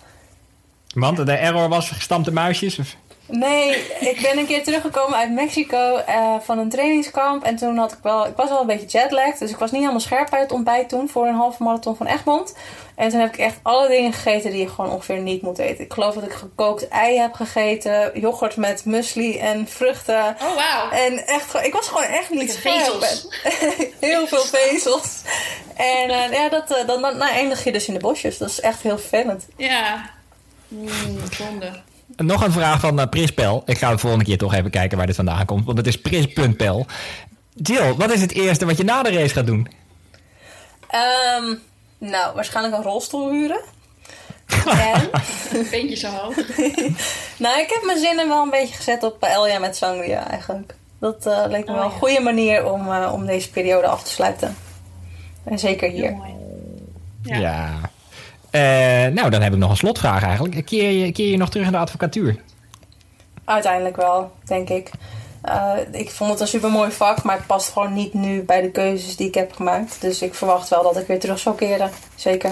Want 0.93 1.25
de 1.25 1.31
error 1.31 1.69
was 1.69 1.89
gestampte 1.89 2.31
muisjes? 2.31 2.79
Of? 2.79 2.95
Nee, 3.27 3.75
ik 3.99 4.19
ben 4.21 4.37
een 4.37 4.45
keer 4.45 4.63
teruggekomen 4.63 5.17
uit 5.17 5.31
Mexico 5.31 5.95
eh, 5.95 6.35
van 6.39 6.57
een 6.57 6.69
trainingskamp. 6.69 7.43
En 7.43 7.55
toen 7.55 7.77
had 7.77 7.91
ik 7.91 7.97
wel, 8.01 8.27
ik 8.27 8.35
was 8.35 8.49
wel 8.49 8.61
een 8.61 8.67
beetje 8.67 8.99
jetlagged. 8.99 9.39
Dus 9.39 9.51
ik 9.51 9.57
was 9.57 9.71
niet 9.71 9.79
helemaal 9.79 10.01
scherp 10.01 10.29
bij 10.29 10.39
het 10.39 10.51
ontbijt 10.51 10.89
toen 10.89 11.09
voor 11.09 11.27
een 11.27 11.35
halve 11.35 11.63
marathon 11.63 11.95
van 11.95 12.05
Egmond. 12.05 12.55
En 12.95 13.09
toen 13.09 13.19
heb 13.19 13.33
ik 13.33 13.39
echt 13.39 13.57
alle 13.61 13.87
dingen 13.87 14.13
gegeten 14.13 14.51
die 14.51 14.59
je 14.59 14.69
gewoon 14.69 14.91
ongeveer 14.91 15.19
niet 15.19 15.41
moet 15.41 15.57
eten. 15.57 15.83
Ik 15.83 15.93
geloof 15.93 16.13
dat 16.13 16.23
ik 16.23 16.33
gekookt 16.33 16.87
ei 16.87 17.19
heb 17.19 17.33
gegeten, 17.33 18.11
yoghurt 18.19 18.55
met 18.55 18.85
muesli 18.85 19.37
en 19.37 19.67
vruchten. 19.67 20.37
Oh, 20.41 20.55
wauw. 20.55 20.89
En 20.89 21.27
echt, 21.27 21.53
ik 21.65 21.73
was 21.73 21.87
gewoon 21.87 22.03
echt 22.03 22.29
niet 22.29 22.57
vezels. 22.57 23.27
Heel 23.99 24.27
veel 24.27 24.45
vezels. 24.45 25.21
En 25.75 26.09
eh, 26.09 26.31
ja, 26.31 26.49
dat, 26.49 26.71
eh, 26.71 26.87
dan, 26.87 27.01
dan, 27.01 27.17
dan 27.17 27.27
eindig 27.27 27.63
je 27.63 27.71
dus 27.71 27.87
in 27.87 27.93
de 27.93 27.99
bosjes. 27.99 28.37
Dat 28.37 28.49
is 28.49 28.59
echt 28.59 28.81
heel 28.81 28.97
vervelend. 28.97 29.45
Ja. 29.57 30.09
Mm, 30.67 30.89
zonde. 31.31 31.71
Nog 32.17 32.43
een 32.43 32.51
vraag 32.51 32.79
van 32.79 32.99
uh, 32.99 33.05
Prispel. 33.09 33.63
Ik 33.65 33.77
ga 33.77 33.91
de 33.91 33.97
volgende 33.97 34.25
keer 34.25 34.37
toch 34.37 34.53
even 34.53 34.71
kijken 34.71 34.97
waar 34.97 35.07
dit 35.07 35.15
vandaan 35.15 35.45
komt. 35.45 35.65
Want 35.65 35.77
het 35.77 35.87
is 35.87 36.01
pris.pel. 36.01 36.85
Jill, 37.53 37.93
wat 37.93 38.11
is 38.11 38.21
het 38.21 38.31
eerste 38.33 38.65
wat 38.65 38.77
je 38.77 38.83
na 38.83 39.03
de 39.03 39.11
race 39.11 39.33
gaat 39.33 39.45
doen? 39.45 39.67
Ehm, 40.89 41.55
nou, 41.97 42.35
waarschijnlijk 42.35 42.75
een 42.75 42.83
rolstoel 42.83 43.31
huren. 43.31 43.59
en, 44.65 45.09
Beentje 45.71 45.95
zo 45.95 46.07
hoog. 46.09 46.35
nou, 47.43 47.59
ik 47.59 47.69
heb 47.69 47.81
mijn 47.85 47.99
zinnen 47.99 48.27
wel 48.27 48.43
een 48.43 48.49
beetje 48.49 48.75
gezet 48.75 49.03
op 49.03 49.23
eh, 49.23 49.33
Elja 49.33 49.59
met 49.59 49.75
Sangria 49.75 50.29
eigenlijk. 50.29 50.75
Dat 50.99 51.25
eh, 51.25 51.43
leek 51.47 51.65
me 51.65 51.71
Oh, 51.71 51.77
wel 51.77 51.85
een 51.85 51.91
ja. 51.91 51.97
goede 51.97 52.19
manier 52.19 52.71
om, 52.71 52.91
eh, 52.91 53.13
om 53.13 53.25
deze 53.25 53.49
periode 53.49 53.87
af 53.87 54.03
te 54.03 54.11
sluiten. 54.11 54.55
En 55.43 55.59
zeker 55.59 55.89
hier. 55.89 56.15
Ja. 57.23 57.37
Ja. 57.37 57.79
Eh, 58.55 59.11
nou, 59.13 59.29
dan 59.29 59.41
heb 59.41 59.53
ik 59.53 59.59
nog 59.59 59.69
een 59.69 59.77
slotvraag 59.77 60.23
eigenlijk. 60.23 60.65
Keer 60.65 60.91
je, 60.91 61.11
keer 61.11 61.31
je 61.31 61.37
nog 61.37 61.49
terug 61.49 61.65
in 61.65 61.71
de 61.71 61.77
advocatuur? 61.77 62.41
Uiteindelijk 63.45 63.95
wel, 63.95 64.31
denk 64.45 64.69
ik. 64.69 64.91
Eh, 65.41 65.73
ik 65.91 66.09
vond 66.09 66.31
het 66.31 66.39
een 66.39 66.47
super 66.47 66.69
mooi 66.69 66.91
vak, 66.91 67.23
maar 67.23 67.35
het 67.35 67.45
past 67.45 67.71
gewoon 67.71 67.93
niet 67.93 68.13
nu 68.13 68.43
bij 68.43 68.61
de 68.61 68.71
keuzes 68.71 69.15
die 69.15 69.27
ik 69.27 69.33
heb 69.33 69.51
gemaakt. 69.51 70.01
Dus 70.01 70.21
ik 70.21 70.33
verwacht 70.33 70.69
wel 70.69 70.83
dat 70.83 70.97
ik 70.97 71.07
weer 71.07 71.19
terug 71.19 71.39
zal 71.39 71.53
keren. 71.53 71.89
Zeker. 72.15 72.51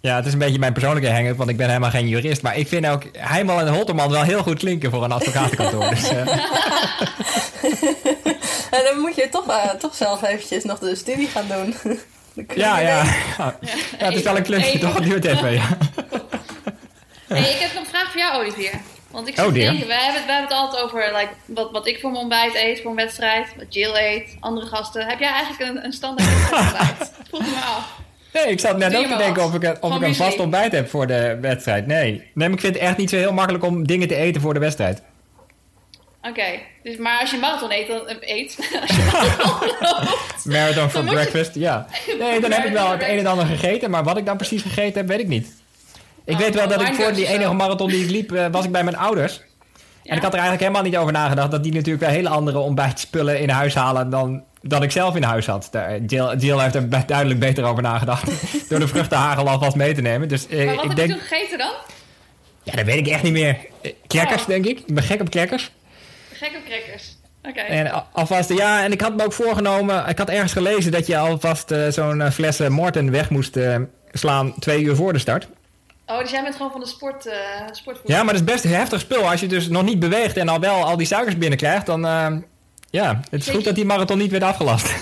Ja, 0.00 0.16
het 0.16 0.26
is 0.26 0.32
een 0.32 0.38
beetje 0.38 0.58
mijn 0.58 0.72
persoonlijke 0.72 1.10
hang 1.10 1.36
want 1.36 1.50
ik 1.50 1.56
ben 1.56 1.68
helemaal 1.68 1.90
geen 1.90 2.08
jurist. 2.08 2.42
Maar 2.42 2.56
ik 2.56 2.68
vind 2.68 2.86
ook 2.86 3.02
Heijmal 3.12 3.60
en 3.60 3.74
Holterman 3.74 4.10
wel 4.10 4.22
heel 4.22 4.42
goed 4.42 4.58
klinken 4.58 4.90
voor 4.90 5.04
een 5.04 5.12
advocatenkantoor. 5.12 5.90
dus, 5.90 6.08
eh, 6.08 6.26
dan 8.86 8.98
moet 9.00 9.16
je 9.16 9.28
toch, 9.30 9.76
toch 9.78 9.94
zelf 9.94 10.22
eventjes 10.22 10.64
nog 10.64 10.78
de 10.78 10.94
studie 10.94 11.28
gaan 11.28 11.46
doen. 11.48 11.74
Ja, 12.54 12.78
ja. 12.78 13.02
het 13.96 14.14
is 14.14 14.22
wel 14.22 14.36
een 14.36 14.42
klusje, 14.42 14.78
toch? 14.78 14.94
Het 14.94 15.02
duurt 15.04 15.24
even, 15.24 15.52
ja. 15.52 15.68
Hey, 17.28 17.40
ik 17.50 17.58
heb 17.58 17.72
nog 17.74 17.82
een 17.82 17.88
vraag 17.90 18.10
voor 18.10 18.20
jou, 18.20 18.40
Olivier. 18.42 18.72
Want 19.10 19.28
ik 19.28 19.34
zit 19.36 19.46
Oh, 19.46 19.52
denken, 19.52 19.86
we 19.86 19.92
hebben, 19.94 20.14
het- 20.14 20.24
we 20.26 20.32
hebben 20.32 20.48
het 20.48 20.52
altijd 20.58 20.82
over 20.84 21.12
like, 21.16 21.28
wat, 21.46 21.70
wat 21.70 21.86
ik 21.86 22.00
voor 22.00 22.10
mijn 22.10 22.22
ontbijt 22.22 22.54
eet, 22.54 22.80
voor 22.80 22.90
een 22.90 22.96
wedstrijd. 22.96 23.46
Wat 23.56 23.74
Jill 23.74 23.94
eet, 23.94 24.36
andere 24.40 24.66
gasten. 24.66 25.06
Heb 25.06 25.18
jij 25.18 25.32
eigenlijk 25.32 25.70
een, 25.70 25.84
een 25.84 25.92
standaard 25.92 26.30
ontbijt? 26.52 27.12
Vroeg 27.28 27.40
me 27.40 27.60
af. 27.76 27.98
Nee, 28.32 28.44
ik 28.46 28.60
zat 28.60 28.76
net 28.78 28.96
ook 28.96 29.06
te 29.06 29.16
denken 29.16 29.44
of 29.44 29.54
ik, 29.54 29.62
een- 29.62 29.82
of 29.82 29.96
ik 29.96 30.02
een 30.02 30.14
vast 30.14 30.38
ontbijt 30.38 30.72
heb 30.72 30.88
voor 30.90 31.06
de 31.06 31.38
wedstrijd. 31.40 31.86
Nee. 31.86 32.12
nee, 32.12 32.48
maar 32.48 32.50
ik 32.50 32.60
vind 32.60 32.74
het 32.74 32.82
echt 32.84 32.96
niet 32.96 33.10
zo 33.10 33.16
heel 33.16 33.32
makkelijk 33.32 33.64
om 33.64 33.86
dingen 33.86 34.08
te 34.08 34.14
eten 34.16 34.40
voor 34.40 34.54
de 34.54 34.60
wedstrijd. 34.60 35.02
Oké, 36.22 36.42
dus, 36.82 36.96
maar 36.96 37.20
als 37.20 37.30
je 37.30 37.36
marathon 37.38 37.72
eet, 37.72 37.86
dan, 37.86 38.08
eh, 38.08 38.16
eet 38.36 38.56
als 38.80 38.90
je 38.96 39.02
marathon 39.12 39.76
loopt, 39.80 40.44
Marathon 40.44 40.90
for 40.90 41.04
je- 41.04 41.10
breakfast, 41.10 41.54
ja. 41.54 41.86
Nee, 42.20 42.40
dan 42.40 42.50
heb 42.52 42.64
ik 42.64 42.72
wel 42.72 42.90
het 42.90 43.02
een 43.02 43.18
en 43.18 43.26
ander 43.26 43.46
gegeten, 43.46 43.90
maar 43.90 44.04
wat 44.04 44.16
ik 44.16 44.26
dan 44.26 44.36
precies 44.36 44.62
gegeten 44.62 44.94
heb, 45.00 45.06
weet 45.08 45.20
ik 45.20 45.28
niet. 45.28 45.52
Ik 46.24 46.34
Oh, 46.34 46.40
weet 46.40 46.54
wel 46.54 46.68
dat 46.68 46.80
ik 46.80 46.94
voor 46.94 47.12
die 47.12 47.26
enige 47.26 47.52
marathon 47.52 47.88
die 47.88 48.04
ik 48.04 48.10
liep, 48.10 48.32
eh, 48.32 48.46
was 48.50 48.64
ik 48.64 48.72
bij 48.72 48.84
mijn 48.84 48.96
ouders. 48.96 49.40
Ja. 50.02 50.10
En 50.10 50.16
ik 50.16 50.22
had 50.22 50.32
er 50.34 50.38
eigenlijk 50.38 50.60
helemaal 50.60 50.82
niet 50.82 50.96
over 50.96 51.12
nagedacht 51.12 51.50
dat 51.50 51.62
die 51.62 51.72
natuurlijk 51.72 52.04
wel 52.04 52.12
hele 52.14 52.28
andere 52.28 52.58
ontbijtspullen 52.58 53.40
in 53.40 53.48
huis 53.48 53.74
halen 53.74 54.10
dan, 54.10 54.42
dan 54.62 54.82
ik 54.82 54.90
zelf 54.90 55.16
in 55.16 55.22
huis 55.22 55.46
had. 55.46 55.68
Daar- 55.70 55.98
Jill, 55.98 56.36
Jill 56.36 56.58
heeft 56.58 56.74
er 56.74 57.06
duidelijk 57.06 57.40
beter 57.40 57.64
over 57.64 57.82
nagedacht. 57.82 58.30
door 58.68 58.78
de 58.78 58.88
vruchtenhagel 58.88 59.48
alvast 59.48 59.76
mee 59.76 59.94
te 59.94 60.00
nemen. 60.00 60.28
Dus 60.28 60.46
eh, 60.48 60.56
Maar 60.66 60.74
wat 60.74 60.84
ik 60.84 60.88
heb 60.90 60.96
denk. 60.98 61.08
je 61.10 61.16
toen 61.16 61.26
gegeten 61.26 61.58
dan? 61.58 61.72
Ja, 62.62 62.72
dat 62.76 62.84
weet 62.84 62.96
ik 62.98 63.06
echt 63.08 63.22
niet 63.22 63.32
meer. 63.32 63.56
Eh, 63.82 63.92
Crackers, 64.06 64.42
Oh. 64.42 64.48
denk 64.48 64.66
ik. 64.66 64.78
Ik 64.78 64.94
ben 64.94 65.02
gek 65.04 65.20
op 65.20 65.28
crackers. 65.28 65.70
Gek 66.40 66.56
op 66.56 66.64
crackers. 66.64 67.16
Oké. 67.48 67.60
En 67.60 67.90
al- 67.90 68.06
alvast, 68.12 68.48
ja, 68.52 68.82
en 68.84 68.92
ik 68.92 69.00
had 69.00 69.16
me 69.16 69.24
ook 69.24 69.32
voorgenomen. 69.32 70.08
Ik 70.08 70.18
had 70.18 70.28
ergens 70.28 70.52
gelezen 70.52 70.92
dat 70.92 71.06
je 71.06 71.18
alvast 71.18 71.70
eh, 71.70 71.88
zo'n 71.88 72.20
eh, 72.20 72.30
fles 72.30 72.60
eh, 72.60 72.68
Morten 72.68 73.10
weg 73.10 73.30
moest 73.30 73.56
eh, 73.56 73.76
slaan 74.12 74.54
twee 74.58 74.82
uur 74.82 74.96
voor 74.96 75.12
de 75.12 75.18
start. 75.18 75.48
Oh, 76.06 76.18
dus 76.18 76.30
jij 76.30 76.42
bent 76.42 76.56
gewoon 76.56 76.70
van 76.70 76.80
de 76.80 76.86
sport, 76.86 77.26
eh 77.26 77.34
sportvoer. 77.70 78.10
Ja, 78.10 78.16
maar 78.22 78.34
dat 78.34 78.42
is 78.42 78.52
best 78.52 78.64
een 78.64 78.70
heftig 78.70 79.00
spul. 79.00 79.30
Als 79.30 79.40
je 79.40 79.46
dus 79.46 79.68
nog 79.68 79.82
niet 79.82 79.98
beweegt 79.98 80.36
en 80.36 80.48
al 80.48 80.60
wel 80.60 80.84
al 80.84 80.96
die 80.96 81.06
suikers 81.06 81.38
binnenkrijgt, 81.38 81.86
dan. 81.86 82.06
eh, 82.06 82.26
ja, 82.90 83.20
het 83.30 83.40
is 83.46 83.48
goed 83.48 83.64
dat 83.64 83.74
die 83.74 83.84
marathon 83.84 84.18
niet 84.18 84.30
werd 84.30 84.42
afgelast. 84.42 84.94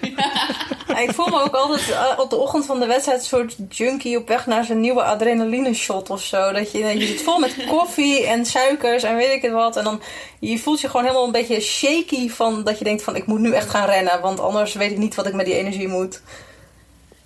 Ja, 0.00 0.32
ik 1.08 1.12
voel 1.14 1.26
me 1.26 1.42
ook 1.42 1.54
altijd 1.54 1.90
eh, 1.90 2.12
op 2.18 2.30
de 2.30 2.36
ochtend 2.36 2.66
van 2.66 2.80
de 2.80 2.86
wedstrijd 2.86 3.18
een 3.20 3.24
soort 3.26 3.56
junkie 3.68 4.16
op 4.18 4.28
weg 4.28 4.46
naar 4.46 4.64
zijn 4.64 4.80
nieuwe 4.80 5.02
adrenaline 5.02 5.74
shot 5.74 6.10
of 6.10 6.22
zo. 6.22 6.52
Dat 6.52 6.72
je, 6.72 6.78
je 6.98 7.06
zit 7.06 7.22
vol 7.22 7.38
met 7.38 7.56
koffie 7.68 8.26
en 8.26 8.46
suikers 8.46 9.02
en 9.02 9.16
weet 9.16 9.32
ik 9.32 9.42
het 9.42 9.52
wat. 9.52 9.76
En 9.76 9.84
dan 9.84 10.02
je 10.40 10.58
voelt 10.58 10.80
je 10.80 10.86
gewoon 10.88 11.02
helemaal 11.04 11.26
een 11.26 11.32
beetje 11.32 11.60
shaky 11.60 12.28
van 12.30 12.64
dat 12.64 12.78
je 12.78 12.84
denkt 12.84 13.02
van 13.02 13.16
ik 13.16 13.26
moet 13.26 13.40
nu 13.40 13.52
echt 13.52 13.70
gaan 13.70 13.88
rennen. 13.88 14.20
Want 14.20 14.40
anders 14.40 14.74
weet 14.74 14.90
ik 14.90 14.98
niet 14.98 15.14
wat 15.14 15.26
ik 15.26 15.34
met 15.34 15.46
die 15.46 15.54
energie 15.56 15.88
moet. 15.88 16.20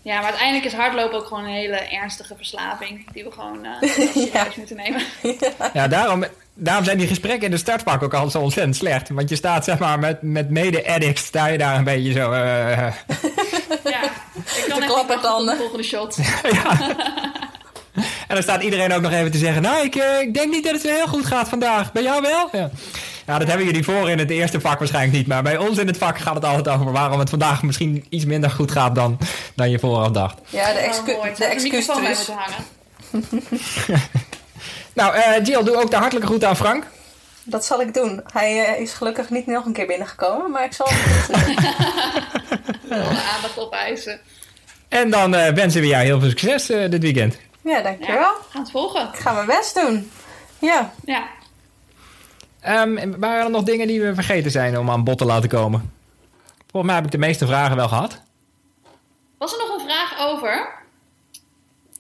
Ja, 0.03 0.15
maar 0.15 0.25
uiteindelijk 0.25 0.65
is 0.65 0.73
hardlopen 0.73 1.19
ook 1.19 1.27
gewoon 1.27 1.45
een 1.45 1.51
hele 1.51 1.77
ernstige 1.77 2.37
verslaving. 2.37 3.13
Die 3.13 3.25
we 3.25 3.31
gewoon 3.33 3.65
eh 3.65 3.91
serieus 3.91 4.33
Ja. 4.33 4.47
moeten 4.57 4.77
nemen. 4.77 5.03
ja, 5.73 5.89
daarom, 5.89 6.25
daarom 6.55 6.85
zijn 6.85 6.99
die 6.99 7.07
gesprekken 7.07 7.45
in 7.45 7.51
de 7.51 7.57
startpak 7.57 8.03
ook 8.03 8.15
altijd 8.15 8.33
zo 8.33 8.39
ontzettend 8.39 8.77
slecht. 8.77 9.09
Want 9.09 9.29
je 9.29 9.37
staat 9.37 9.65
zeg 9.65 9.79
maar 9.79 9.99
met, 9.99 10.23
met 10.23 10.51
mede-addicts, 10.51 11.25
sta 11.25 11.47
je 11.47 11.59
daar 11.59 11.77
een 11.77 11.85
beetje 11.85 12.13
zo. 12.13 12.33
eh, 12.33 12.77
Ja, 13.85 14.03
ik 14.57 14.65
kan 14.69 14.83
echt 14.83 14.87
tot 15.23 15.47
de 15.47 15.57
volgende 15.57 15.85
shot. 15.85 16.19
En 18.29 18.37
dan 18.37 18.43
staat 18.43 18.63
iedereen 18.63 18.93
ook 18.93 19.01
nog 19.03 19.13
even 19.13 19.31
te 19.31 19.39
zeggen: 19.39 19.63
Nou, 19.63 19.85
ik, 19.85 19.95
eh, 19.95 20.21
ik 20.21 20.35
denk 20.35 20.51
niet 20.53 20.65
dat 20.65 20.73
het 20.73 20.83
heel 20.83 21.07
goed 21.07 21.27
gaat 21.27 21.49
vandaag. 21.49 21.93
Bij 21.93 22.03
jou 22.03 22.23
wel? 22.23 22.49
Ja. 22.53 22.71
Ja, 23.27 23.39
dat 23.39 23.49
hebben 23.49 23.67
jullie 23.67 23.85
voor 23.85 24.11
in 24.11 24.19
het 24.19 24.31
eerste 24.31 24.61
vak 24.61 24.79
waarschijnlijk 24.79 25.17
niet. 25.17 25.27
Maar 25.27 25.43
bij 25.43 25.57
ons 25.57 25.79
in 25.79 25.87
het 25.87 25.97
vak 25.99 26.19
gaat 26.19 26.35
het 26.35 26.45
altijd 26.45 26.69
over 26.69 26.93
waarom 26.93 27.19
het 27.19 27.31
vandaag 27.31 27.63
misschien 27.63 28.05
iets 28.09 28.25
minder 28.25 28.51
goed 28.51 28.71
gaat 28.71 28.95
dan, 28.95 29.19
dan 29.55 29.71
je 29.71 29.79
vooraf 29.79 30.11
dacht. 30.11 30.39
Ja, 30.49 30.73
de, 30.73 30.79
Oh, 30.79 30.85
excu 30.85 31.13
mooi. 31.13 31.29
Ik 31.31 31.37
de 31.37 31.45
bij 31.45 31.51
excuustruus. 31.53 32.17
moeten 32.17 32.35
hangen. 32.35 32.65
Nou, 35.01 35.15
eh 35.15 35.45
Jill, 35.45 35.63
doe 35.63 35.77
ook 35.77 35.91
de 35.91 35.97
hartelijke 35.97 36.29
groet 36.29 36.45
aan 36.45 36.57
Frank. 36.57 36.85
Dat 37.45 37.65
zal 37.65 37.81
ik 37.81 37.95
doen. 37.95 38.23
Hij 38.33 38.65
eh, 38.65 38.81
is 38.81 38.93
gelukkig 38.93 39.31
niet 39.31 39.47
nog 39.47 39.65
een 39.65 39.73
keer 39.73 39.87
binnengekomen, 39.87 40.51
maar 40.51 40.65
ik 40.65 40.73
zal 40.73 40.87
het 40.91 41.27
doen. 42.89 42.99
Aandacht 42.99 43.59
opeisen. 43.59 44.21
En 44.89 45.11
dan 45.11 45.35
eh, 45.35 45.53
wensen 45.53 45.81
we 45.81 45.87
jou 45.87 46.05
heel 46.05 46.21
veel 46.21 46.29
succes 46.29 46.71
eh, 46.71 46.91
dit 46.91 47.03
weekend. 47.03 47.39
Ja, 47.63 47.83
dankjewel. 47.83 48.17
Ja, 48.17 48.35
gaan 48.51 48.63
het 48.63 48.71
volgen. 48.71 49.09
Ik 49.13 49.19
ga 49.19 49.33
mijn 49.33 49.47
best 49.47 49.75
doen. 49.75 50.11
Ja. 50.59 50.93
Ja. 51.05 51.29
Ehm, 52.61 52.97
en 52.97 53.19
waren 53.19 53.45
er 53.45 53.51
nog 53.51 53.63
dingen 53.63 53.87
die 53.87 54.03
we 54.03 54.15
vergeten 54.15 54.51
zijn 54.51 54.79
om 54.79 54.91
aan 54.91 55.05
bod 55.05 55.19
te 55.19 55.25
laten 55.25 55.49
komen? 55.49 55.93
Volgens 56.71 56.93
mij 56.93 56.95
heb 56.95 57.05
ik 57.05 57.11
de 57.11 57.27
meeste 57.27 57.47
vragen 57.47 57.77
wel 57.77 57.89
gehad. 57.89 58.21
Was 59.39 59.53
er 59.53 59.59
nog 59.59 59.79
een 59.79 59.87
vraag 59.87 60.29
over? 60.29 60.69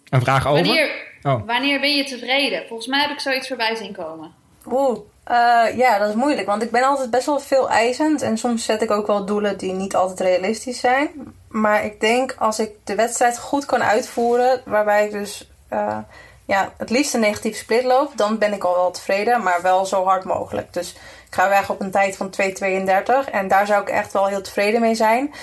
Een 0.08 0.20
vraag 0.20 0.46
over? 0.46 0.64
Wanneer, 0.64 1.09
Oh. 1.22 1.46
wanneer 1.46 1.80
ben 1.80 1.96
je 1.96 2.04
tevreden? 2.04 2.66
Volgens 2.66 2.88
mij 2.88 3.00
heb 3.00 3.10
ik 3.10 3.20
zoiets 3.20 3.48
voorbij 3.48 3.74
zien 3.74 3.92
komen. 3.92 4.32
Oeh. 4.66 4.98
Uh, 5.30 5.76
ja, 5.76 5.98
dat 5.98 6.08
is 6.08 6.14
moeilijk, 6.14 6.46
want 6.46 6.62
ik 6.62 6.70
ben 6.70 6.82
altijd 6.82 7.10
best 7.10 7.26
wel 7.26 7.40
veel 7.40 7.70
eisend. 7.70 8.22
En 8.22 8.38
soms 8.38 8.64
zet 8.64 8.82
ik 8.82 8.90
ook 8.90 9.06
wel 9.06 9.24
doelen 9.24 9.58
die 9.58 9.72
niet 9.72 9.94
altijd 9.94 10.20
realistisch 10.20 10.80
zijn. 10.80 11.34
Maar 11.48 11.84
ik 11.84 12.00
denk 12.00 12.34
als 12.38 12.58
ik 12.58 12.70
de 12.84 12.94
wedstrijd 12.94 13.38
goed 13.38 13.64
kan 13.64 13.82
uitvoeren, 13.82 14.60
waarbij 14.64 15.04
ik 15.04 15.10
dus 15.10 15.50
uh, 15.72 15.98
ja, 16.46 16.72
het 16.76 16.90
liefst 16.90 17.14
een 17.14 17.20
negatieve 17.20 17.58
split 17.58 17.84
loop, 17.84 18.12
dan 18.16 18.38
ben 18.38 18.52
ik 18.52 18.64
al 18.64 18.74
wel 18.74 18.90
tevreden, 18.90 19.42
maar 19.42 19.62
wel 19.62 19.86
zo 19.86 20.04
hard 20.04 20.24
mogelijk. 20.24 20.72
Dus 20.72 20.92
ik 21.26 21.34
ga 21.34 21.48
weg 21.48 21.70
op 21.70 21.80
een 21.80 21.90
tijd 21.90 22.16
van 22.16 22.32
2,32 22.42 23.30
en 23.30 23.48
daar 23.48 23.66
zou 23.66 23.82
ik 23.82 23.88
echt 23.88 24.12
wel 24.12 24.26
heel 24.26 24.42
tevreden 24.42 24.80
mee 24.80 24.94
zijn. 24.94 25.34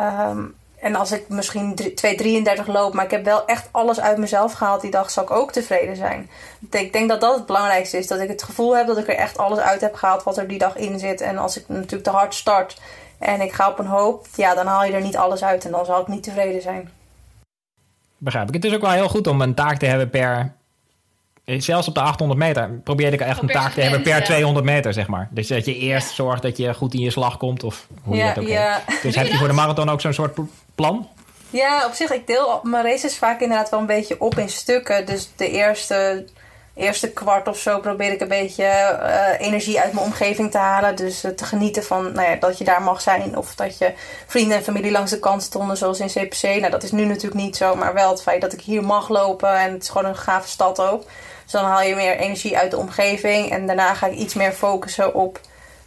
Um, 0.00 0.54
en 0.82 0.94
als 0.94 1.12
ik 1.12 1.28
misschien 1.28 1.78
2,33 1.80 2.66
loop, 2.66 2.94
maar 2.94 3.04
ik 3.04 3.10
heb 3.10 3.24
wel 3.24 3.46
echt 3.46 3.68
alles 3.70 4.00
uit 4.00 4.18
mezelf 4.18 4.52
gehaald 4.52 4.80
die 4.80 4.90
dag, 4.90 5.10
zal 5.10 5.22
ik 5.22 5.30
ook 5.30 5.52
tevreden 5.52 5.96
zijn. 5.96 6.30
Ik 6.70 6.92
denk 6.92 7.08
dat 7.08 7.20
dat 7.20 7.34
het 7.34 7.46
belangrijkste 7.46 7.98
is. 7.98 8.06
Dat 8.06 8.20
ik 8.20 8.28
het 8.28 8.42
gevoel 8.42 8.76
heb 8.76 8.86
dat 8.86 8.98
ik 8.98 9.08
er 9.08 9.16
echt 9.16 9.38
alles 9.38 9.58
uit 9.58 9.80
heb 9.80 9.94
gehaald 9.94 10.22
wat 10.22 10.38
er 10.38 10.48
die 10.48 10.58
dag 10.58 10.76
in 10.76 10.98
zit. 10.98 11.20
En 11.20 11.38
als 11.38 11.58
ik 11.58 11.68
natuurlijk 11.68 12.02
te 12.02 12.10
hard 12.10 12.34
start 12.34 12.80
en 13.18 13.40
ik 13.40 13.52
ga 13.52 13.68
op 13.68 13.78
een 13.78 13.86
hoop, 13.86 14.26
ja, 14.36 14.54
dan 14.54 14.66
haal 14.66 14.84
je 14.84 14.92
er 14.92 15.00
niet 15.00 15.16
alles 15.16 15.44
uit 15.44 15.64
en 15.64 15.70
dan 15.70 15.84
zal 15.84 16.00
ik 16.00 16.08
niet 16.08 16.22
tevreden 16.22 16.62
zijn. 16.62 16.90
Begrijp 18.18 18.48
ik. 18.48 18.54
Het 18.54 18.64
is 18.64 18.74
ook 18.74 18.80
wel 18.80 18.90
heel 18.90 19.08
goed 19.08 19.26
om 19.26 19.40
een 19.40 19.54
taak 19.54 19.78
te 19.78 19.86
hebben 19.86 20.10
per 20.10 20.54
zelfs 21.44 21.88
op 21.88 21.94
de 21.94 22.00
800 22.00 22.40
meter 22.40 22.80
probeer 22.84 23.12
ik 23.12 23.20
echt 23.20 23.42
een 23.42 23.48
taak 23.48 23.72
te 23.72 23.80
hebben 23.80 24.02
per 24.02 24.24
200 24.24 24.64
meter, 24.64 24.92
zeg 24.92 25.06
maar. 25.06 25.28
Dus 25.30 25.48
dat 25.48 25.64
je 25.64 25.76
eerst 25.76 26.14
zorgt 26.14 26.42
dat 26.42 26.56
je 26.56 26.74
goed 26.74 26.94
in 26.94 27.00
je 27.00 27.10
slag 27.10 27.36
komt, 27.36 27.62
of 27.62 27.86
hoe 28.02 28.16
je 28.16 28.22
het 28.22 28.38
ook 28.38 28.46
ja. 28.48 28.82
Dus 29.02 29.14
heb 29.14 29.26
je 29.26 29.36
voor 29.36 29.48
de 29.48 29.54
marathon 29.54 29.88
ook 29.88 30.00
zo'n 30.00 30.12
soort 30.12 30.38
plan? 30.74 31.08
Ja, 31.50 31.86
op 31.86 31.92
zich, 31.92 32.10
ik 32.12 32.26
deel 32.26 32.60
mijn 32.62 32.84
races 32.84 33.16
vaak 33.16 33.40
inderdaad 33.40 33.70
wel 33.70 33.80
een 33.80 33.86
beetje 33.86 34.20
op 34.20 34.38
in 34.38 34.48
stukken. 34.48 35.06
Dus 35.06 35.30
de 35.36 35.50
eerste, 35.50 36.26
eerste 36.74 37.10
kwart 37.10 37.48
of 37.48 37.58
zo 37.58 37.80
probeer 37.80 38.12
ik 38.12 38.20
een 38.20 38.28
beetje 38.28 38.64
uh, 38.64 39.46
energie 39.46 39.80
uit 39.80 39.92
mijn 39.92 40.06
omgeving 40.06 40.50
te 40.50 40.58
halen. 40.58 40.96
Dus 40.96 41.24
uh, 41.24 41.30
te 41.30 41.44
genieten 41.44 41.84
van 41.84 42.12
nou 42.12 42.28
ja, 42.28 42.36
dat 42.36 42.58
je 42.58 42.64
daar 42.64 42.82
mag 42.82 43.00
zijn. 43.00 43.36
Of 43.36 43.54
dat 43.54 43.78
je 43.78 43.92
vrienden 44.26 44.56
en 44.56 44.62
familie 44.62 44.90
langs 44.90 45.10
de 45.10 45.18
kant 45.18 45.42
stonden, 45.42 45.76
zoals 45.76 46.00
in 46.00 46.06
CPC. 46.06 46.42
Nou, 46.42 46.70
dat 46.70 46.82
is 46.82 46.92
nu 46.92 47.04
natuurlijk 47.04 47.42
niet 47.42 47.56
zo, 47.56 47.74
maar 47.74 47.94
wel 47.94 48.10
het 48.10 48.22
feit 48.22 48.40
dat 48.40 48.52
ik 48.52 48.60
hier 48.60 48.84
mag 48.84 49.08
lopen. 49.08 49.56
En 49.56 49.72
het 49.72 49.82
is 49.82 49.88
gewoon 49.88 50.08
een 50.08 50.16
gave 50.16 50.48
stad 50.48 50.80
ook. 50.80 51.02
Dus 51.42 51.52
dan 51.52 51.64
haal 51.64 51.82
je 51.82 51.94
meer 51.94 52.16
energie 52.16 52.58
uit 52.58 52.70
de 52.70 52.78
omgeving. 52.78 53.50
En 53.50 53.66
daarna 53.66 53.94
ga 53.94 54.06
ik 54.06 54.18
iets 54.18 54.34
meer 54.34 54.52
focussen 54.52 55.14
op 55.14 55.40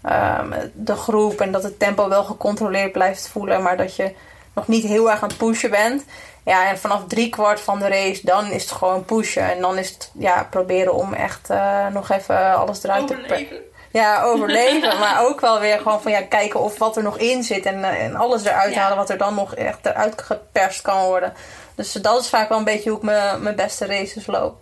um, 0.04 0.54
de 0.74 0.96
groep. 0.96 1.42
En 1.42 1.52
dat 1.52 1.64
het 1.64 1.80
tempo 1.80 2.10
wel 2.10 2.24
gecontroleerd 2.24 2.92
blijft 2.92 3.28
voelen. 3.28 3.62
Maar 3.62 3.78
dat 3.78 3.96
je 3.96 4.14
nog 4.54 4.68
niet 4.68 4.84
heel 4.84 5.12
erg 5.12 5.22
aan 5.22 5.30
het 5.30 5.38
pushen 5.38 5.70
bent. 5.70 6.04
Ja, 6.46 6.70
en 6.70 6.80
vanaf 6.80 7.04
drie 7.08 7.30
kwart 7.30 7.60
van 7.60 7.80
de 7.80 7.88
race, 7.88 8.20
dan 8.24 8.52
is 8.52 8.62
het 8.62 8.72
gewoon 8.72 9.06
pushen. 9.06 9.52
En 9.52 9.62
dan 9.62 9.78
is 9.78 9.90
het 9.90 10.12
ja, 10.14 10.48
proberen 10.50 10.94
om 10.94 11.14
echt 11.14 11.50
uh, 11.50 11.88
nog 11.88 12.10
even 12.12 12.56
alles 12.56 12.84
eruit 12.84 13.04
overleven. 13.04 13.48
te... 13.48 13.64
Ja, 13.92 14.24
overleven. 14.24 15.00
maar 15.00 15.26
ook 15.26 15.42
wel 15.42 15.60
weer 15.60 15.78
gewoon 15.78 16.02
van 16.02 16.12
ja, 16.12 16.22
kijken 16.22 16.60
of 16.60 16.78
wat 16.78 16.98
er 16.98 17.04
nog 17.04 17.18
in 17.18 17.44
zit. 17.44 17.66
En, 17.66 17.80
uh, 17.80 18.04
en 18.04 18.16
alles 18.16 18.46
eruit 18.46 18.74
ja. 18.74 18.82
halen 18.82 18.98
wat 18.98 19.10
er 19.10 19.18
dan 19.18 19.36
nog 19.36 19.56
echt 19.56 19.86
eruit 19.86 20.22
geperst 20.22 20.82
kan 20.82 21.04
worden. 21.04 21.34
Dus 21.76 21.92
dat 21.92 22.22
is 22.22 22.30
vaak 22.30 22.50
wel 22.50 22.58
een 22.58 22.64
beetje 22.64 22.90
hoe 22.90 23.00
ik 23.00 23.40
mijn 23.42 23.56
beste 23.56 23.86
races 23.86 24.26
loop. 24.26 24.58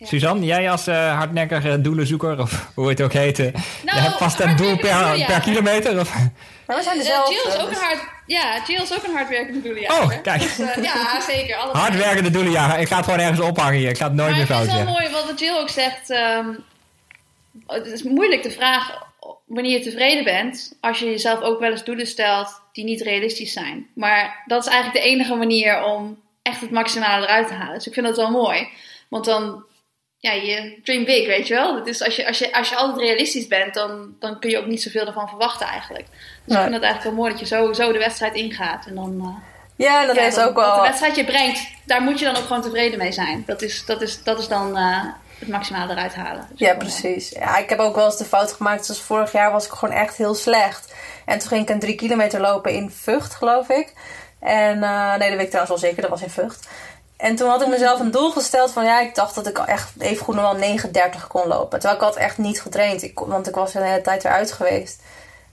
Suzanne, 0.00 0.44
jij 0.44 0.70
als 0.70 0.88
uh, 0.88 1.16
hardnekkige 1.16 1.80
doelenzoeker, 1.80 2.40
of 2.40 2.66
hoe 2.74 2.88
het 2.88 3.00
ook 3.00 3.12
heet, 3.12 3.38
nou, 3.38 3.52
je 3.82 3.90
hebt 3.90 4.16
vast 4.16 4.40
een 4.40 4.56
doel 4.56 4.76
per, 4.76 5.24
per 5.26 5.40
kilometer? 5.40 6.00
Of? 6.00 6.14
Maar 6.66 6.76
we 6.76 6.82
zijn 6.82 6.98
dezelfde. 6.98 7.34
Uh, 7.34 7.42
Jill 7.42 7.52
is 7.52 7.60
ook 7.62 7.68
een 7.68 7.74
hard, 7.74 8.13
ja, 8.26 8.62
Jill 8.66 8.82
is 8.82 8.92
ook 8.92 9.02
een 9.02 9.14
hardwerkende 9.14 9.62
doelenjager. 9.62 10.02
Oh, 10.02 10.22
kijk. 10.22 10.42
Dus, 10.42 10.56
ja, 10.82 11.20
zeker. 11.20 11.56
Hardwerkende 11.56 12.30
doelenjager. 12.30 12.80
Ik 12.80 12.88
ga 12.88 12.96
het 12.96 13.04
gewoon 13.04 13.20
ergens 13.20 13.40
ophangen 13.40 13.78
hier. 13.78 13.88
Ik 13.88 13.96
ga 13.96 14.04
het 14.04 14.14
nooit 14.14 14.36
meer 14.36 14.46
fout 14.46 14.64
zeggen. 14.64 14.86
Het 14.86 14.88
is 14.88 15.10
wel 15.10 15.10
mooi 15.10 15.26
wat 15.26 15.40
Jill 15.40 15.56
ook 15.56 15.68
zegt. 15.68 16.10
Um, 16.10 16.64
het 17.66 17.86
is 17.86 18.02
moeilijk 18.02 18.42
te 18.42 18.50
vragen 18.50 19.02
wanneer 19.46 19.78
je 19.78 19.84
tevreden 19.84 20.24
bent, 20.24 20.76
als 20.80 20.98
je 20.98 21.04
jezelf 21.04 21.40
ook 21.40 21.60
wel 21.60 21.70
eens 21.70 21.84
doelen 21.84 22.06
stelt 22.06 22.62
die 22.72 22.84
niet 22.84 23.00
realistisch 23.00 23.52
zijn. 23.52 23.86
Maar 23.94 24.42
dat 24.46 24.66
is 24.66 24.72
eigenlijk 24.72 25.04
de 25.04 25.10
enige 25.10 25.34
manier 25.34 25.84
om 25.84 26.22
echt 26.42 26.60
het 26.60 26.70
maximale 26.70 27.26
eruit 27.26 27.48
te 27.48 27.54
halen. 27.54 27.74
Dus 27.74 27.86
ik 27.86 27.92
vind 27.92 28.06
dat 28.06 28.16
wel 28.16 28.30
mooi. 28.30 28.68
Want 29.08 29.24
dan 29.24 29.64
ja, 30.18 30.32
je 30.32 30.78
dream 30.82 31.04
big, 31.04 31.26
weet 31.26 31.46
je 31.46 31.54
wel. 31.54 31.84
Dus 31.84 32.02
als 32.02 32.16
je, 32.16 32.26
als 32.26 32.38
je, 32.38 32.52
als 32.52 32.68
je 32.68 32.76
altijd 32.76 32.98
realistisch 32.98 33.46
bent, 33.46 33.74
dan, 33.74 34.16
dan 34.18 34.40
kun 34.40 34.50
je 34.50 34.58
ook 34.58 34.66
niet 34.66 34.82
zoveel 34.82 35.06
ervan 35.06 35.28
verwachten 35.28 35.66
eigenlijk. 35.66 36.06
Dus 36.44 36.56
ik 36.56 36.62
vind 36.62 36.74
het 36.74 36.82
eigenlijk 36.82 37.02
wel 37.02 37.24
mooi 37.24 37.30
dat 37.30 37.40
je 37.40 37.46
zo, 37.46 37.72
zo 37.72 37.92
de 37.92 37.98
wedstrijd 37.98 38.34
ingaat. 38.34 38.86
En 38.86 38.94
dan, 38.94 39.14
uh, 39.16 39.28
ja, 39.76 40.06
dat 40.06 40.16
is 40.16 40.38
ook 40.38 40.54
wel... 40.54 40.74
de 40.74 40.82
wedstrijd 40.82 41.16
je 41.16 41.24
brengt, 41.24 41.60
daar 41.84 42.02
moet 42.02 42.18
je 42.18 42.24
dan 42.24 42.36
ook 42.36 42.46
gewoon 42.46 42.62
tevreden 42.62 42.98
mee 42.98 43.12
zijn. 43.12 43.42
Dat 43.46 43.62
is, 43.62 43.84
dat 43.86 44.02
is, 44.02 44.22
dat 44.22 44.38
is 44.38 44.48
dan 44.48 44.78
uh, 44.78 45.04
het 45.38 45.48
maximale 45.48 45.92
eruit 45.92 46.14
halen. 46.14 46.46
Dus 46.50 46.58
ja, 46.58 46.74
precies. 46.74 47.28
Ja, 47.28 47.56
ik 47.56 47.68
heb 47.68 47.78
ook 47.78 47.94
wel 47.94 48.04
eens 48.04 48.16
de 48.16 48.24
fout 48.24 48.52
gemaakt. 48.52 48.84
Zoals 48.84 49.00
vorig 49.00 49.32
jaar 49.32 49.52
was 49.52 49.66
ik 49.66 49.72
gewoon 49.72 49.94
echt 49.94 50.16
heel 50.16 50.34
slecht. 50.34 50.94
En 51.24 51.38
toen 51.38 51.48
ging 51.48 51.62
ik 51.62 51.68
een 51.68 51.78
drie 51.78 51.94
kilometer 51.94 52.40
lopen 52.40 52.72
in 52.72 52.90
Vught, 52.90 53.34
geloof 53.34 53.68
ik. 53.68 53.92
En 54.40 54.76
uh, 54.78 55.14
nee, 55.14 55.28
dat 55.28 55.36
weet 55.36 55.40
ik 55.40 55.50
trouwens 55.50 55.68
wel 55.68 55.90
zeker, 55.90 56.02
dat 56.02 56.10
was 56.10 56.22
in 56.22 56.30
Vught. 56.30 56.68
En 57.16 57.36
toen 57.36 57.48
had 57.48 57.62
ik 57.62 57.68
mezelf 57.68 58.00
een 58.00 58.10
doel 58.10 58.30
gesteld 58.30 58.70
van 58.70 58.84
ja, 58.84 59.00
ik 59.00 59.14
dacht 59.14 59.34
dat 59.34 59.46
ik 59.46 59.58
echt 59.58 59.90
even 59.98 60.24
goed 60.24 60.34
nog 60.34 60.52
wel 60.52 60.78
9,30 60.78 61.26
kon 61.28 61.46
lopen. 61.46 61.80
Terwijl 61.80 62.00
ik 62.00 62.06
had 62.06 62.16
echt 62.16 62.38
niet 62.38 62.60
getraind, 62.60 63.02
ik, 63.02 63.18
want 63.18 63.48
ik 63.48 63.54
was 63.54 63.72
de 63.72 63.82
hele 63.82 64.00
tijd 64.00 64.24
eruit 64.24 64.52
geweest. 64.52 65.02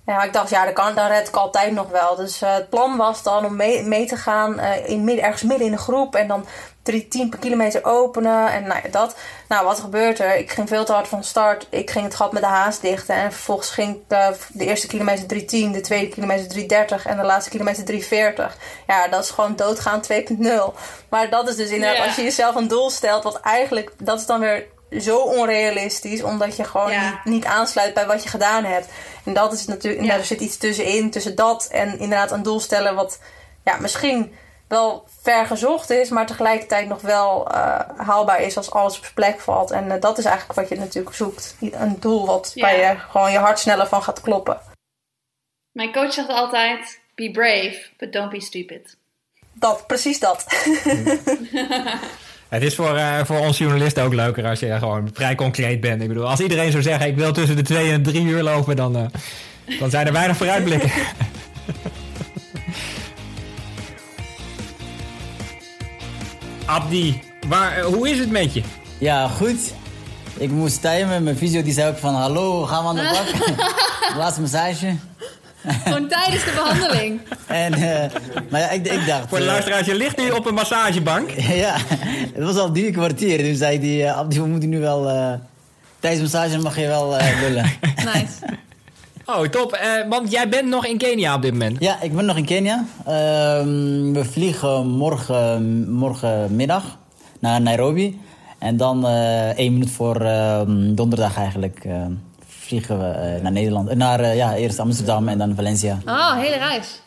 Ja, 0.05 0.23
ik 0.23 0.33
dacht, 0.33 0.49
ja, 0.49 0.65
dat 0.65 0.73
kan, 0.73 0.95
dan 0.95 1.07
red 1.07 1.27
ik 1.27 1.35
altijd 1.35 1.71
nog 1.71 1.89
wel. 1.89 2.15
Dus 2.15 2.41
uh, 2.41 2.53
het 2.53 2.69
plan 2.69 2.97
was 2.97 3.23
dan 3.23 3.45
om 3.45 3.55
mee, 3.55 3.83
mee 3.83 4.05
te 4.05 4.17
gaan 4.17 4.59
uh, 4.59 4.89
in 4.89 5.03
midden, 5.03 5.25
ergens 5.25 5.43
midden 5.43 5.65
in 5.65 5.71
de 5.71 5.77
groep. 5.77 6.15
En 6.15 6.27
dan 6.27 6.45
3, 6.83 7.07
10 7.07 7.29
per 7.29 7.39
kilometer 7.39 7.85
openen. 7.85 8.51
En 8.51 8.63
nou 8.67 8.79
ja, 8.83 8.89
dat. 8.89 9.15
Nou, 9.47 9.65
wat 9.65 9.79
gebeurt 9.79 10.19
er? 10.19 10.37
Ik 10.37 10.51
ging 10.51 10.67
veel 10.67 10.85
te 10.85 10.91
hard 10.93 11.07
van 11.07 11.23
start. 11.23 11.67
Ik 11.69 11.89
ging 11.89 12.05
het 12.05 12.15
gat 12.15 12.31
met 12.31 12.41
de 12.41 12.47
haas 12.47 12.79
dichten. 12.79 13.15
En 13.15 13.31
vervolgens 13.31 13.69
ging 13.69 13.95
ik 13.95 14.01
uh, 14.09 14.27
de 14.49 14.65
eerste 14.65 14.87
kilometer 14.87 15.27
310, 15.27 15.71
de 15.71 15.81
tweede 15.81 16.09
kilometer 16.09 16.47
330 16.47 17.05
en 17.05 17.17
de 17.17 17.23
laatste 17.23 17.49
kilometer 17.49 17.85
340. 17.85 18.57
Ja, 18.87 19.07
dat 19.07 19.23
is 19.23 19.29
gewoon 19.29 19.55
doodgaan 19.55 20.01
2.0. 20.11 20.47
Maar 21.09 21.29
dat 21.29 21.49
is 21.49 21.55
dus 21.55 21.69
inderdaad, 21.69 21.95
yeah. 21.95 22.07
als 22.07 22.15
je 22.15 22.23
jezelf 22.23 22.55
een 22.55 22.67
doel 22.67 22.89
stelt, 22.89 23.23
wat 23.23 23.39
eigenlijk, 23.39 23.91
dat 23.97 24.19
is 24.19 24.25
dan 24.25 24.39
weer 24.39 24.65
zo 24.99 25.19
onrealistisch, 25.19 26.23
omdat 26.23 26.55
je 26.55 26.63
gewoon 26.63 26.91
ja. 26.91 27.09
niet, 27.09 27.33
niet, 27.33 27.45
aansluit 27.45 27.93
bij 27.93 28.05
wat 28.05 28.23
je 28.23 28.29
gedaan 28.29 28.63
hebt. 28.63 28.87
En 29.25 29.33
dat 29.33 29.53
is 29.53 29.65
natuurlijk, 29.65 30.05
ja. 30.05 30.13
er 30.17 30.25
zit 30.25 30.39
iets 30.39 30.57
tussenin, 30.57 31.11
tussen 31.11 31.35
dat 31.35 31.67
en 31.71 31.99
inderdaad 31.99 32.31
een 32.31 32.43
doel 32.43 32.59
stellen 32.59 32.95
wat 32.95 33.19
ja, 33.63 33.77
misschien 33.77 34.33
wel 34.67 35.07
ver 35.21 35.45
gezocht 35.45 35.89
is, 35.89 36.09
maar 36.09 36.25
tegelijkertijd 36.25 36.87
nog 36.87 37.01
wel 37.01 37.47
uh, 37.51 37.79
haalbaar 37.97 38.41
is 38.41 38.57
als 38.57 38.71
alles 38.71 38.97
op 38.97 39.01
zijn 39.01 39.13
plek 39.13 39.39
valt. 39.39 39.71
En 39.71 39.85
uh, 39.85 39.93
dat 39.99 40.17
is 40.17 40.25
eigenlijk 40.25 40.59
wat 40.59 40.69
je 40.69 40.75
natuurlijk 40.75 41.15
zoekt. 41.15 41.55
Een 41.59 41.99
doel 41.99 42.25
wat 42.25 42.51
ja. 42.55 42.67
bij 42.67 42.79
je 42.79 42.99
gewoon 42.99 43.31
je 43.31 43.37
hart 43.37 43.59
sneller 43.59 43.87
van 43.87 44.03
gaat 44.03 44.21
kloppen. 44.21 44.59
Mijn 45.71 45.93
coach 45.93 46.13
zegt 46.13 46.29
altijd: 46.29 46.99
be 47.15 47.31
brave, 47.31 47.85
but 47.97 48.13
don't 48.13 48.29
be 48.29 48.41
stupid. 48.41 48.97
Dat, 49.53 49.87
precies 49.87 50.19
dat. 50.19 50.45
Het 52.51 52.63
is 52.63 52.75
voor, 52.75 52.95
uh, 52.95 53.19
voor 53.23 53.39
ons 53.39 53.57
journalisten 53.57 54.03
ook 54.03 54.13
leuker 54.13 54.45
als 54.45 54.59
je 54.59 54.77
gewoon 54.77 55.09
vrij 55.13 55.35
concreet 55.35 55.79
bent. 55.79 56.01
Ik 56.01 56.07
bedoel, 56.07 56.29
als 56.29 56.39
iedereen 56.39 56.71
zou 56.71 56.83
zeggen: 56.83 57.07
ik 57.07 57.15
wil 57.15 57.31
tussen 57.31 57.55
de 57.55 57.61
twee 57.61 57.91
en 57.91 58.03
drie 58.03 58.23
uur 58.23 58.43
lopen, 58.43 58.75
dan, 58.75 59.11
dan 59.79 59.89
zijn 59.89 60.07
er 60.07 60.13
weinig 60.13 60.37
vooruitblikken. 60.37 60.91
Abdi, 66.65 67.21
waar, 67.47 67.79
uh, 67.79 67.85
hoe 67.85 68.09
is 68.09 68.19
het 68.19 68.31
met 68.31 68.53
je? 68.53 68.61
Ja, 68.97 69.27
goed. 69.27 69.73
Ik 70.37 70.49
moest 70.49 70.81
timen. 70.81 71.23
Mijn 71.23 71.37
fysio 71.37 71.63
die 71.63 71.73
zei 71.73 71.89
ook 71.89 71.97
van... 71.97 72.13
Hallo, 72.15 72.65
gaan 72.65 72.83
we 72.83 72.89
aan 72.89 72.95
de 72.95 73.01
bak? 73.01 73.27
Laatste 74.17 74.41
massage. 74.41 74.95
Gewoon 75.83 76.07
tijdens 76.07 76.43
de 76.43 76.51
behandeling. 76.55 77.21
en, 77.47 77.73
uh, 77.73 78.21
maar 78.49 78.59
ja, 78.59 78.69
ik, 78.69 78.87
ik 78.87 79.05
dacht... 79.07 79.29
Voor 79.29 79.37
de 79.37 79.45
luisteraars, 79.45 79.85
je 79.85 79.95
ligt 79.95 80.17
nu 80.17 80.29
op 80.29 80.45
een 80.45 80.53
massagebank. 80.53 81.29
ja, 81.65 81.75
het 82.33 82.43
was 82.43 82.57
al 82.57 82.71
drie 82.71 82.91
kwartier. 82.91 83.43
Toen 83.43 83.55
zei 83.55 83.79
hij, 83.79 84.09
uh, 84.09 84.17
Abdi, 84.17 84.41
we 84.41 84.47
moeten 84.47 84.69
nu 84.69 84.79
wel... 84.79 85.09
Uh, 85.09 85.33
tijdens 85.99 86.31
de 86.31 86.37
massage 86.37 86.61
mag 86.61 86.79
je 86.79 86.87
wel 86.87 87.17
lullen. 87.41 87.71
nice. 88.13 88.59
Oh, 89.25 89.41
top. 89.41 89.79
Uh, 89.83 90.09
want 90.09 90.31
jij 90.31 90.49
bent 90.49 90.69
nog 90.69 90.85
in 90.85 90.97
Kenia 90.97 91.35
op 91.35 91.41
dit 91.41 91.51
moment. 91.51 91.79
Ja, 91.79 92.01
ik 92.01 92.15
ben 92.15 92.25
nog 92.25 92.37
in 92.37 92.45
Kenia. 92.45 92.85
Uh, 92.99 93.05
we 94.13 94.21
vliegen 94.31 94.87
morgen, 94.87 95.91
morgenmiddag 95.91 96.97
naar 97.39 97.61
Nairobi. 97.61 98.19
En 98.59 98.77
dan 98.77 99.05
uh, 99.05 99.57
één 99.57 99.73
minuut 99.73 99.91
voor 99.91 100.21
ehm, 100.21 100.93
donderdag 100.95 101.37
eigenlijk 101.37 101.85
vliegen 102.71 102.99
we 102.99 103.39
naar 103.41 103.51
Nederland. 103.51 103.95
naar 103.95 104.35
ja, 104.35 104.55
eerst 104.55 104.79
Amsterdam 104.79 105.27
en 105.27 105.37
dan 105.37 105.55
Valencia. 105.55 105.99
Oh, 106.05 106.37
hele 106.37 106.57
reis. 106.57 107.01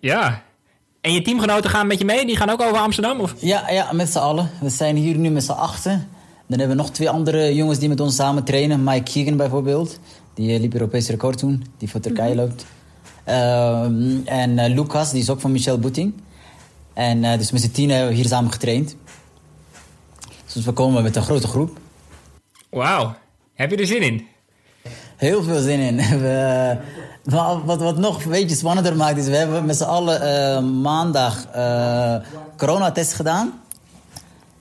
Ja. 0.00 0.42
En 1.00 1.12
je 1.12 1.22
teamgenoten 1.22 1.70
gaan 1.70 1.86
met 1.86 1.98
je 1.98 2.04
mee? 2.04 2.26
Die 2.26 2.36
gaan 2.36 2.50
ook 2.50 2.60
over 2.60 2.78
Amsterdam? 2.78 3.20
Of? 3.20 3.34
Ja, 3.38 3.70
ja, 3.70 3.92
met 3.92 4.08
z'n 4.08 4.18
allen. 4.18 4.50
We 4.60 4.68
zijn 4.68 4.96
hier 4.96 5.16
nu 5.16 5.30
met 5.30 5.44
z'n 5.44 5.52
achten. 5.52 6.08
Dan 6.46 6.58
hebben 6.58 6.76
we 6.76 6.82
nog 6.82 6.90
twee 6.90 7.10
andere 7.10 7.54
jongens 7.54 7.78
die 7.78 7.88
met 7.88 8.00
ons 8.00 8.14
samen 8.14 8.44
trainen. 8.44 8.84
Mike 8.84 9.12
Keegan 9.12 9.36
bijvoorbeeld. 9.36 9.98
Die 10.34 10.60
liep 10.60 10.72
Europese 10.72 11.10
record 11.10 11.38
toen, 11.38 11.64
die 11.78 11.90
voor 11.90 12.00
Turkije 12.00 12.32
mm 12.32 12.38
-hmm. 12.38 12.48
loopt. 12.48 12.66
Uh, 13.28 13.82
en 14.40 14.50
uh, 14.50 14.66
Lucas, 14.66 15.10
die 15.10 15.20
is 15.20 15.30
ook 15.30 15.40
van 15.40 15.52
Michel 15.52 15.78
Boeting. 15.78 16.14
En 16.94 17.22
uh, 17.22 17.38
dus 17.38 17.50
met 17.50 17.60
z'n 17.60 17.70
tien 17.70 17.90
hebben 17.90 18.08
we 18.08 18.14
hier 18.14 18.26
samen 18.26 18.52
getraind. 18.52 18.96
Dus 20.52 20.64
we 20.64 20.72
komen 20.72 21.02
met 21.02 21.16
een 21.16 21.22
grote 21.22 21.46
groep. 21.46 21.78
Wauw. 22.70 23.14
Heb 23.54 23.70
je 23.70 23.76
er 23.76 23.86
zin 23.86 24.02
in? 24.02 24.26
Heel 25.18 25.42
veel 25.42 25.60
zin 25.60 25.80
in. 25.80 25.96
We, 26.24 26.76
wat, 27.24 27.60
wat, 27.64 27.80
wat 27.80 27.96
nog 27.98 28.24
een 28.24 28.30
beetje 28.30 28.56
spannender 28.56 28.96
maakt, 28.96 29.18
is 29.18 29.26
we 29.26 29.36
hebben 29.36 29.64
met 29.64 29.76
z'n 29.76 29.82
allen 29.84 30.20
eh, 30.22 30.62
maandag 30.62 31.46
eh 31.52 32.14
coronatest 32.56 33.12
gedaan. 33.12 33.52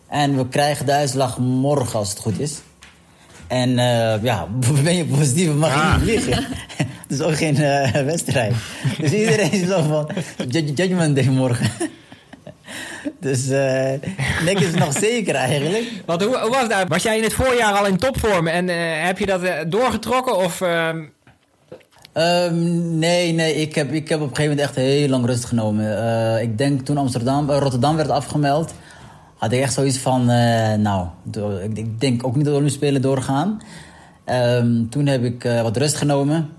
En 0.07 0.37
we 0.37 0.47
krijgen 0.47 0.85
de 0.85 0.91
uitslag 0.91 1.37
morgen 1.37 1.99
als 1.99 2.09
het 2.09 2.19
goed 2.19 2.39
is. 2.39 2.59
En 3.47 3.79
eh, 3.79 4.23
ja, 4.23 4.47
ben 4.83 4.95
je 4.95 5.05
positief, 5.05 5.53
mag 5.53 5.73
je 5.73 5.79
Ah. 5.79 5.95
niet 5.95 6.03
vliegen. 6.03 6.43
Het 7.07 7.19
is 7.19 7.21
ook 7.21 7.37
geen 7.37 7.57
eh, 7.57 8.01
wedstrijd. 8.03 8.53
Dus 8.97 9.11
iedereen 9.11 9.51
is 9.51 9.67
zo 9.67 9.81
van 9.81 10.09
Judgment 10.49 11.15
Day 11.15 11.25
morgen. 11.25 11.71
Dus 13.19 13.49
eh 13.49 13.91
niks 14.45 14.61
is 14.61 14.73
nog 14.73 14.93
zeker 14.93 15.35
eigenlijk. 15.35 15.91
Want 16.05 16.23
hoe, 16.23 16.37
hoe 16.37 16.49
was 16.49 16.69
dat? 16.69 16.87
Was 16.87 17.03
jij 17.03 17.17
in 17.17 17.23
het 17.23 17.33
voorjaar 17.33 17.73
al 17.73 17.85
in 17.85 17.97
topvorm 17.97 18.47
en 18.47 18.69
eh, 18.69 18.75
heb 19.05 19.19
je 19.19 19.25
dat 19.25 19.43
eh, 19.43 19.53
doorgetrokken? 19.67 20.37
Of, 20.37 20.61
ehm, 20.61 21.03
Ehm, 22.13 22.97
nee, 22.97 23.33
nee, 23.33 23.55
ik 23.55 23.75
heb, 23.75 23.91
ik 23.91 24.09
heb 24.09 24.21
op 24.21 24.29
een 24.29 24.35
gegeven 24.35 24.57
moment 24.57 24.67
echt 24.67 24.85
heel 24.85 25.09
lang 25.09 25.25
rust 25.25 25.45
genomen. 25.45 26.41
Ik 26.41 26.57
denk 26.57 26.81
toen 26.81 26.97
Amsterdam, 26.97 27.49
Rotterdam 27.49 27.95
werd 27.95 28.09
afgemeld, 28.09 28.73
had 29.35 29.51
ik 29.51 29.61
echt 29.61 29.73
zoiets 29.73 29.97
van, 29.97 30.25
nou, 30.81 31.07
ik, 31.63 31.77
ik 31.77 31.99
denk 31.99 32.27
ook 32.27 32.35
niet 32.35 32.45
dat 32.45 32.53
de 32.53 32.59
Olympische 32.59 32.77
Spelen 32.77 33.01
doorgaan. 33.01 33.61
Ehm, 34.25 34.87
toen 34.89 35.05
heb 35.05 35.23
ik 35.23 35.43
wat 35.43 35.77
rust 35.77 35.95
genomen. 35.95 36.49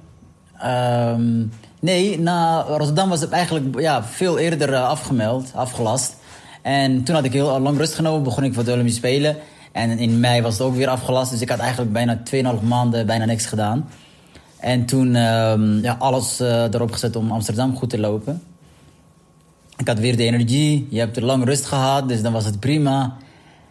Ehm, 0.58 1.44
nee, 1.80 2.18
na 2.18 2.62
Rotterdam 2.62 3.08
was 3.08 3.20
het 3.20 3.30
eigenlijk 3.30 3.80
ja, 3.80 4.04
veel 4.04 4.38
eerder 4.38 4.72
eh, 4.72 4.88
afgemeld, 4.88 5.50
afgelast. 5.54 6.16
En 6.62 7.02
toen 7.02 7.14
had 7.14 7.24
ik 7.24 7.32
heel 7.32 7.60
lang 7.60 7.78
rust 7.78 7.94
genomen, 7.94 8.22
begon 8.22 8.44
ik 8.44 8.54
voor 8.54 8.64
de 8.64 8.72
Olympische 8.72 8.98
Spelen. 8.98 9.36
En 9.72 9.98
in 9.98 10.20
mei 10.20 10.42
was 10.42 10.52
het 10.52 10.62
ook 10.62 10.74
weer 10.74 10.88
afgelast, 10.88 11.30
dus 11.30 11.40
ik 11.40 11.48
had 11.48 11.58
eigenlijk 11.58 11.92
bijna 11.92 12.20
2,5 12.34 12.62
maanden 12.62 13.06
bijna 13.06 13.24
niks 13.24 13.46
gedaan. 13.46 13.88
En 14.58 14.84
toen 14.84 15.14
ehm, 15.14 15.78
ja, 15.82 15.96
alles 15.98 16.40
eh, 16.40 16.62
erop 16.62 16.92
gezet 16.92 17.16
om 17.16 17.30
Amsterdam 17.30 17.76
goed 17.76 17.90
te 17.90 17.98
lopen. 17.98 18.42
Ik 19.76 19.88
had 19.88 19.98
weer 19.98 20.16
de 20.16 20.24
energie. 20.24 20.86
Je 20.90 20.98
hebt 20.98 21.16
er 21.16 21.24
lang 21.24 21.44
rust 21.44 21.64
gehad, 21.64 22.08
dus 22.08 22.22
dan 22.22 22.32
was 22.32 22.44
het 22.44 22.60
prima. 22.60 23.16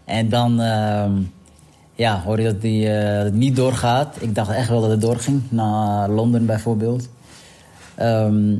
En 0.06 0.30
dan 0.30 0.62
ehm, 0.62 1.12
ja, 1.96 2.22
hoor 2.26 2.40
je 2.40 2.46
dat, 2.46 2.62
die, 2.62 2.90
eh, 2.90 3.32
niet 3.32 3.56
doorgaat. 3.56 4.16
Ik 4.20 4.36
dacht 4.36 4.52
echt 4.52 4.70
wel 4.70 4.82
dat 4.82 4.90
het 4.90 5.02
doorging, 5.02 5.42
naar 5.50 6.10
Londen 6.10 6.46
bijvoorbeeld. 6.46 7.10
Ehm, 7.98 8.56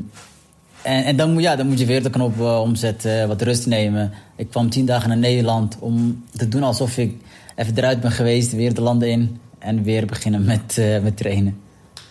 en 0.82 1.04
en 1.04 1.16
dan, 1.16 1.32
moet- 1.32 1.42
ja, 1.42 1.56
dan 1.56 1.66
moet 1.66 1.78
je 1.78 1.86
weer 1.86 2.02
de 2.02 2.10
knop 2.10 2.38
eh, 2.40 2.60
omzetten, 2.60 3.28
wat 3.28 3.42
rust 3.42 3.66
nemen. 3.66 4.12
Ik 4.36 4.50
kwam 4.50 4.70
tien 4.70 4.86
dagen 4.86 5.08
naar 5.08 5.18
Nederland 5.18 5.76
om 5.80 6.24
te 6.36 6.48
doen 6.48 6.62
alsof 6.62 6.96
ik 6.98 7.14
even 7.56 7.76
eruit 7.76 8.00
ben 8.00 8.10
geweest. 8.12 8.52
Weer 8.52 8.74
de 8.74 8.80
landen 8.80 9.10
in 9.10 9.38
en 9.58 9.82
weer 9.82 10.06
beginnen 10.06 10.44
met, 10.44 10.78
eh, 10.78 11.00
met 11.02 11.16
trainen. 11.16 11.60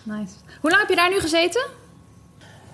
Nice. 0.02 0.32
Hoe 0.60 0.70
lang 0.70 0.80
heb 0.82 0.90
je 0.90 0.96
daar 0.96 1.10
nu 1.10 1.20
gezeten? 1.20 1.64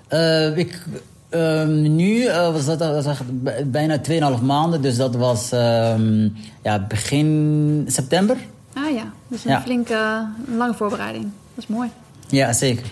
Eh, 0.09 0.57
ik, 0.59 0.83
ehm, 1.29 1.95
nu 1.97 2.25
eh, 2.27 2.53
was 2.53 2.65
dat, 2.65 2.79
was 3.05 3.19
bijna 3.67 3.99
2,5 3.99 4.43
maanden. 4.43 4.83
Dus 4.83 4.97
dat 4.97 5.15
was 5.17 5.53
ehm, 5.53 6.29
ja, 6.63 6.79
begin 6.89 7.85
september. 7.89 8.37
Ah 8.75 8.95
ja, 8.95 9.13
dus 9.29 9.45
een 9.45 9.51
Ja. 9.51 9.61
flinke, 9.61 10.27
lange 10.57 10.75
voorbereiding. 10.75 11.25
Dat 11.55 11.65
is 11.65 11.67
mooi. 11.67 11.89
Ja, 12.29 12.53
zeker. 12.53 12.87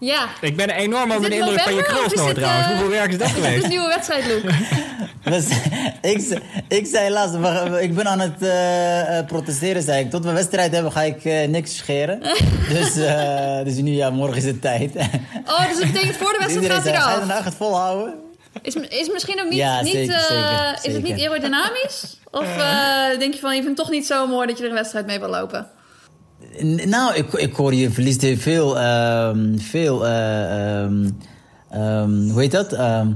Ja. 0.00 0.28
ik 0.40 0.56
ben 0.56 0.70
enorm 0.70 1.10
onder 1.10 1.30
de 1.30 1.36
indruk 1.36 1.60
van 1.60 1.74
je 1.74 1.82
krulsnoor 1.82 2.32
trouwens. 2.34 2.66
Hoeveel 2.68 2.88
werk 2.88 3.10
is 3.12 3.18
dat 3.18 3.26
Dit 3.34 3.36
is 3.36 3.42
geweest? 3.44 3.62
een 3.64 3.70
nieuwe 3.70 3.88
wedstrijdlook. 3.88 4.42
Dus, 5.24 5.46
ik, 6.12 6.20
ze- 6.20 6.40
ik 6.68 6.86
zei 6.86 7.10
laatst, 7.10 7.34
ik 7.80 7.94
ben 7.94 8.06
aan 8.08 8.20
het 8.20 8.42
eh, 8.42 9.18
eh, 9.18 9.26
protesteren, 9.26 9.82
zei 9.82 10.04
ik. 10.04 10.10
Tot 10.10 10.24
we 10.24 10.32
wedstrijd 10.32 10.72
hebben 10.72 10.92
ga 10.92 11.02
ik 11.02 11.24
eh, 11.24 11.48
niks 11.48 11.76
scheren. 11.76 12.20
dus, 12.74 12.96
eh, 12.96 13.64
dus 13.64 13.74
nu, 13.76 13.90
ja, 13.90 14.10
morgen 14.10 14.36
is 14.36 14.44
het 14.44 14.60
tijd. 14.60 14.94
Oh, 15.46 15.68
dus 15.68 15.78
dat 15.78 15.92
betekent 15.92 16.16
voor 16.16 16.32
de 16.32 16.38
wedstrijd 16.38 16.72
gaat 16.72 16.82
hij 16.82 16.92
zei, 16.92 16.96
ga 17.04 17.10
je 17.10 17.14
eraf. 17.16 17.26
nou 17.28 17.44
echt 17.44 17.54
volhouden? 17.54 18.14
Is, 18.62 18.74
is 18.74 19.10
misschien 19.12 19.40
ook 19.40 19.48
niet, 19.48 19.58
Ja, 19.58 19.82
niet, 19.82 19.92
zeker, 19.92 20.14
eh, 20.14 20.20
zeker, 20.22 20.78
is 20.82 20.92
het 20.94 21.02
niet 21.02 21.20
aerodynamisch? 21.20 22.18
Of 22.30 22.56
eh, 22.56 23.18
denk 23.18 23.34
je 23.34 23.40
van, 23.40 23.54
je 23.56 23.62
vindt 23.62 23.78
het 23.78 23.86
toch 23.86 23.90
niet 23.90 24.06
zo 24.06 24.26
mooi 24.26 24.46
dat 24.46 24.58
je 24.58 24.62
er 24.64 24.68
een 24.70 24.76
wedstrijd 24.76 25.06
mee 25.06 25.18
wil 25.18 25.28
lopen? 25.28 25.66
Nou, 26.86 27.14
ik, 27.14 27.32
ik 27.32 27.54
hoor 27.54 27.74
je 27.74 27.90
verliest 27.90 28.22
heel 28.22 28.36
veel, 28.36 28.78
ehm, 28.78 29.58
veel 29.58 30.06
eh, 30.06 30.82
ehm, 30.82 31.10
ehm, 31.70 32.28
hoe 32.28 32.40
heet 32.40 32.50
dat? 32.50 32.72
Ehm, 32.72 33.08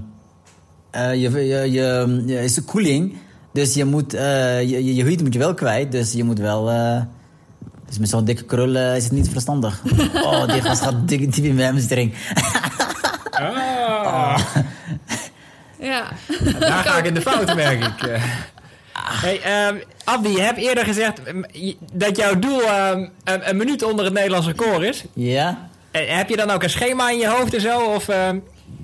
eh, 0.91 1.15
je, 1.15 1.31
je, 1.31 1.71
je, 1.71 2.23
je 2.27 2.43
is 2.43 2.55
de 2.55 2.63
koeling, 2.63 3.17
dus 3.53 3.75
je 3.75 3.85
moet, 3.85 4.15
eh, 4.15 4.61
je, 4.61 4.85
je, 4.85 4.95
je 4.95 5.05
heat 5.05 5.21
moet 5.23 5.33
je 5.33 5.39
wel 5.39 5.55
kwijt, 5.55 5.93
dus 5.93 6.13
je 6.13 6.25
moet 6.25 6.39
wel, 6.39 6.71
eh, 6.71 7.01
dus 7.87 7.99
met 7.99 8.09
zo'n 8.09 8.25
dikke 8.25 8.45
krul 8.45 8.77
is 8.77 9.05
het 9.05 9.13
niet 9.13 9.29
verstandig. 9.29 9.83
Oh, 10.25 10.47
die 10.53 10.63
gast 10.63 10.83
gaat 10.83 11.09
dik 11.09 11.35
diep 11.35 11.45
in 11.45 11.55
mijn 11.55 11.73
hamstring. 11.73 12.15
Ah, 13.31 14.39
Ja. 15.79 16.05
daar 16.59 16.85
ga 16.85 16.99
ik 16.99 17.05
in 17.07 17.15
de 17.15 17.21
fout, 17.21 17.55
merk 17.55 17.85
ik. 17.85 18.21
Hey, 18.93 19.41
ehm, 19.41 19.77
Abdi, 20.05 20.29
je 20.29 20.41
hebt 20.41 20.59
eerder 20.59 20.85
gezegd 20.85 21.21
dat 21.93 22.17
jouw 22.17 22.39
doel 22.39 22.63
ehm, 22.63 23.07
een, 23.25 23.49
een 23.49 23.57
minuut 23.57 23.83
onder 23.83 24.05
het 24.05 24.15
Nederlands 24.15 24.47
record 24.47 24.83
is. 24.83 25.05
ja? 25.13 25.69
Heb 25.91 26.29
je 26.29 26.37
dan 26.37 26.51
ook 26.51 26.63
een 26.63 26.71
schema 26.71 27.11
in 27.11 27.19
je 27.19 27.29
hoofd 27.29 27.55
en 27.55 27.61
zo? 27.61 27.81
Of 27.81 28.09
ehm, 28.09 28.39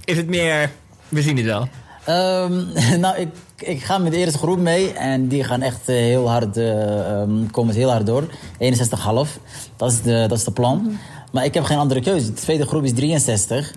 is 0.05 0.17
het 0.17 0.29
meer, 0.29 0.71
we 1.09 1.23
zien 1.23 1.37
het 1.37 1.47
wel? 1.47 1.69
Ehm, 2.05 2.63
nou, 3.05 3.17
ik, 3.17 3.29
ik 3.57 3.83
ga 3.83 3.99
met 3.99 4.13
de 4.13 4.19
eerste 4.19 4.39
groep 4.39 4.59
mee 4.59 4.93
en 4.93 5.29
die 5.29 5.45
gaan 5.45 5.63
echt 5.63 5.89
eh, 5.89 5.97
heel 5.97 6.29
hard, 6.31 6.57
ehm, 6.57 7.47
komen 7.51 7.73
ze 7.73 7.79
heel 7.79 7.91
hard 7.91 8.07
door. 8.07 8.29
61,5, 8.59 9.39
dat 9.77 9.93
is 9.93 10.03
de, 10.03 10.25
dat 10.29 10.39
is 10.39 10.45
de 10.45 10.51
plan. 10.53 10.99
Maar 11.33 11.45
ik 11.45 11.55
heb 11.55 11.65
geen 11.65 11.79
andere 11.79 12.01
keuze. 12.01 12.27
De 12.27 12.33
tweede 12.33 12.67
groep 12.67 12.85
is 12.85 12.93
63. 12.93 13.73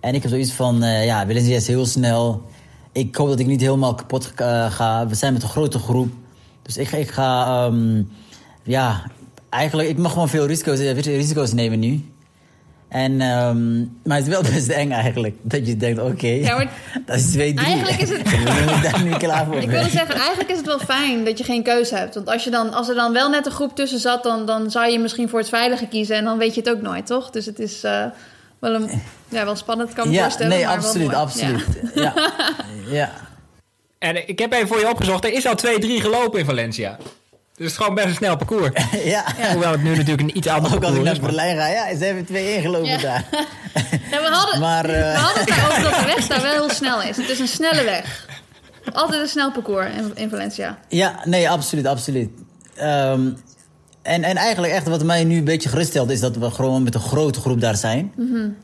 En 0.00 0.14
ik 0.14 0.22
heb 0.22 0.30
zoiets 0.30 0.52
van, 0.52 0.82
eh 0.82 1.04
ja, 1.04 1.26
Valencia 1.26 1.56
is 1.56 1.66
heel 1.66 1.86
snel. 1.86 2.42
Ik 2.96 3.16
hoop 3.16 3.28
dat 3.28 3.38
ik 3.38 3.46
niet 3.46 3.60
helemaal 3.60 3.94
kapot 3.94 4.32
eh, 4.36 4.70
ga. 4.72 5.06
We 5.06 5.14
zijn 5.14 5.32
met 5.32 5.42
een 5.42 5.48
grote 5.48 5.78
groep. 5.78 6.12
Dus 6.62 6.76
ik, 6.76 6.92
ik 6.92 7.10
ga, 7.10 7.46
ehm, 7.66 8.02
ja, 8.62 9.02
eigenlijk, 9.48 9.88
ik 9.88 9.98
mag 9.98 10.12
gewoon 10.12 10.28
veel 10.28 10.46
risico's, 10.46 10.78
eh, 10.78 11.00
risico's 11.00 11.52
nemen 11.52 11.78
nu. 11.78 12.04
En, 12.88 13.20
ehm, 13.20 13.78
maar 14.04 14.16
het 14.16 14.26
is 14.26 14.32
wel 14.32 14.42
best 14.54 14.68
eng 14.68 14.90
eigenlijk. 14.90 15.36
Dat 15.42 15.66
je 15.66 15.76
denkt, 15.76 16.00
oké, 16.00 16.26
Ja, 16.26 16.58
dat 17.06 17.16
is 17.16 17.32
2-3. 17.32 17.36
Eigenlijk 17.36 18.00
is 18.00 18.08
het- 18.08 18.82
daar 18.92 19.02
nu 19.04 19.10
klaar 19.16 19.46
voor. 19.46 19.56
Ik 19.56 19.70
wilde 19.70 19.90
zeggen, 19.90 20.14
eigenlijk 20.14 20.50
is 20.50 20.56
het 20.56 20.66
wel 20.66 20.78
fijn 20.78 21.24
dat 21.24 21.38
je 21.38 21.44
geen 21.44 21.62
keuze 21.62 21.96
hebt. 21.96 22.14
Want 22.14 22.28
als, 22.28 22.44
je 22.44 22.50
dan, 22.50 22.72
als 22.72 22.88
er 22.88 22.94
dan 22.94 23.12
wel 23.12 23.30
net 23.30 23.46
een 23.46 23.52
groep 23.52 23.76
tussen 23.76 23.98
zat, 24.00 24.22
dan, 24.22 24.46
dan 24.46 24.70
zou 24.70 24.90
je 24.90 24.98
misschien 24.98 25.28
voor 25.28 25.38
het 25.38 25.48
veilige 25.48 25.86
kiezen. 25.86 26.16
En 26.16 26.24
dan 26.24 26.38
weet 26.38 26.54
je 26.54 26.60
het 26.60 26.70
ook 26.70 26.82
nooit, 26.82 27.06
toch? 27.06 27.30
Dus 27.30 27.46
het 27.46 27.58
is 27.58 27.84
eh, 27.84 28.04
wel, 28.72 28.74
een, 28.82 29.02
ja, 29.28 29.44
wel 29.44 29.56
spannend, 29.56 29.92
kan 29.92 30.04
ik 30.04 30.10
me 30.10 30.16
Ja, 30.16 30.22
voorstellen. 30.22 30.52
nee, 30.56 30.68
absoluut, 30.68 31.14
absoluut. 31.14 31.64
Ja. 31.94 32.14
ja. 33.00 33.10
En 33.98 34.28
ik 34.28 34.38
heb 34.38 34.52
even 34.52 34.68
voor 34.68 34.78
je 34.78 34.88
opgezocht, 34.90 35.24
er 35.24 35.32
is 35.32 35.46
al 35.46 35.54
2-3 35.66 35.78
gelopen 35.80 36.38
in 36.38 36.44
Valencia. 36.44 36.96
Dus 36.96 37.06
het 37.56 37.66
is 37.70 37.76
gewoon 37.76 37.94
best 37.94 38.06
een 38.06 38.14
snel 38.14 38.36
parcours. 38.36 38.70
ja. 39.04 39.24
Hoewel 39.52 39.70
het 39.70 39.82
nu 39.82 39.90
natuurlijk 39.90 40.20
een 40.20 40.36
iets 40.36 40.46
ander 40.48 40.74
Ook 40.74 40.84
als 40.84 40.94
ik 40.94 41.02
naar 41.02 41.12
is. 41.12 41.20
Berlijn 41.20 41.56
ga, 41.56 41.66
ja, 41.66 41.96
ze 41.96 42.04
hebben 42.04 42.24
twee 42.24 42.54
ingelopen 42.54 42.88
Ja. 42.88 42.98
daar. 42.98 43.24
Ja, 44.10 44.20
we, 44.22 44.28
hadden, 44.28 44.60
Maar, 44.60 44.84
eh, 44.84 45.12
we 45.12 45.18
hadden 45.18 45.44
het 45.44 45.48
daarover 45.48 45.82
dat 45.82 46.00
de 46.00 46.06
weg 46.06 46.26
daar 46.26 46.42
wel 46.42 46.52
heel 46.52 46.70
snel 46.70 47.02
is. 47.02 47.16
Het 47.16 47.28
is 47.28 47.38
een 47.38 47.48
snelle 47.48 47.84
weg. 47.84 48.26
Altijd 48.92 49.22
een 49.22 49.28
snel 49.28 49.52
parcours 49.52 49.94
in, 49.94 50.12
in 50.14 50.28
Valencia. 50.30 50.78
Ja, 50.88 51.20
nee, 51.24 51.50
absoluut, 51.50 51.86
absoluut. 51.86 52.30
Ehm, 52.76 53.30
en, 54.06 54.22
en 54.22 54.36
eigenlijk 54.36 54.72
echt 54.72 54.88
wat 54.88 55.04
mij 55.04 55.24
nu 55.24 55.36
een 55.36 55.44
beetje 55.44 55.68
geruststelt... 55.68 56.10
is 56.10 56.20
dat 56.20 56.36
we 56.36 56.50
gewoon 56.50 56.82
met 56.82 56.94
een 56.94 57.00
grote 57.00 57.40
groep 57.40 57.60
daar 57.60 57.76
zijn. 57.76 58.12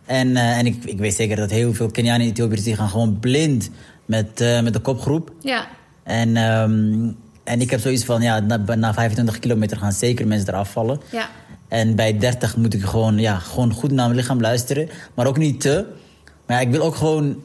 En, 0.06 0.36
eh, 0.36 0.58
en 0.58 0.66
ik, 0.66 0.84
ik 0.84 0.98
weet 0.98 1.14
zeker 1.14 1.36
dat 1.36 1.50
heel 1.50 1.74
veel 1.74 1.88
Kenianen 1.90 2.20
en 2.20 2.32
Ethiopiërs... 2.32 2.62
die 2.62 2.76
gaan 2.76 2.88
gewoon 2.88 3.18
blind 3.20 3.70
met, 4.06 4.40
eh, 4.40 4.60
met 4.60 4.72
de 4.72 4.78
kopgroep. 4.80 5.32
Ja, 5.40 5.66
En, 6.02 6.36
ehm, 6.36 7.08
en 7.44 7.60
ik 7.60 7.70
heb 7.70 7.80
zoiets 7.80 8.04
van, 8.04 8.22
ja, 8.22 8.40
na, 8.40 8.56
na 8.74 8.94
25 8.94 9.38
kilometer 9.38 9.76
gaan 9.76 9.92
zeker 9.92 10.26
mensen 10.26 10.48
eraf 10.48 10.70
vallen. 10.70 11.00
ja. 11.10 11.28
En 11.68 11.94
bij 11.94 12.18
30 12.18 12.56
moet 12.56 12.74
ik 12.74 12.82
gewoon, 12.82 13.18
ja, 13.18 13.38
gewoon 13.38 13.72
goed 13.72 13.90
naar 13.90 14.04
mijn 14.06 14.18
lichaam 14.18 14.40
luisteren. 14.40 14.88
Maar 15.14 15.26
ook 15.26 15.38
niet 15.38 15.60
te. 15.60 15.86
Maar 16.46 16.56
ja, 16.56 16.66
ik 16.66 16.70
wil 16.72 16.82
ook 16.82 16.94
gewoon... 16.94 17.36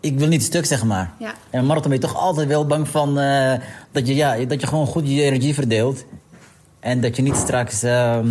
Ik 0.00 0.18
wil 0.18 0.28
niet 0.28 0.42
stuk, 0.42 0.64
zeg 0.66 0.84
maar. 0.84 1.12
Ja. 1.18 1.34
En 1.50 1.66
marathon 1.66 1.90
ben 1.90 2.00
je 2.00 2.06
toch 2.06 2.16
altijd 2.16 2.48
wel 2.48 2.66
bang 2.66 2.88
van... 2.88 3.18
eh, 3.18 3.52
dat, 3.92 4.06
je, 4.06 4.14
ja, 4.14 4.36
dat 4.44 4.60
je 4.60 4.66
gewoon 4.66 4.86
goed 4.86 5.08
je 5.08 5.22
energie 5.22 5.54
verdeelt. 5.54 6.04
En 6.82 7.00
dat 7.00 7.16
je 7.16 7.22
niet 7.22 7.36
straks... 7.36 7.82
ehm, 7.82 8.28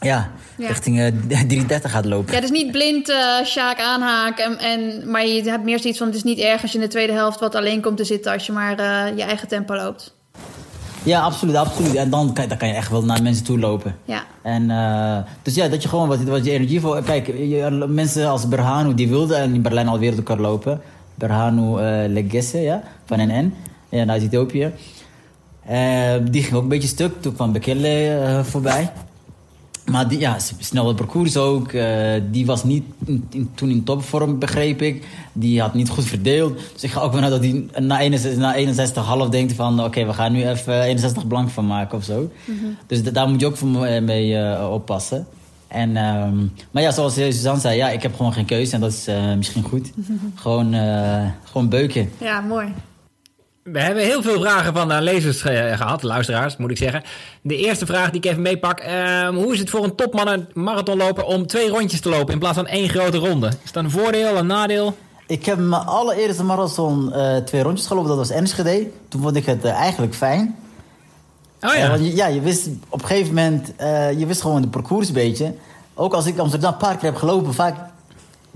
ja, 0.00 0.30
Ja. 0.56 0.68
richting 0.68 0.98
eh 1.00 1.06
330 1.28 1.90
gaat 1.90 2.04
lopen. 2.04 2.34
Ja, 2.34 2.40
dus 2.40 2.50
niet 2.50 2.70
blind 2.70 3.10
eh 3.10 3.44
Sjaak 3.44 3.80
aanhaken. 3.80 4.44
En, 4.44 4.58
en, 4.58 5.10
maar 5.10 5.26
je 5.26 5.50
hebt 5.50 5.64
meer 5.64 5.78
zoiets 5.80 5.98
van: 5.98 6.06
het 6.06 6.16
is 6.16 6.22
niet 6.22 6.38
erg 6.38 6.62
als 6.62 6.72
je 6.72 6.78
in 6.78 6.84
de 6.84 6.90
tweede 6.90 7.12
helft 7.12 7.40
wat 7.40 7.54
alleen 7.54 7.80
komt 7.80 7.96
te 7.96 8.04
zitten. 8.04 8.32
als 8.32 8.46
je 8.46 8.52
maar 8.52 8.78
eh, 8.78 9.16
je 9.16 9.22
eigen 9.22 9.48
tempo 9.48 9.74
loopt. 9.74 10.14
Ja, 11.02 11.20
absoluut, 11.20 11.54
absoluut. 11.56 11.94
En 11.94 12.10
dan 12.10 12.32
kan, 12.32 12.48
dan 12.48 12.56
kan 12.58 12.68
je 12.68 12.74
echt 12.74 12.90
wel 12.90 13.04
naar 13.04 13.22
mensen 13.22 13.44
toe 13.44 13.58
lopen. 13.58 13.96
Ja. 14.04 14.22
En, 14.42 14.66
dus 15.42 15.54
ja, 15.54 15.68
dat 15.68 15.82
je 15.82 15.88
gewoon 15.88 16.08
wat, 16.08 16.22
wat 16.22 16.44
je 16.44 16.50
energie 16.50 16.80
voor... 16.80 17.02
Kijk, 17.02 17.26
je- 17.26 17.84
mensen 17.88 18.28
als 18.28 18.48
Berhanu, 18.48 18.94
die 18.94 19.08
wilden 19.08 19.54
in 19.54 19.62
Berlijn 19.62 19.88
al 19.88 19.98
wereldrecord 19.98 20.38
lopen. 20.38 20.80
Berhanu 21.14 21.80
Legesse, 22.08 22.60
ja, 22.60 22.82
van 23.04 23.18
NN, 23.18 23.54
ja, 23.88 24.06
uit 24.06 24.22
Ethiopië. 24.22 24.72
Eh, 25.66 26.14
die 26.30 26.42
ging 26.42 26.54
ook 26.54 26.62
een 26.62 26.68
beetje 26.68 26.88
stuk. 26.88 27.12
Toen 27.22 27.34
kwam 27.34 27.52
Bekele 27.52 27.88
eh, 28.18 28.42
voorbij. 28.44 28.90
Maar 29.90 30.08
die, 30.08 30.18
ja, 30.18 30.36
snel 30.58 30.86
het 30.88 30.96
parcours 30.96 31.36
ook. 31.36 31.72
Eh, 31.72 32.12
die 32.30 32.46
was 32.46 32.64
niet 32.64 32.84
in- 33.04 33.26
in- 33.30 33.50
toen 33.54 33.70
in 33.70 33.84
topvorm, 33.84 34.38
begreep 34.38 34.82
ik. 34.82 35.06
Die 35.32 35.60
had 35.60 35.74
niet 35.74 35.88
goed 35.88 36.04
verdeeld. 36.04 36.58
Dus 36.72 36.82
ik 36.82 36.90
ga 36.90 37.00
ook 37.00 37.12
vanuit 37.12 37.32
dat 37.32 37.40
hij 37.42 37.64
na 37.86 38.00
61, 38.00 38.38
na 38.40 38.54
61,5 39.24 39.28
denkt 39.30 39.52
van... 39.52 39.84
oké, 39.84 40.04
we 40.06 40.12
gaan 40.12 40.32
nu 40.32 40.48
even 40.48 40.82
61 40.82 41.26
blank 41.26 41.48
van 41.50 41.66
maken 41.66 41.98
of 41.98 42.04
zo. 42.04 42.30
Dus 42.86 43.02
da- 43.02 43.10
daar 43.10 43.28
moet 43.28 43.40
je 43.40 43.46
ook 43.46 43.56
voor 43.56 43.68
me- 43.68 44.00
mee 44.00 44.58
oppassen. 44.70 45.26
En, 45.68 45.96
ehm, 45.96 46.36
maar 46.70 46.82
ja, 46.82 46.90
zoals 46.90 47.14
Suzanne 47.14 47.60
zei, 47.60 47.76
ja, 47.76 47.88
ik 47.90 48.02
heb 48.02 48.16
gewoon 48.16 48.32
geen 48.32 48.44
keuze. 48.44 48.74
En 48.74 48.80
dat 48.80 48.92
is 48.92 49.06
misschien 49.36 49.62
goed. 49.62 49.92
gewoon, 50.34 50.74
eh, 50.74 51.24
gewoon 51.44 51.68
beuken. 51.68 52.10
Ja, 52.20 52.40
mooi. 52.40 52.66
We 53.72 53.80
hebben 53.80 54.02
heel 54.02 54.22
veel 54.22 54.40
vragen 54.40 54.72
van 54.72 54.92
eh, 54.92 55.00
lezers 55.00 55.42
eh, 55.42 55.76
gehad, 55.76 56.02
luisteraars 56.02 56.56
moet 56.56 56.70
ik 56.70 56.76
zeggen. 56.76 57.02
De 57.42 57.56
eerste 57.56 57.86
vraag 57.86 58.10
die 58.10 58.20
ik 58.20 58.30
even 58.30 58.42
meepak. 58.42 58.78
ehm, 58.78 59.34
hoe 59.34 59.52
is 59.52 59.58
het 59.58 59.70
voor 59.70 59.84
een 59.84 59.94
topmannen 59.94 60.48
marathonloper 60.54 61.24
om 61.24 61.46
twee 61.46 61.68
rondjes 61.68 62.00
te 62.00 62.08
lopen 62.08 62.32
in 62.32 62.38
plaats 62.38 62.56
van 62.56 62.66
één 62.66 62.88
grote 62.88 63.16
ronde? 63.16 63.50
Is 63.64 63.72
dat 63.72 63.84
een 63.84 63.90
voordeel, 63.90 64.36
een 64.36 64.46
nadeel? 64.46 64.96
Ik 65.26 65.44
heb 65.44 65.58
mijn 65.58 65.82
allereerste 65.82 66.44
marathon 66.44 67.12
eh, 67.12 67.36
twee 67.36 67.62
rondjes 67.62 67.86
gelopen. 67.86 68.08
Dat 68.08 68.18
was 68.18 68.30
Enschede. 68.30 68.86
Toen 69.08 69.22
vond 69.22 69.36
ik 69.36 69.46
het 69.46 69.64
eigenlijk 69.64 70.14
fijn. 70.14 70.56
Oh 71.60 71.74
ja. 71.74 71.88
want 71.88 72.00
je, 72.00 72.14
ja, 72.14 72.26
je 72.26 72.40
wist 72.40 72.68
op 72.88 73.00
een 73.00 73.06
gegeven 73.06 73.34
moment... 73.34 73.72
je 74.18 74.26
wist 74.26 74.40
gewoon 74.40 74.62
de 74.62 74.68
parcours 74.68 75.08
een 75.08 75.14
beetje. 75.14 75.54
Ook 75.94 76.14
als 76.14 76.26
ik 76.26 76.38
Amsterdam 76.38 76.72
een 76.72 76.78
paar 76.78 76.96
keer 76.96 77.10
heb 77.10 77.18
gelopen... 77.18 77.54
Vaak, 77.54 77.76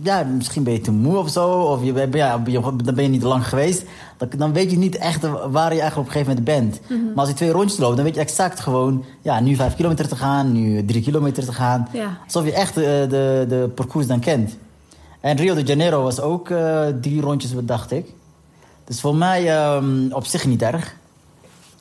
ja, 0.02 0.22
misschien 0.22 0.62
ben 0.62 0.72
je 0.72 0.80
te 0.80 0.90
moe 0.90 1.18
of 1.18 1.30
zo. 1.30 1.50
Of 1.50 1.84
je, 1.84 1.92
ben- 1.92 2.12
ja, 2.12 2.42
je- 2.46 2.60
dan 2.84 2.94
ben 2.94 3.02
je 3.04 3.08
niet 3.10 3.22
lang 3.22 3.48
geweest. 3.48 3.84
Dan, 4.16 4.28
dan 4.36 4.52
weet 4.52 4.70
je 4.70 4.76
niet 4.78 4.96
echt 4.96 5.22
waar 5.50 5.74
je 5.74 5.80
eigenlijk 5.80 5.96
op 5.96 6.04
een 6.06 6.12
gegeven 6.12 6.44
moment 6.44 6.44
bent. 6.44 6.80
Maar 7.06 7.18
als 7.18 7.28
je 7.28 7.34
twee 7.34 7.50
rondjes 7.50 7.78
loopt, 7.78 7.96
dan 7.96 8.04
weet 8.04 8.14
je 8.14 8.20
exact 8.20 8.60
gewoon... 8.60 9.04
Ja, 9.22 9.40
nu 9.40 9.54
vijf 9.54 9.74
kilometer 9.76 10.08
te 10.08 10.16
gaan, 10.16 10.52
nu 10.52 10.84
drie 10.84 11.02
kilometer 11.02 11.44
te 11.44 11.52
gaan. 11.52 11.88
Ja. 11.92 12.18
Alsof 12.24 12.44
je 12.44 12.52
echt 12.52 12.76
eh, 12.76 12.82
de, 12.84 13.44
de 13.48 13.70
parcours 13.74 14.06
dan 14.06 14.20
kent. 14.20 14.56
En 15.20 15.36
Rio 15.36 15.54
de 15.54 15.62
Janeiro 15.62 16.02
was 16.02 16.20
ook 16.20 16.50
eh, 16.50 16.86
drie 17.00 17.20
rondjes, 17.20 17.50
dacht 17.62 17.90
ik. 17.92 18.06
Dus 18.84 19.00
voor 19.00 19.14
mij 19.16 19.48
ehm, 19.58 20.12
op 20.12 20.26
zich 20.26 20.46
niet 20.46 20.62
erg. 20.62 20.94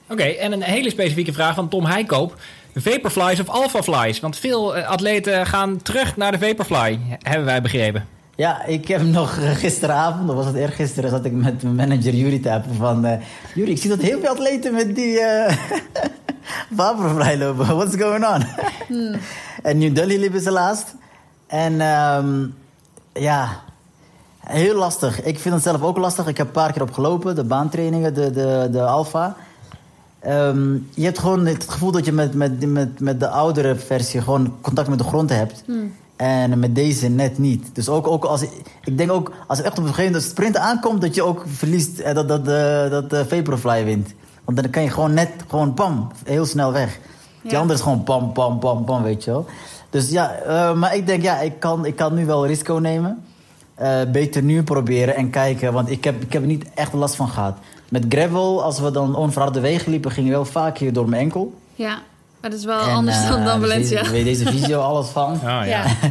Oké, 0.10 0.24
en 0.24 0.52
een 0.52 0.62
hele 0.64 0.90
specifieke 0.90 1.34
vraag 1.34 1.56
van 1.56 1.68
Tom 1.70 1.86
Heikoop. 1.86 2.36
Vaporflies 2.76 3.40
of 3.40 3.48
alphaflies? 3.50 4.20
Want 4.20 4.38
veel 4.38 4.76
eh, 4.76 4.88
atleten 4.88 5.46
gaan 5.46 5.82
terug 5.82 6.18
naar 6.18 6.32
de 6.32 6.46
Vaporfly, 6.48 7.00
hebben 7.20 7.46
wij 7.46 7.62
begrepen. 7.62 8.08
Ja, 8.36 8.66
ik 8.66 8.88
heb 8.88 9.02
nog 9.02 9.38
eh, 9.38 9.50
gisteravond, 9.50 10.28
dat 10.28 10.36
was 10.36 10.46
het 10.46 10.56
eergisteren, 10.56 11.10
zat 11.10 11.26
ik 11.26 11.32
met 11.32 11.64
mijn 11.64 11.76
manager 11.76 12.14
Jury 12.14 12.40
te 12.40 12.52
appen 12.52 12.76
van... 12.76 13.06
eh 13.06 13.22
Jury, 13.56 13.72
ik 13.72 13.78
zie 13.78 13.90
dat 13.90 14.02
heel 14.02 14.20
veel 14.20 14.30
atleten 14.30 14.74
met 14.74 14.96
die 14.96 15.20
eh 15.20 15.58
Vaporfly 16.76 17.38
lopen. 17.38 17.76
What's 17.76 17.96
going 17.96 18.26
on? 18.28 18.44
en 19.64 19.78
New 19.78 19.96
Delhi 19.96 20.20
liepen 20.20 20.42
ze 20.42 20.52
laatst. 20.52 20.96
En 21.48 21.82
ehm, 21.82 22.46
ja, 23.14 23.62
heel 24.40 24.76
lastig. 24.76 25.22
Ik 25.24 25.40
vind 25.40 25.54
het 25.54 25.64
zelf 25.64 25.82
ook 25.82 25.98
lastig. 25.98 26.28
Ik 26.28 26.38
heb 26.38 26.48
een 26.48 26.54
paar 26.54 26.72
keer 26.74 26.82
opgelopen, 26.82 27.36
de 27.36 27.44
baantrainingen, 27.44 28.14
de, 28.14 28.32
de, 28.32 28.68
de 28.72 28.82
Alpha. 28.82 29.36
Ehm, 30.20 30.74
je 30.94 31.04
hebt 31.04 31.20
gewoon 31.20 31.46
het 31.46 31.70
gevoel 31.70 31.92
dat 31.92 32.06
je 32.06 32.12
met, 32.12 32.34
met, 32.34 32.66
met, 32.72 33.00
met 33.00 33.20
de 33.20 33.28
oudere 33.28 33.76
versie 33.76 34.22
gewoon 34.22 34.54
contact 34.62 34.90
met 34.90 34.98
de 34.98 35.04
grond 35.04 35.30
hebt. 35.30 35.64
En 36.16 36.60
met 36.60 36.76
deze 36.76 37.08
net 37.08 37.38
niet. 37.38 37.70
Dus 37.74 37.90
ook, 37.90 38.08
ook 38.08 38.24
als 38.26 38.42
ik 38.84 38.98
denk 38.98 39.12
ook 39.12 39.32
als 39.48 39.58
het 39.58 39.68
echt 39.68 39.78
op 39.78 39.84
een 39.84 39.90
gegeven 39.90 40.12
moment 40.12 40.30
sprinten 40.32 40.62
aankomt, 40.62 41.02
dat 41.02 41.16
je 41.16 41.24
ook 41.24 41.44
verliest 41.48 42.00
eh, 42.00 42.14
dat, 42.16 42.28
dat, 42.28 42.48
eh, 42.48 42.90
dat 42.90 43.10
de 43.10 43.26
Vaporfly 43.28 43.84
wint. 43.86 44.14
Want 44.46 44.62
dan 44.62 44.70
kan 44.70 44.84
je 44.84 44.90
gewoon 44.90 45.14
net, 45.14 45.30
gewoon 45.48 45.74
pam, 45.74 46.12
heel 46.26 46.46
snel 46.46 46.72
weg. 46.72 47.00
Die 47.42 47.52
Ja. 47.52 47.60
andere 47.60 47.78
is 47.78 47.84
gewoon 47.84 48.04
pam, 48.04 48.32
pam, 48.34 48.60
pam, 48.60 48.86
pam, 48.86 49.04
weet 49.04 49.24
je 49.24 49.32
wel. 49.32 49.46
Dus 49.90 50.10
ja, 50.10 50.32
eh, 50.36 50.74
maar 50.74 50.96
ik 50.96 51.08
denk, 51.08 51.22
ja, 51.22 51.40
ik 51.40 51.60
kan, 51.60 51.86
ik 51.86 51.96
kan 51.96 52.14
nu 52.14 52.26
wel 52.26 52.46
risico 52.48 52.74
nemen. 52.74 53.24
Eh, 53.76 54.00
beter 54.12 54.44
nu 54.44 54.64
proberen 54.64 55.16
en 55.16 55.30
kijken, 55.30 55.74
want 55.74 55.90
ik 55.90 56.04
heb, 56.04 56.22
ik 56.22 56.34
heb 56.34 56.42
er 56.42 56.48
niet 56.48 56.66
echt 56.74 56.94
last 56.94 57.16
van 57.16 57.30
gehad. 57.30 57.58
Met 57.92 58.06
gravel, 58.10 58.64
als 58.64 58.80
we 58.80 58.92
dan 58.92 59.16
onverharde 59.16 59.60
wegen 59.60 59.92
liepen, 59.92 60.12
ging 60.12 60.26
je 60.26 60.32
wel 60.32 60.46
vaak 60.46 60.78
hier 60.78 60.94
door 60.94 61.10
mijn 61.10 61.22
enkel. 61.22 61.54
Ja, 61.76 62.00
maar 62.42 62.50
dat 62.50 62.60
is 62.60 62.66
wel 62.66 62.80
En, 62.80 62.94
anders 62.94 63.28
dan, 63.28 63.40
eh, 63.40 63.46
dan 63.46 63.60
Valencia. 63.60 64.00
Deze, 64.00 64.12
weet 64.12 64.26
deze 64.26 64.46
visio 64.46 64.80
alles 64.80 65.08
van. 65.08 65.34
Oh, 65.34 65.42
ja. 65.42 65.64
ja. 65.64 65.86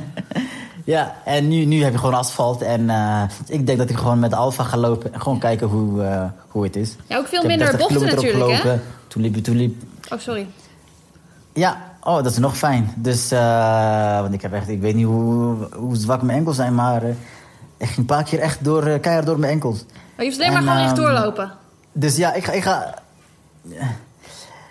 Ja, 0.89 1.14
en 1.24 1.49
nu, 1.49 1.64
nu 1.64 1.83
heb 1.83 1.93
je 1.93 1.99
gewoon 1.99 2.14
asfalt. 2.14 2.62
En 2.62 2.91
eh, 2.91 3.22
ik 3.47 3.66
denk 3.66 3.79
dat 3.79 3.91
ik 3.91 3.97
gewoon 3.97 4.18
met 4.18 4.35
Alfa 4.35 4.64
ga 4.64 4.76
lopen. 4.76 5.12
En 5.12 5.20
gewoon 5.20 5.39
kijken 5.39 5.66
hoe, 5.66 6.03
eh, 6.03 6.24
hoe 6.49 6.64
het 6.64 6.76
is. 6.76 6.97
Ja, 7.07 7.16
ook 7.16 7.26
veel 7.26 7.45
minder 7.45 7.66
30 7.66 7.89
bochten 7.89 8.14
natuurlijk, 8.14 8.62
hè? 8.62 8.79
Toen 9.09 9.22
liep, 9.22 9.37
toen 9.37 9.57
liep... 9.57 9.83
Oh, 10.12 10.18
sorry. 10.18 10.47
Ja, 11.53 11.83
oh, 12.01 12.16
dat 12.16 12.26
is 12.26 12.39
nog 12.39 12.57
fijn. 12.57 12.93
Dus, 12.97 13.31
eh, 13.31 14.20
want 14.20 14.35
ik 14.35 14.43
heb 14.43 14.53
echt... 14.53 14.68
Ik 14.68 14.81
weet 14.81 14.95
niet 14.95 15.07
hoe, 15.07 15.57
hoe 15.74 15.97
zwak 15.97 16.22
mijn 16.22 16.39
enkels 16.39 16.57
zijn, 16.57 16.74
maar... 16.74 17.03
ik 17.03 17.16
ging 17.87 17.97
een 17.97 18.05
paar 18.05 18.24
keer 18.24 18.39
echt 18.39 18.64
door, 18.64 18.99
keihard 18.99 19.26
door 19.26 19.39
mijn 19.39 19.53
enkels. 19.53 19.85
Maar 20.16 20.24
je 20.24 20.31
hoeft 20.31 20.41
alleen 20.41 20.53
maar 20.53 20.62
En, 20.62 20.68
gewoon 20.68 20.85
recht 20.85 20.99
ehm, 20.99 21.07
doorlopen. 21.07 21.53
Dus 21.99 22.16
ja, 22.16 22.34
ik 22.34 22.44
ga... 22.44 22.53
Ik 22.53 22.62
ga 22.62 22.94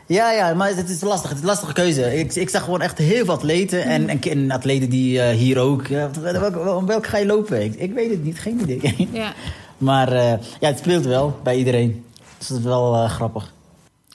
ja, 0.05 0.31
ja, 0.31 0.53
maar 0.53 0.75
het 0.75 0.89
is 0.89 1.01
lastig. 1.01 1.29
Het 1.29 1.37
is 1.37 1.43
een 1.43 1.49
lastige 1.49 1.73
keuze. 1.73 2.19
Ik, 2.19 2.35
ik 2.35 2.49
zag 2.49 2.63
gewoon 2.63 2.81
echt 2.81 2.97
heel 2.97 3.25
veel 3.25 3.33
atleten. 3.33 3.83
En, 3.83 4.09
en, 4.09 4.21
en 4.21 4.51
atleten 4.51 4.89
die 4.89 5.21
eh, 5.21 5.35
hier 5.35 5.59
ook... 5.59 5.87
eh, 5.87 6.05
welke, 6.21 6.75
om 6.75 6.85
welke 6.85 7.09
ga 7.09 7.17
je 7.17 7.25
lopen? 7.25 7.63
Ik, 7.63 7.75
ik 7.75 7.93
weet 7.93 8.09
het 8.09 8.23
niet, 8.23 8.39
geen 8.39 8.59
idee. 8.61 9.09
Ja. 9.11 9.33
Maar 9.77 10.11
eh, 10.11 10.33
ja, 10.59 10.67
het 10.67 10.77
speelt 10.77 11.05
wel 11.05 11.39
bij 11.43 11.57
iedereen. 11.57 12.05
Dus 12.37 12.47
dat 12.47 12.57
is 12.57 12.63
wel 12.63 12.95
eh, 12.95 13.09
grappig. 13.09 13.53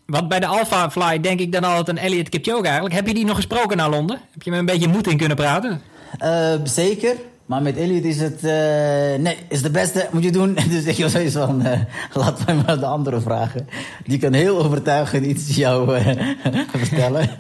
Want 0.06 0.28
bij 0.28 0.40
de 0.40 0.46
Alpha 0.46 0.90
Fly 0.90 1.20
denk 1.20 1.40
ik 1.40 1.52
dan 1.52 1.64
altijd 1.64 1.88
een 1.88 2.02
Elliot 2.02 2.28
Kipchoge 2.28 2.64
eigenlijk. 2.64 2.94
Heb 2.94 3.06
je 3.06 3.14
die 3.14 3.24
nog 3.24 3.36
gesproken 3.36 3.76
naar 3.76 3.90
Londen? 3.90 4.20
Heb 4.32 4.42
je 4.42 4.50
me 4.50 4.56
een 4.56 4.66
beetje 4.66 4.88
moed 4.88 5.06
in 5.06 5.16
kunnen 5.16 5.36
praten? 5.36 5.80
Eh, 6.18 6.54
zeker. 6.64 7.16
Maar 7.52 7.62
met 7.62 7.76
Elliot 7.76 8.04
is 8.04 8.20
het... 8.20 8.44
eh, 8.44 9.20
nee, 9.20 9.36
is 9.48 9.62
de 9.62 9.70
beste, 9.70 10.08
moet 10.12 10.22
je 10.22 10.30
doen. 10.30 10.58
Dus 10.70 10.84
ik 10.84 10.98
was 10.98 11.12
zoiets 11.12 11.34
van... 11.34 11.62
eh, 11.62 11.80
laat 12.12 12.46
mij 12.46 12.54
maar 12.54 12.78
de 12.78 12.86
andere 12.86 13.20
vragen. 13.20 13.68
Die 14.06 14.18
kan 14.18 14.32
heel 14.32 14.64
overtuigend 14.64 15.26
iets 15.26 15.56
jou 15.56 15.96
eh, 15.96 16.28
vertellen. 16.86 17.30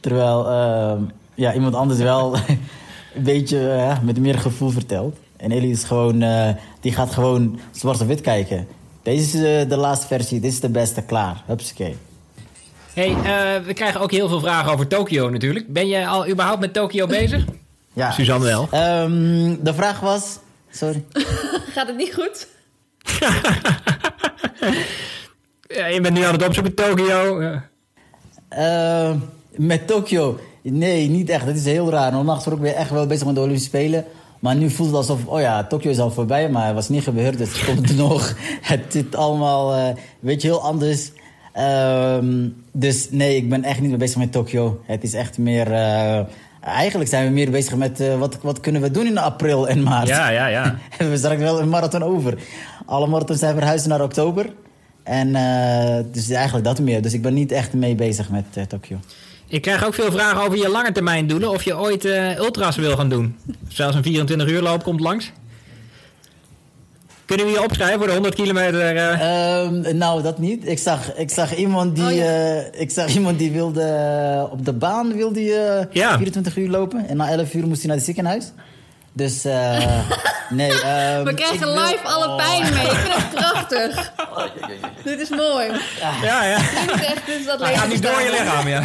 Terwijl 0.00 0.50
eh, 0.50 1.00
ja, 1.34 1.54
iemand 1.54 1.74
anders 1.74 1.98
wel 2.00 2.36
een 3.14 3.22
beetje 3.22 3.92
met 4.02 4.18
meer 4.18 4.38
gevoel 4.38 4.70
vertelt. 4.70 5.16
En 5.36 5.50
Elliot 5.50 5.76
is 5.76 5.84
gewoon... 5.84 6.24
die 6.80 6.92
gaat 6.92 7.12
gewoon 7.12 7.58
zwart 7.70 8.00
of 8.00 8.06
wit 8.06 8.20
kijken. 8.20 8.66
Deze 9.02 9.22
is 9.22 9.68
de 9.68 9.76
laatste 9.76 10.06
versie. 10.06 10.40
Dit 10.40 10.52
is 10.52 10.60
de 10.60 10.70
beste. 10.70 11.02
Klaar. 11.02 11.42
Hupsakee. 11.46 11.96
hey, 12.94 13.16
we 13.66 13.72
krijgen 13.72 14.00
ook 14.00 14.10
heel 14.10 14.28
veel 14.28 14.40
vragen 14.40 14.72
over 14.72 14.86
Tokio 14.86 15.30
natuurlijk. 15.30 15.72
Ben 15.72 15.88
je 15.88 16.06
al 16.06 16.28
überhaupt 16.28 16.60
met 16.60 16.72
Tokio 16.72 17.06
bezig? 17.06 17.44
Ja. 17.94 18.10
Suzanne 18.10 18.44
wel. 18.46 18.68
Ehm, 18.70 19.56
de 19.60 19.74
vraag 19.74 20.00
was... 20.00 20.38
Sorry. 20.70 21.04
Gaat 21.74 21.86
het 21.86 21.96
niet 21.96 22.14
goed? 22.14 22.46
Ja, 25.66 25.86
je 25.86 26.00
bent 26.00 26.14
nu 26.14 26.22
aan 26.22 26.32
het 26.32 26.46
opzoeken 26.46 26.74
Tokio. 26.74 27.42
Ja. 27.42 27.68
Eh, 28.48 29.14
met 29.56 29.86
Tokio. 29.86 30.38
Nee, 30.62 31.08
niet 31.08 31.28
echt. 31.28 31.46
Dat 31.46 31.54
is 31.54 31.64
heel 31.64 31.90
raar. 31.90 32.12
Normaal 32.12 32.34
gesproken 32.34 32.62
ben 32.62 32.70
je 32.70 32.76
echt 32.76 32.90
wel 32.90 33.06
bezig 33.06 33.26
met 33.26 33.34
de 33.34 33.40
Olympische 33.40 33.68
Spelen. 33.68 34.04
Maar 34.38 34.56
nu 34.56 34.70
voelt 34.70 34.88
het 34.88 34.96
alsof, 34.96 35.26
oh 35.26 35.40
ja, 35.40 35.64
Tokio 35.64 35.90
is 35.90 35.98
al 35.98 36.10
voorbij, 36.10 36.50
maar 36.50 36.66
het 36.66 36.74
was 36.74 36.88
niet 36.88 37.02
gebeurd. 37.02 37.38
Dus 37.38 37.52
het 37.60 37.64
komt 37.64 37.96
nog. 37.96 38.34
Het 38.60 38.84
zit 38.88 39.16
allemaal, 39.16 39.74
eh 39.74 39.94
weet 40.20 40.42
je, 40.42 40.48
heel 40.48 40.62
anders. 40.62 41.12
Ehm, 41.52 42.48
dus 42.72 43.10
nee, 43.10 43.36
ik 43.36 43.48
ben 43.48 43.64
echt 43.64 43.80
niet 43.80 43.90
meer 43.90 43.98
bezig 43.98 44.18
met 44.18 44.32
Tokio. 44.32 44.80
Het 44.84 45.02
is 45.02 45.14
echt 45.14 45.38
meer... 45.38 45.72
eh, 45.72 46.20
eigenlijk 46.64 47.10
zijn 47.10 47.26
we 47.26 47.32
meer 47.32 47.50
bezig 47.50 47.76
met 47.76 48.00
eh, 48.00 48.18
wat, 48.18 48.38
wat 48.42 48.60
kunnen 48.60 48.82
we 48.82 48.90
doen 48.90 49.06
in 49.06 49.18
april 49.18 49.68
en 49.68 49.82
maart. 49.82 50.08
ja, 50.08 50.28
ja, 50.28 50.46
ja. 50.46 50.62
Hebben 50.90 51.10
we 51.10 51.16
straks 51.16 51.40
wel 51.40 51.60
een 51.60 51.68
marathon 51.68 52.02
over. 52.02 52.38
Alle 52.86 53.06
marathons 53.06 53.38
zijn 53.38 53.54
verhuisd 53.54 53.86
naar 53.86 54.02
oktober. 54.02 54.52
En 55.02 55.34
eh, 55.34 56.04
dus 56.12 56.30
eigenlijk 56.30 56.64
dat 56.64 56.80
meer. 56.80 57.02
Dus 57.02 57.12
ik 57.12 57.22
ben 57.22 57.34
niet 57.34 57.52
echt 57.52 57.72
mee 57.72 57.94
bezig 57.94 58.30
met 58.30 58.44
eh, 58.54 58.64
Tokio. 58.64 58.98
Ik 59.48 59.62
krijg 59.62 59.86
ook 59.86 59.94
veel 59.94 60.12
vragen 60.12 60.42
over 60.42 60.58
je 60.58 60.68
lange 60.68 60.92
termijn 60.92 61.26
doelen. 61.26 61.50
Of 61.50 61.62
je 61.62 61.78
ooit 61.78 62.04
ultras 62.38 62.76
wil 62.76 62.96
gaan 62.96 63.08
doen. 63.08 63.36
Zelfs 63.68 63.96
een 63.96 64.02
24 64.02 64.48
uur 64.48 64.62
loop 64.62 64.82
komt 64.82 65.00
langs. 65.00 65.32
Kunnen 67.34 67.52
we 67.52 67.58
je 67.60 67.64
opschrijven 67.66 67.98
voor 67.98 68.06
de 68.06 68.12
100 68.12 68.34
kilometer? 68.34 68.96
eh? 68.96 69.62
Ehm, 69.62 69.96
nou, 69.96 70.22
dat 70.22 70.38
niet. 70.38 70.68
Ik 70.68 70.78
zag, 70.78 71.14
ik 71.14 71.30
zag 71.30 71.54
iemand 71.56 71.94
die, 71.96 72.04
Oh, 72.04 72.12
ja. 72.14 72.24
eh, 72.24 72.80
ik 72.80 72.90
zag 72.90 73.14
iemand 73.14 73.38
die 73.38 73.50
wilde 73.52 73.82
eh, 73.82 74.52
op 74.52 74.64
de 74.64 74.72
baan 74.72 75.12
wilde 75.14 75.34
die, 75.34 75.52
Ja. 75.90 76.16
24 76.16 76.56
uur 76.56 76.68
lopen. 76.68 77.08
En 77.08 77.16
na 77.16 77.28
11 77.30 77.54
uur 77.54 77.66
moest 77.66 77.78
hij 77.78 77.86
naar 77.86 77.96
het 77.96 78.04
ziekenhuis. 78.04 78.52
Dus 79.12 79.44
eh, 79.44 79.78
nee. 80.50 80.70
ehm, 80.82 81.24
We 81.24 81.34
krijgen 81.34 81.58
wil- 81.58 81.74
live 81.84 82.00
alle 82.02 82.36
pijn 82.36 82.74
mee. 82.74 82.84
Ik 82.84 82.90
vind 82.90 83.14
het 83.14 83.30
prachtig. 83.40 84.12
Dit 85.04 85.20
is 85.20 85.28
mooi. 85.28 85.66
ja, 86.22 86.44
ja. 86.44 86.56
Dit 86.58 86.94
is 86.94 87.04
echt 87.06 87.26
dit 87.26 87.38
is 87.38 87.46
dat 87.46 87.60
Hij 87.60 87.76
gaat 87.76 87.88
niet 87.88 88.02
door 88.02 88.20
je 88.20 88.30
lichaam, 88.30 88.68
ja. 88.68 88.82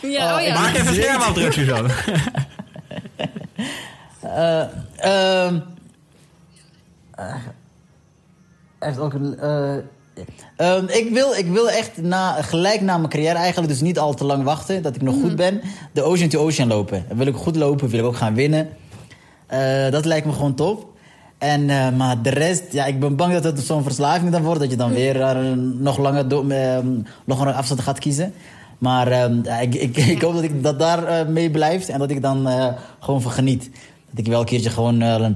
Ja, 0.00 0.36
oh 0.36 0.42
ja. 0.42 0.60
Maak 0.60 0.74
even 0.74 0.86
een 0.86 0.94
schermafdruk, 0.94 1.52
Suzanne. 1.52 1.88
Eh, 4.22 4.60
ehm, 4.96 5.58
eh, 7.14 7.34
hij 7.34 7.40
heeft 8.84 8.98
ook 8.98 9.12
een. 9.12 9.38
eh, 9.38 9.74
Ehm, 10.56 10.84
ik, 10.88 11.10
wil, 11.12 11.32
ik 11.34 11.46
wil 11.46 11.70
echt 11.70 12.02
na, 12.02 12.42
gelijk 12.42 12.80
na 12.80 12.96
mijn 12.96 13.08
carrière 13.08 13.38
eigenlijk, 13.38 13.68
dus 13.72 13.80
niet 13.80 13.98
al 13.98 14.14
te 14.14 14.24
lang 14.24 14.44
wachten, 14.44 14.82
dat 14.82 14.94
ik 14.96 15.02
nog 15.02 15.14
goed 15.20 15.36
ben, 15.36 15.60
de 15.92 16.02
Ocean 16.02 16.28
to 16.28 16.40
Ocean 16.40 16.68
lopen. 16.68 17.04
Dan 17.08 17.16
wil 17.16 17.26
ik 17.26 17.34
goed 17.34 17.56
lopen, 17.56 17.88
wil 17.88 18.00
ik 18.00 18.06
ook 18.06 18.16
gaan 18.16 18.34
winnen. 18.34 18.68
Eh, 19.46 19.90
dat 19.90 20.04
lijkt 20.04 20.26
me 20.26 20.32
gewoon 20.32 20.54
top. 20.54 20.86
En, 21.38 21.70
eh, 21.70 21.90
maar 21.90 22.22
de 22.22 22.30
rest, 22.30 22.62
ja, 22.70 22.84
ik 22.86 23.00
ben 23.00 23.16
bang 23.16 23.32
dat 23.32 23.44
het 23.44 23.60
zo'n 23.60 23.82
verslaving 23.82 24.30
dan 24.30 24.42
wordt, 24.42 24.60
dat 24.60 24.70
je 24.70 24.76
dan 24.76 24.92
weer 24.92 25.20
eh, 25.20 25.52
nog 25.78 25.98
langer 25.98 26.26
ehm, 26.50 26.86
nog 27.24 27.40
een 27.40 27.54
afstand 27.54 27.80
gaat 27.80 27.98
kiezen. 27.98 28.32
Maar 28.78 29.08
ehm, 29.08 29.38
ja, 29.42 29.58
ik, 29.58 29.74
ik, 29.74 29.96
ik 29.96 30.22
hoop 30.22 30.34
dat 30.34 30.42
ik 30.42 30.62
dat 30.62 30.78
daar 30.78 31.04
eh, 31.04 31.26
mee 31.26 31.50
blijft 31.50 31.88
en 31.88 31.98
dat 31.98 32.10
ik 32.10 32.22
dan 32.22 32.48
eh, 32.48 32.68
gewoon 33.00 33.22
van 33.22 33.32
geniet. 33.32 33.70
Dat 34.10 34.18
ik 34.18 34.26
wel 34.26 34.40
een 34.40 34.46
keertje 34.46 34.70
gewoon 34.70 35.02
eh, 35.02 35.26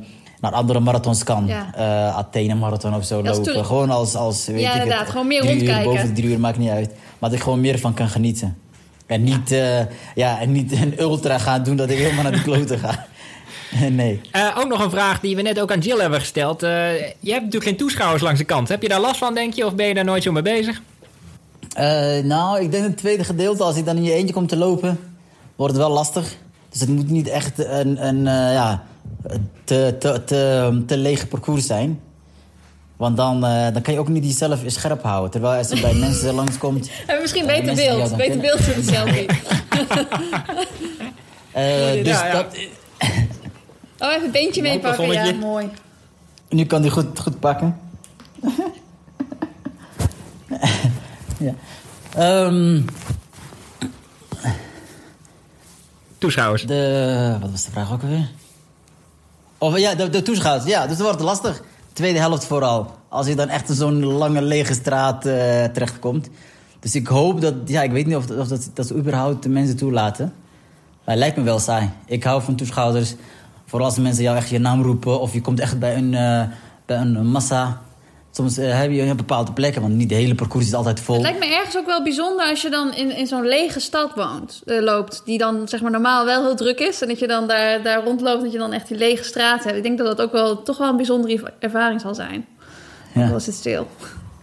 naar 0.41 0.53
andere 0.53 0.81
marathons 0.81 1.25
kan. 1.25 1.47
Ja. 1.47 1.71
Eh, 1.75 2.17
Athene 2.17 2.55
marathon 2.55 2.95
of 2.95 3.05
zo 3.05 3.23
Dat 3.23 3.47
lopen. 3.47 3.65
Gewoon 3.65 3.91
als, 3.91 4.15
als 4.15 4.47
weet 4.47 4.61
Ja, 4.61 4.67
ik 4.69 4.73
het, 4.73 4.83
inderdaad, 4.83 5.11
gewoon 5.11 5.27
meer 5.27 5.41
drie 5.41 5.53
uur, 5.53 5.59
rondkijken. 5.59 5.93
boven 5.93 6.07
de 6.07 6.21
drie 6.21 6.31
uur, 6.31 6.41
maakt 6.41 6.59
niet 6.59 6.71
uit. 6.71 6.91
Maar 7.19 7.31
dat 7.31 7.39
ik 7.39 7.45
gewoon 7.45 7.61
meer 7.61 7.79
van 7.79 7.95
kan 7.95 8.09
genieten. 8.09 8.57
En 9.07 9.23
niet, 9.23 9.53
eh, 9.53 9.79
ja, 10.15 10.41
en 10.41 10.53
niet 10.53 10.73
een 10.73 11.01
ultra 11.01 11.39
gaan 11.39 11.63
doen 11.63 11.77
dat 11.77 11.91
ik 11.91 11.99
helemaal 11.99 12.23
naar 12.23 12.33
de 12.33 12.43
kloten 12.43 12.79
ga. 12.79 13.07
nee. 13.91 14.21
Eh, 14.31 14.57
ook 14.59 14.69
nog 14.69 14.85
een 14.85 14.91
vraag 14.91 15.21
die 15.21 15.37
we 15.37 15.43
net 15.43 15.61
ook 15.61 15.73
aan 15.73 15.79
Jill 15.81 15.99
hebben 16.01 16.21
gesteld. 16.21 16.63
Eh, 16.63 16.99
je 16.99 17.31
hebt 17.31 17.45
natuurlijk 17.45 17.65
geen 17.65 17.77
toeschouwers 17.77 18.23
langs 18.23 18.39
de 18.39 18.45
kant. 18.45 18.69
Heb 18.69 18.83
je 18.83 18.89
daar 18.89 19.01
last 19.01 19.19
van, 19.19 19.35
denk 19.35 19.55
je? 19.55 19.67
Of 19.67 19.75
ben 19.75 19.87
je 19.87 19.95
daar 19.95 20.05
nooit 20.05 20.23
zo 20.23 20.33
mee 20.33 20.43
bezig? 20.43 20.83
Eh, 21.75 22.25
nou, 22.25 22.61
ik 22.61 22.71
denk 22.71 22.85
het 22.85 22.97
tweede 22.97 23.25
gedeelte, 23.25 23.63
als 23.63 23.77
ik 23.77 23.85
dan 23.85 23.97
in 23.97 24.03
je 24.03 24.13
eentje 24.13 24.35
kom 24.35 24.47
te 24.47 24.57
lopen, 24.57 24.99
wordt 25.57 25.73
het 25.75 25.83
wel 25.83 25.93
lastig. 25.93 26.37
Dus 26.71 26.81
het 26.81 26.89
moet 26.89 27.11
niet 27.11 27.29
echt 27.29 27.59
een, 27.59 28.07
een 28.07 28.27
eh, 28.27 28.53
ja, 28.53 28.85
te, 29.65 29.95
te, 29.99 30.23
te, 30.25 30.83
te 30.87 30.97
lege 30.97 31.27
parcours 31.27 31.67
zijn. 31.67 32.01
Want 32.97 33.17
dan, 33.17 33.45
eh, 33.45 33.73
dan 33.73 33.83
kan 33.83 33.95
je 33.95 34.01
ook 34.01 34.09
niet 34.09 34.25
jezelf 34.25 34.63
scherp 34.67 35.03
houden. 35.03 35.31
Terwijl 35.31 35.59
als 35.59 35.69
je 35.69 35.81
bij 35.81 35.95
mensen 35.95 36.35
langskomt... 36.41 36.89
Hebben 36.91 37.15
we 37.15 37.21
misschien 37.21 37.45
Ja, 37.47 37.49
beter 37.61 37.75
die 37.75 37.87
beeld. 37.87 38.17
Beter 38.17 38.41
beeld 38.41 38.61
voor 38.61 38.75
de 38.75 38.83
selfie. 38.83 39.27
eh, 41.53 42.05
dus 42.05 42.07
Ja, 42.07 42.27
ja. 42.27 42.33
Dat, 42.33 42.57
Oh, 43.99 44.09
even 44.09 44.23
het 44.23 44.33
beentje 44.33 44.63
meepakken. 44.63 45.13
Ja, 45.13 45.33
mooi. 45.33 45.69
nu 46.49 46.65
kan 46.65 46.83
die 46.83 46.91
goed, 46.91 47.19
goed 47.19 47.41
pakken. 47.41 47.79
ja. 51.39 51.55
Ehm, 52.15 52.81
Toeschouwers. 56.19 56.63
De, 56.67 57.37
wat 57.41 57.51
was 57.51 57.65
de 57.65 57.71
vraag 57.71 57.93
ook 57.93 58.03
alweer? 58.03 58.29
Of 59.59 59.79
ja, 59.79 59.95
de, 59.95 60.09
de 60.09 60.23
toeschouwers. 60.23 60.67
Ja, 60.67 60.87
dus 60.87 60.97
dat 60.97 61.07
wordt 61.07 61.23
lastig. 61.23 61.63
Tweede 61.93 62.19
helft 62.19 62.45
vooral. 62.45 62.95
Als 63.09 63.27
je 63.27 63.35
dan 63.35 63.49
echt 63.49 63.69
zo'n 63.71 64.05
lange 64.05 64.43
lege 64.43 64.75
straat 64.75 65.27
eh, 65.27 65.65
terechtkomt. 65.65 66.29
Dus 66.81 66.95
ik 66.95 67.07
hoop 67.07 67.41
dat... 67.41 67.55
Ja, 67.65 67.83
ik 67.83 67.91
weet 67.91 68.07
niet 68.07 68.17
of, 68.17 68.31
of 68.31 68.49
dat, 68.49 68.71
dat 68.75 68.87
ze 68.87 68.95
überhaupt 68.95 69.43
de 69.43 69.49
mensen 69.49 69.77
toelaten. 69.77 70.33
Maar 71.05 71.15
het 71.15 71.19
lijkt 71.19 71.37
me 71.37 71.43
wel 71.43 71.59
saai. 71.59 71.91
Ik 72.07 72.25
hou 72.25 72.43
van 72.43 72.57
toeschouwers. 72.57 73.15
Vooral 73.67 73.89
als 73.89 73.99
mensen 73.99 74.23
jou 74.23 74.37
echt 74.37 74.49
je 74.49 74.59
naam 74.59 74.83
roepen. 74.83 75.21
Of 75.21 75.33
je 75.33 75.41
komt 75.41 75.61
echt 75.61 75.79
bij 75.79 75.97
een, 75.97 76.15
eh, 76.15 76.43
bij 76.87 76.97
een 76.97 77.27
massa. 77.27 77.81
Soms 78.37 78.59
eh, 78.59 78.79
heb 78.79 78.91
je 78.91 79.15
bepaalde 79.15 79.53
plekken. 79.53 79.83
Want 79.83 79.95
niet 79.95 80.09
de 80.09 80.15
hele 80.15 80.35
parcours 80.35 80.67
is 80.67 80.75
altijd 80.75 81.01
vol. 81.01 81.15
Het 81.15 81.23
lijkt 81.23 81.39
me 81.39 81.55
ergens 81.55 81.77
ook 81.77 81.87
wel 81.87 82.03
bijzonder 82.03 82.47
als 82.47 82.63
je 82.63 82.71
dan 82.71 82.95
in, 82.95 83.17
in 83.17 83.27
zo'n 83.27 83.47
lege 83.47 83.81
stad 83.81 84.13
woont, 84.15 84.63
eh, 84.67 84.83
loopt. 84.83 85.23
Die 85.25 85.39
dan 85.39 85.69
zeg 85.69 85.81
maar 85.81 85.91
normaal 85.91 86.25
wel 86.25 86.43
heel 86.43 86.57
druk 86.57 86.81
is. 86.81 87.03
En 87.03 87.09
dat 87.09 87.19
je 87.19 87.27
dan 87.27 87.47
daar, 87.47 87.83
daar 87.83 88.05
rondloopt. 88.05 88.43
Dat 88.43 88.53
je 88.53 88.59
dan 88.59 88.73
echt 88.73 88.89
die 88.89 88.99
lege 88.99 89.25
straat 89.25 89.65
hebt. 89.65 89.77
Ik 89.77 89.83
denk 89.83 89.99
dat 89.99 90.07
dat 90.07 90.27
ook 90.27 90.33
wel 90.33 90.63
toch 90.63 90.79
wel 90.79 90.89
een 90.89 90.97
bijzondere 90.97 91.53
ervaring 91.59 92.01
zal 92.01 92.15
zijn. 92.15 92.47
Ja. 93.15 93.27
Dan 93.27 93.37
is 93.37 93.47
het 93.47 93.55
stil. 93.55 93.87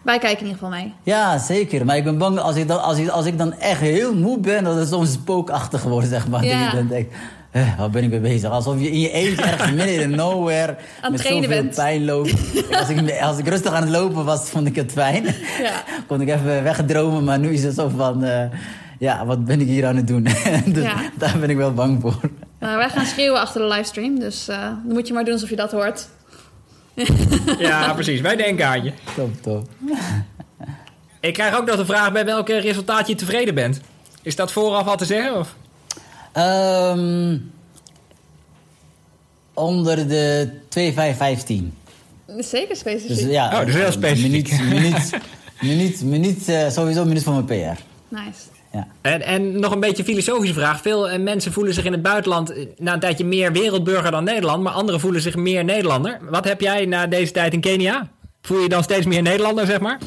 Wij 0.01 0.19
kijken 0.19 0.39
in 0.39 0.45
ieder 0.45 0.59
geval 0.63 0.79
mee. 0.79 0.93
Ja, 1.03 1.37
zeker. 1.37 1.85
Maar 1.85 1.97
ik 1.97 2.03
ben 2.03 2.17
bang 2.17 2.39
als 2.39 2.55
ik 2.55 2.67
dan, 2.67 2.83
als 2.83 2.97
ik, 2.97 3.09
als 3.09 3.25
ik 3.25 3.37
dan 3.37 3.53
echt 3.53 3.79
heel 3.79 4.15
moe 4.15 4.39
ben, 4.39 4.63
dat 4.63 4.75
het 4.75 4.87
soms 4.87 5.11
spookachtig 5.11 5.83
wordt, 5.83 6.07
zeg 6.07 6.27
maar. 6.27 6.45
Ja. 6.45 6.63
Dat 6.63 6.71
je 6.71 6.77
dan 6.77 6.87
denkt, 6.87 7.15
eh, 7.53 7.77
waar 7.77 7.89
ben 7.89 8.03
ik 8.03 8.09
mee 8.09 8.19
bezig? 8.19 8.49
Alsof 8.49 8.79
je 8.79 8.91
in 8.91 8.99
je 8.99 9.11
eentje 9.11 9.43
ergens 9.51 9.71
midden 9.71 10.01
in 10.01 10.09
de 10.09 10.15
nowhere 10.15 10.75
met 11.09 11.17
trainen 11.21 11.43
zoveel 11.43 11.61
bent. 11.61 11.75
pijn 11.75 12.05
loopt. 12.05 12.33
als, 12.71 12.89
ik, 12.89 13.21
als 13.21 13.37
ik 13.37 13.47
rustig 13.47 13.73
aan 13.73 13.81
het 13.81 13.91
lopen 13.91 14.25
was, 14.25 14.49
vond 14.49 14.67
ik 14.67 14.75
het 14.75 14.91
fijn. 14.91 15.23
Ja. 15.61 15.83
Kon 16.07 16.21
ik 16.21 16.29
even 16.29 16.63
wegdromen, 16.63 17.23
maar 17.23 17.39
nu 17.39 17.53
is 17.53 17.63
het 17.63 17.75
zo 17.75 17.89
van, 17.95 18.23
eh, 18.23 18.45
ja, 18.99 19.25
wat 19.25 19.45
ben 19.45 19.61
ik 19.61 19.67
hier 19.67 19.85
aan 19.85 19.95
het 19.95 20.07
doen? 20.07 20.23
dus 20.65 20.83
Ja. 20.83 20.95
daar 21.17 21.39
ben 21.39 21.49
ik 21.49 21.57
wel 21.57 21.73
bang 21.73 22.01
voor. 22.01 22.19
Nou, 22.59 22.77
wij 22.77 22.89
gaan 22.89 23.05
schreeuwen 23.05 23.39
achter 23.41 23.61
de 23.61 23.67
livestream. 23.67 24.19
Dus 24.19 24.47
eh, 24.47 24.57
dan 24.61 24.93
moet 24.93 25.07
je 25.07 25.13
maar 25.13 25.23
doen 25.23 25.33
alsof 25.33 25.49
je 25.49 25.55
dat 25.55 25.71
hoort. 25.71 26.07
Ja, 27.59 27.93
precies. 27.93 28.21
Wij 28.21 28.35
denken 28.35 28.67
aan 28.67 28.83
je. 28.83 28.91
Top, 29.15 29.41
top. 29.41 29.67
Ik 31.19 31.33
krijg 31.33 31.57
ook 31.57 31.65
nog 31.65 31.75
de 31.75 31.85
vraag 31.85 32.11
bij 32.11 32.25
welke 32.25 32.57
resultaat 32.57 33.07
je 33.07 33.15
tevreden 33.15 33.55
bent. 33.55 33.81
Is 34.21 34.35
dat 34.35 34.51
vooraf 34.51 34.87
al 34.87 34.97
te 34.97 35.05
zeggen? 35.05 35.37
Of? 35.39 35.55
Ehm, 36.33 37.37
onder 39.53 40.07
de 40.07 40.49
2515. 40.69 41.73
Zeker 42.37 42.75
specifiek. 42.75 43.07
Dus 43.17 43.25
ja, 43.25 43.45
Oh, 43.45 43.57
dat 43.59 43.67
is 43.67 43.73
heel 43.73 43.91
specifiek. 43.91 44.51
Minuut, 44.51 44.59
minuut, 44.81 45.11
minuut, 45.61 46.03
minuut 46.03 46.49
eh, 46.49 46.69
sowieso 46.69 47.01
een 47.01 47.07
minuut 47.07 47.23
van 47.23 47.33
mijn 47.33 47.45
PR. 47.45 47.81
Nice. 48.07 48.39
Ja. 48.71 48.87
En, 49.01 49.21
en 49.21 49.59
nog 49.59 49.71
een 49.71 49.79
beetje 49.79 49.97
een 49.97 50.09
filosofische 50.09 50.53
vraag. 50.53 50.81
Veel 50.81 51.09
eh, 51.09 51.19
mensen 51.19 51.51
voelen 51.53 51.73
zich 51.73 51.85
in 51.85 51.91
het 51.91 52.01
buitenland 52.01 52.53
eh, 52.53 52.65
na 52.77 52.93
een 52.93 52.99
tijdje 52.99 53.25
meer 53.25 53.51
wereldburger 53.51 54.11
dan 54.11 54.23
Nederland. 54.23 54.63
Maar 54.63 54.73
anderen 54.73 54.99
voelen 54.99 55.21
zich 55.21 55.35
meer 55.35 55.63
Nederlander. 55.63 56.19
Wat 56.29 56.45
heb 56.45 56.61
jij 56.61 56.85
na 56.85 57.07
deze 57.07 57.31
tijd 57.31 57.53
in 57.53 57.61
Kenia? 57.61 58.07
Voel 58.41 58.57
je 58.57 58.63
je 58.63 58.69
dan 58.69 58.83
steeds 58.83 59.05
meer 59.05 59.21
Nederlander, 59.21 59.65
zeg 59.65 59.79
maar? 59.79 59.97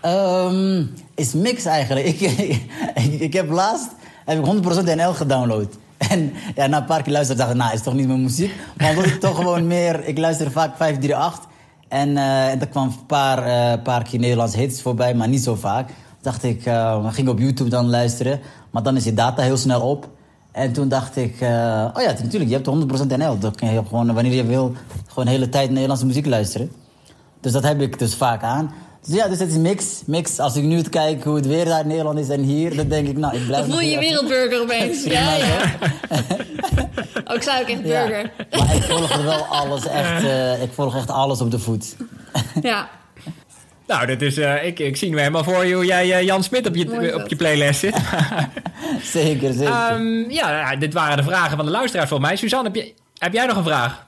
Ehm, 0.00 0.84
is 1.14 1.32
mix 1.32 1.64
eigenlijk. 1.64 2.06
Ik, 2.20 2.20
ik, 2.20 3.20
ik 3.20 3.32
heb 3.32 3.50
laatst 3.50 3.88
heb 4.28 4.46
ik 4.46 4.92
100% 4.92 4.96
NL 4.96 5.12
gedownload. 5.14 5.76
En 6.10 6.32
ja, 6.54 6.66
na 6.66 6.76
een 6.76 6.84
paar 6.84 7.02
keer 7.02 7.12
luisteren 7.12 7.40
dacht 7.40 7.50
ik, 7.50 7.56
nou, 7.56 7.72
is 7.72 7.82
toch 7.82 7.94
niet 7.94 8.06
mijn 8.06 8.22
muziek. 8.22 8.54
Maar 8.76 8.90
omdat 8.90 9.04
ik 9.04 9.20
toch 9.20 9.36
gewoon 9.36 9.66
meer... 9.66 10.04
Ik 10.04 10.18
luister 10.18 10.50
vaak 10.50 10.76
538. 10.76 11.48
En 11.88 12.16
eh 12.16 12.60
er 12.60 12.68
kwam 12.68 12.86
een 12.86 13.06
paar, 13.06 13.42
eh, 13.42 13.82
paar 13.82 14.02
keer 14.02 14.18
Nederlandse 14.18 14.58
hits 14.58 14.82
voorbij, 14.82 15.14
maar 15.14 15.28
niet 15.28 15.42
zo 15.42 15.54
vaak. 15.54 15.90
dacht 16.20 16.42
ik, 16.42 16.62
we 16.64 17.08
gingen 17.10 17.32
op 17.32 17.38
YouTube 17.38 17.70
dan 17.70 17.90
luisteren. 17.90 18.40
Maar 18.70 18.82
dan 18.82 18.96
is 18.96 19.04
je 19.04 19.14
data 19.14 19.42
heel 19.42 19.56
snel 19.56 19.80
op. 19.80 20.08
En 20.52 20.72
toen 20.72 20.88
dacht 20.88 21.16
ik, 21.16 21.32
oh 21.32 22.02
ja, 22.02 22.14
natuurlijk, 22.22 22.50
je 22.50 22.54
hebt 22.54 22.66
100% 22.66 23.16
NL. 23.16 23.38
Dan 23.38 23.54
kun 23.54 23.72
je 23.72 23.82
gewoon, 23.86 24.14
wanneer 24.14 24.32
je 24.32 24.44
wil, 24.44 24.72
gewoon 25.08 25.24
de 25.24 25.30
hele 25.30 25.48
tijd 25.48 25.70
Nederlandse 25.70 26.06
muziek 26.06 26.26
luisteren. 26.26 26.70
Dus 27.40 27.52
dat 27.52 27.62
heb 27.62 27.80
ik 27.80 27.98
dus 27.98 28.14
vaak 28.14 28.42
aan. 28.42 28.72
Dus 29.06 29.16
ja, 29.16 29.28
dus 29.28 29.38
het 29.38 29.48
is 29.50 29.56
mix. 29.56 30.02
mix. 30.06 30.38
Als 30.38 30.56
ik 30.56 30.62
nu 30.62 30.82
kijk 30.82 31.24
hoe 31.24 31.36
het 31.36 31.46
weer 31.46 31.64
daar 31.64 31.80
in 31.80 31.86
Nederland 31.86 32.18
is 32.18 32.28
en 32.28 32.40
hier, 32.42 32.76
dan 32.76 32.88
denk 32.88 33.08
ik, 33.08 33.16
nou, 33.16 33.36
ik 33.36 33.46
blijf 33.46 33.60
Dan 33.66 33.70
voel 33.70 33.80
je 33.80 33.90
je 33.90 33.98
wereldburger 33.98 34.60
opeens. 34.60 35.04
Ja, 35.04 35.34
ja. 35.36 35.58
Oh, 37.28 37.34
ik 37.34 37.42
zei 37.42 37.62
ook 37.62 37.68
echt 37.68 37.80
Ja. 37.84 38.06
burger. 38.06 38.30
Maar 38.50 38.74
ik 38.76 38.82
volg 38.82 39.10
er 39.10 39.24
wel 39.24 39.44
alles 39.44 39.86
echt, 39.86 40.24
eh, 40.24 40.62
ik 40.62 40.72
volg 40.72 40.96
echt 40.96 41.10
alles 41.10 41.40
op 41.40 41.50
de 41.50 41.58
voet. 41.58 41.96
Ja. 42.62 42.88
Nou, 43.86 44.06
dat 44.06 44.20
is, 44.22 44.36
eh, 44.38 44.66
ik, 44.66 44.78
ik 44.78 44.96
zie 44.96 45.10
nu 45.10 45.18
helemaal 45.18 45.44
voor 45.44 45.64
je 45.64 45.74
hoe 45.74 45.84
jij 45.84 46.12
eh, 46.12 46.22
Jan 46.22 46.42
Smit 46.42 46.66
op 46.66 46.74
je, 46.74 47.14
op 47.14 47.28
je 47.28 47.36
playlist 47.36 47.80
zit. 47.80 47.96
zeker, 49.02 49.52
zeker. 49.52 49.72
Ehm, 49.72 50.30
ja, 50.30 50.50
ja, 50.50 50.76
dit 50.76 50.92
waren 50.92 51.16
de 51.16 51.22
vragen 51.22 51.56
van 51.56 51.64
de 51.66 51.70
luisteraars 51.72 52.08
volgens 52.08 52.28
mij. 52.28 52.38
Suzanne, 52.38 52.66
heb, 52.66 52.74
je, 52.74 52.94
heb 53.18 53.32
jij 53.32 53.46
nog 53.46 53.56
een 53.56 53.64
vraag? 53.64 54.06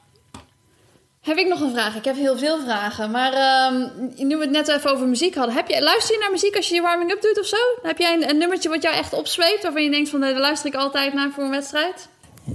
Heb 1.21 1.37
ik 1.37 1.49
nog 1.49 1.61
een 1.61 1.71
vraag? 1.71 1.97
Ik 1.97 2.05
heb 2.05 2.17
heel 2.17 2.39
veel 2.39 2.61
vragen. 2.61 3.11
Maar 3.11 3.33
ehm, 3.33 3.75
nu 4.29 4.37
we 4.37 4.43
het 4.43 4.51
net 4.51 4.69
even 4.69 4.91
over 4.93 5.07
muziek 5.07 5.35
hadden. 5.35 5.55
Heb 5.55 5.69
je, 5.69 5.83
luister 5.83 6.15
je 6.15 6.21
naar 6.21 6.31
muziek 6.31 6.57
als 6.57 6.69
je 6.69 6.75
je 6.75 6.81
warming-up 6.83 7.23
doet 7.23 7.41
of 7.41 7.47
zo? 7.47 7.57
Heb 7.83 7.99
jij 7.99 8.15
een, 8.15 8.29
een 8.31 8.39
nummertje 8.39 8.69
wat 8.69 8.83
jou 8.83 8.95
echt 8.97 9.13
opzweept? 9.15 9.63
Waarvan 9.63 9.83
je 9.83 9.91
denkt 9.91 10.09
van, 10.09 10.21
nee, 10.21 10.33
daar 10.33 10.41
luister 10.41 10.67
ik 10.69 10.75
altijd 10.75 11.15
naar 11.15 11.31
voor 11.35 11.45
een 11.45 11.51
wedstrijd? 11.51 12.09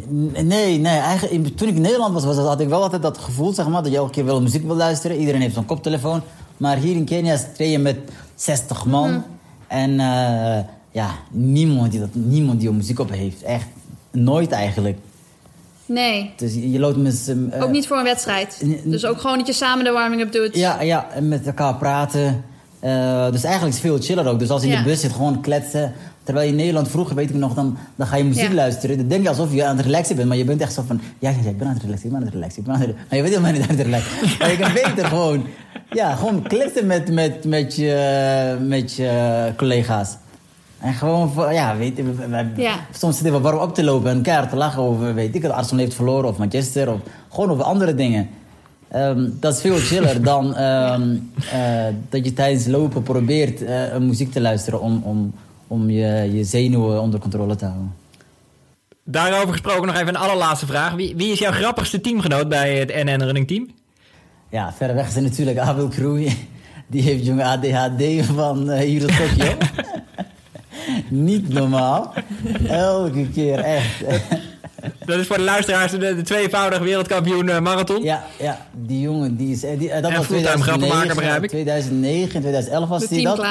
Nee, 0.09 0.77
nee. 0.79 0.97
Eigenlijk, 0.99 1.33
in- 1.33 1.55
toen 1.55 1.67
ik 1.67 1.75
in 1.75 1.81
Nederland 1.81 2.23
was, 2.23 2.35
had 2.37 2.59
ik 2.59 2.67
wel 2.67 2.81
altijd 2.83 3.01
dat 3.01 3.17
gevoel, 3.17 3.53
zeg 3.53 3.67
maar, 3.67 3.83
dat 3.83 3.91
je 3.91 3.97
elke 3.97 4.11
keer 4.11 4.25
wel 4.25 4.41
muziek 4.41 4.63
wil 4.65 4.75
luisteren. 4.75 5.17
Iedereen 5.17 5.41
heeft 5.41 5.53
zo'n 5.53 5.65
koptelefoon. 5.65 6.21
Maar 6.57 6.77
hier 6.77 6.95
in 6.95 7.05
Kenia 7.05 7.37
train 7.55 7.71
je 7.71 7.79
met 7.79 7.97
60 8.35 8.85
man. 8.85 9.09
Mhm. 9.11 9.19
En 9.67 9.99
eh, 9.99 10.59
ja, 10.91 11.09
niemand 11.31 11.91
die, 11.91 11.99
dat, 11.99 12.09
niemand 12.13 12.59
die 12.59 12.71
muziek 12.71 12.99
op 12.99 13.09
heeft. 13.09 13.43
Echt 13.43 13.67
nooit 14.11 14.51
eigenlijk. 14.51 14.97
Nee. 15.85 16.31
Dus 16.35 16.53
je, 16.53 16.79
loopt 16.79 16.97
met... 16.97 17.33
eh, 17.51 17.63
Ook 17.63 17.71
niet 17.71 17.87
voor 17.87 17.97
een 17.97 18.03
wedstrijd. 18.03 18.63
Dus 18.83 19.05
ook 19.05 19.19
gewoon 19.21 19.37
dat 19.37 19.47
je 19.47 19.53
samen 19.53 19.83
de 19.85 19.91
warming-up 19.91 20.31
doet. 20.31 20.55
Ja, 20.55 20.81
ja, 20.81 21.07
en 21.13 21.27
met 21.27 21.45
elkaar 21.45 21.75
praten. 21.75 22.43
Eh, 22.79 23.31
dus 23.31 23.43
eigenlijk 23.43 23.75
is 23.75 23.81
het 23.81 23.91
veel 23.91 24.01
chiller 24.01 24.27
ook. 24.31 24.39
Dus 24.39 24.49
als 24.49 24.61
je 24.63 24.67
in 24.69 24.77
de 24.77 24.83
bus 24.83 24.99
zit, 24.99 25.11
gewoon 25.11 25.41
kletsen. 25.41 25.93
Terwijl 26.23 26.45
je 26.45 26.51
in 26.51 26.57
Nederland 26.59 26.87
vroeger, 26.89 27.15
weet 27.15 27.29
ik 27.29 27.35
nog, 27.35 27.53
dan, 27.53 27.77
dan 27.95 28.07
ga 28.07 28.15
je 28.15 28.23
muziek 28.23 28.47
Ja. 28.47 28.53
luisteren. 28.53 28.97
Dan 28.97 29.07
denk 29.07 29.23
je 29.23 29.29
alsof 29.29 29.53
je 29.53 29.65
aan 29.65 29.77
het 29.77 29.85
relaxen 29.85 30.15
bent. 30.15 30.27
Maar 30.27 30.37
je 30.37 30.43
bent 30.45 30.61
echt 30.61 30.73
zo 30.73 30.83
van, 30.87 31.01
ja, 31.19 31.29
ik 31.29 31.57
ben 31.57 31.67
aan 31.67 31.73
het 31.73 31.83
relaxen, 31.83 32.05
ik 32.05 32.11
ben 32.11 32.19
aan 32.19 32.25
het 32.25 32.33
relaxen. 32.33 32.59
Ik 32.59 32.65
ben 32.65 32.73
aan 32.75 32.79
het 32.81 32.89
relaxen. 32.89 33.07
Maar 33.09 33.17
je 33.17 33.23
bent 33.23 33.35
helemaal 33.35 33.59
niet 33.59 33.69
aan 33.69 33.75
het 33.75 33.85
relaxen. 33.85 34.11
maar 34.39 34.51
je 34.51 34.57
kan 34.57 34.73
beter 34.73 35.05
gewoon, 35.05 35.45
ja, 35.89 36.15
gewoon 36.15 36.41
kletsen 36.41 36.85
met, 36.85 37.11
met, 37.11 37.45
met, 37.45 37.75
je, 37.75 38.57
met 38.61 38.93
je 38.95 39.51
collega's. 39.57 40.09
En 40.79 40.93
gewoon, 40.93 41.31
voor- 41.31 41.53
ja, 41.53 41.77
weet 41.77 41.97
je, 41.97 42.51
Ja. 42.55 42.75
soms 42.97 43.15
zitten 43.17 43.33
we 43.33 43.39
warm 43.39 43.57
op 43.59 43.73
te 43.75 43.83
lopen 43.83 44.09
en 44.09 44.15
elkaar 44.15 44.49
te 44.49 44.55
lachen 44.55 44.81
over, 44.81 45.13
weet 45.13 45.35
ik, 45.35 45.41
het 45.41 45.51
Arsenal 45.51 45.83
heeft 45.83 45.95
verloren 45.95 46.29
of 46.29 46.37
Manchester 46.37 46.91
of 46.91 46.99
gewoon 47.29 47.49
over 47.49 47.63
andere 47.63 47.95
dingen. 47.95 48.29
Ehm, 48.87 49.29
dat 49.39 49.53
is 49.55 49.61
veel 49.61 49.77
chiller 49.77 50.23
dan 50.31 50.55
ehm, 50.55 51.15
eh, 51.51 51.85
dat 52.09 52.25
je 52.25 52.33
tijdens 52.33 52.65
lopen 52.67 53.03
probeert 53.03 53.63
eh, 53.63 53.97
muziek 53.97 54.31
te 54.31 54.41
luisteren 54.41 54.81
om, 54.81 55.01
om, 55.03 55.33
om 55.67 55.89
je, 55.89 56.29
je 56.33 56.43
zenuwen 56.43 57.01
onder 57.01 57.19
controle 57.19 57.55
te 57.55 57.65
houden. 57.65 57.93
Daarover 59.03 59.51
gesproken 59.51 59.85
nog 59.87 59.95
even 59.95 60.07
een 60.07 60.15
allerlaatste 60.15 60.65
vraag. 60.65 60.93
Wie, 60.93 61.15
wie 61.15 61.31
is 61.31 61.39
jouw 61.39 61.51
grappigste 61.51 62.01
teamgenoot 62.01 62.49
bij 62.49 62.77
het 62.77 62.93
NN 63.03 63.21
Running 63.21 63.47
Team? 63.47 63.69
Ja, 64.49 64.73
verreweg 64.73 65.07
is 65.07 65.15
er 65.15 65.21
natuurlijk 65.21 65.57
Abel 65.57 65.87
Kroei. 65.87 66.47
Die 66.87 67.01
heeft 67.01 67.25
jonge 67.25 67.43
ADHD 67.43 68.25
van 68.25 68.69
eh, 68.69 68.79
hier 68.79 68.99
tot 69.01 69.17
Tokio. 69.17 69.51
Niet 71.09 71.49
normaal. 71.53 72.13
Elke 72.67 73.29
keer, 73.29 73.59
echt. 73.59 74.03
Dat 75.05 75.19
is 75.19 75.27
voor 75.27 75.37
de 75.37 75.43
luisteraars 75.43 75.91
de, 75.91 75.97
de 75.97 76.21
tweevoudig 76.21 76.79
wereldkampioen 76.79 77.49
eh, 77.49 77.59
marathon. 77.59 78.03
Ja, 78.03 78.23
ja, 78.39 78.65
die 78.71 78.99
jongen, 79.01 79.35
die 79.35 79.51
is... 79.51 79.63
eh, 79.63 79.79
Die, 79.79 79.89
eh, 79.91 80.01
dat 80.01 80.11
En 80.11 80.17
was 80.17 80.25
fulltime 80.25 80.51
2009, 80.51 80.63
grappenmaker, 80.63 81.15
begrijp 81.15 81.43
ik. 81.43 81.49
2009 81.49 82.35
en 82.35 82.41
2011 82.41 82.89
was 82.89 83.09
hij 83.09 83.21
dat. 83.23 83.45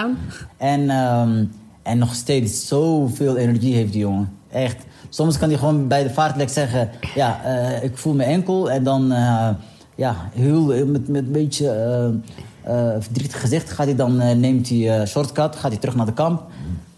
En, 0.56 0.90
ehm, 0.90 1.44
en 1.82 1.98
nog 1.98 2.14
steeds 2.14 2.66
zoveel 2.68 3.36
energie 3.36 3.74
heeft 3.74 3.92
die 3.92 4.00
jongen. 4.00 4.32
Echt. 4.52 4.76
Soms 5.08 5.38
kan 5.38 5.48
hij 5.48 5.58
gewoon 5.58 5.88
bij 5.88 6.02
de 6.02 6.10
vaartlek 6.10 6.48
zeggen... 6.48 6.90
Ja, 7.14 7.40
eh, 7.44 7.82
ik 7.82 7.96
voel 7.98 8.14
mijn 8.14 8.28
enkel. 8.28 8.70
En 8.70 8.82
dan, 8.84 9.12
eh, 9.12 9.48
ja, 9.94 10.16
heel 10.32 10.86
met, 10.86 11.08
met 11.08 11.24
een 11.26 11.32
beetje 11.32 12.12
verdrietig 12.98 13.40
gezicht... 13.40 13.70
Gaat 13.72 13.86
hij 13.86 13.96
dan, 13.96 14.40
neemt 14.40 14.68
hij 14.68 15.00
eh, 15.00 15.06
shortcut, 15.06 15.56
gaat 15.56 15.70
hij 15.70 15.80
terug 15.80 15.94
naar 15.96 16.06
de 16.06 16.12
kamp. 16.12 16.42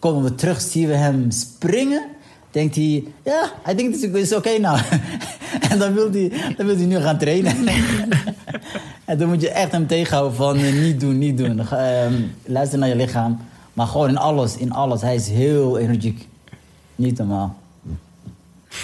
Komen 0.07 0.22
we 0.22 0.34
terug, 0.34 0.61
zien 0.61 0.88
we 0.88 0.94
hem 0.94 1.30
springen... 1.30 2.02
Denkt 2.50 2.74
hij, 2.74 3.04
ja, 3.24 3.52
hij 3.62 3.74
denkt 3.74 4.02
het 4.02 4.14
is, 4.14 4.34
oké 4.34 4.59
nou. 4.59 4.78
en 5.70 5.78
dan 5.78 5.94
wil, 5.94 6.11
hij, 6.12 6.32
dan 6.57 6.66
wil 6.66 6.76
hij 6.76 6.84
nu 6.84 6.96
gaan 7.00 7.18
trainen. 7.18 7.57
en 9.04 9.18
dan 9.18 9.28
moet 9.28 9.40
je 9.40 9.50
echt 9.50 9.72
hem 9.72 9.86
tegenhouden 9.86 10.36
van 10.36 10.57
eh, 10.57 10.72
niet 10.72 11.00
doen, 11.00 11.18
niet 11.18 11.38
doen. 11.38 11.61
Ehm, 11.61 12.12
luister 12.44 12.78
naar 12.78 12.88
je 12.88 12.96
lichaam. 12.96 13.38
Maar 13.72 13.86
gewoon 13.86 14.09
in 14.09 14.16
alles, 14.16 14.57
in 14.57 14.72
alles. 14.72 15.00
Hij 15.00 15.14
is 15.14 15.28
heel 15.28 15.78
energiek. 15.78 16.28
Niet 16.94 17.18
normaal. 17.18 17.57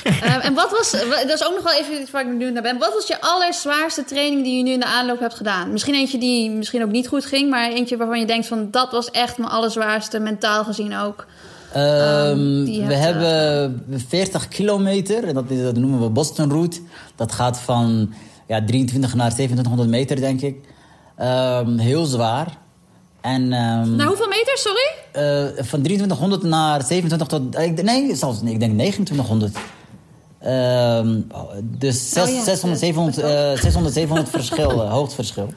Ehm, 0.22 0.40
en 0.40 0.54
wat 0.54 0.70
was, 0.70 0.90
dat 1.26 1.40
is 1.40 1.46
ook 1.46 1.54
nog 1.54 1.62
wel 1.62 1.72
even 1.80 2.00
iets 2.00 2.10
waar 2.10 2.22
ik 2.22 2.28
benieuwd 2.28 2.52
naar 2.52 2.62
ben. 2.62 2.78
Wat 2.78 2.94
was 2.94 3.06
je 3.06 3.20
allerzwaarste 3.20 4.04
training 4.04 4.44
die 4.44 4.56
je 4.56 4.62
nu 4.62 4.70
in 4.72 4.80
de 4.80 4.86
aanloop 4.86 5.20
hebt 5.20 5.34
gedaan? 5.34 5.72
Misschien 5.72 5.94
eentje 5.94 6.18
die 6.18 6.50
misschien 6.50 6.82
ook 6.82 6.90
niet 6.90 7.08
goed 7.08 7.24
ging, 7.24 7.50
maar 7.50 7.70
eentje 7.70 7.96
waarvan 7.96 8.20
je 8.20 8.26
denkt 8.26 8.46
van 8.46 8.70
dat 8.70 8.90
was 8.92 9.10
echt 9.10 9.38
mijn 9.38 9.50
allerzwaarste, 9.50 10.18
mentaal 10.18 10.64
gezien 10.64 10.96
ook. 10.96 11.26
Ehm, 11.72 12.64
die 12.64 12.84
we 12.84 12.94
hebt, 12.94 13.14
hebben 13.14 14.04
40 14.08 14.48
kilometer. 14.48 15.24
En 15.24 15.34
dat, 15.34 15.44
is, 15.48 15.62
dat 15.62 15.76
noemen 15.76 16.00
we 16.00 16.08
Boston 16.08 16.50
Route. 16.50 16.80
Dat 17.16 17.32
gaat 17.32 17.58
van 17.58 18.14
ja, 18.46 18.64
23 18.64 19.14
naar 19.14 19.30
2700 19.30 19.88
meter, 19.88 20.20
denk 20.20 20.40
ik. 20.40 20.56
Ehm, 21.16 21.78
heel 21.78 22.04
zwaar. 22.04 22.46
En, 23.20 23.52
ehm, 23.52 23.96
Nou, 23.96 24.08
hoeveel 24.08 24.28
meter, 24.28 24.58
sorry? 24.58 24.90
Eh, 25.12 25.64
van 25.64 25.82
2300 25.82 26.42
naar 26.42 26.82
27 26.82 27.26
tot... 27.28 27.54
eh, 27.54 27.84
nee, 27.84 28.14
zelfs 28.14 28.42
nee, 28.42 28.52
ik 28.52 28.60
denk 28.60 28.72
2900. 28.72 29.56
Ehm, 30.42 31.20
dus 31.62 32.10
zes- 32.10 32.28
Oh 32.28 32.34
ja, 32.34 32.42
600, 32.44 32.80
700, 32.80 33.18
eh, 33.18 33.60
600, 33.60 33.94
700 33.94 34.28
verschil, 34.38 34.70
eh, 34.82 34.90
hoogteverschil. 34.92 35.52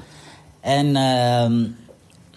En 0.62 0.96
ehm, 0.96 1.64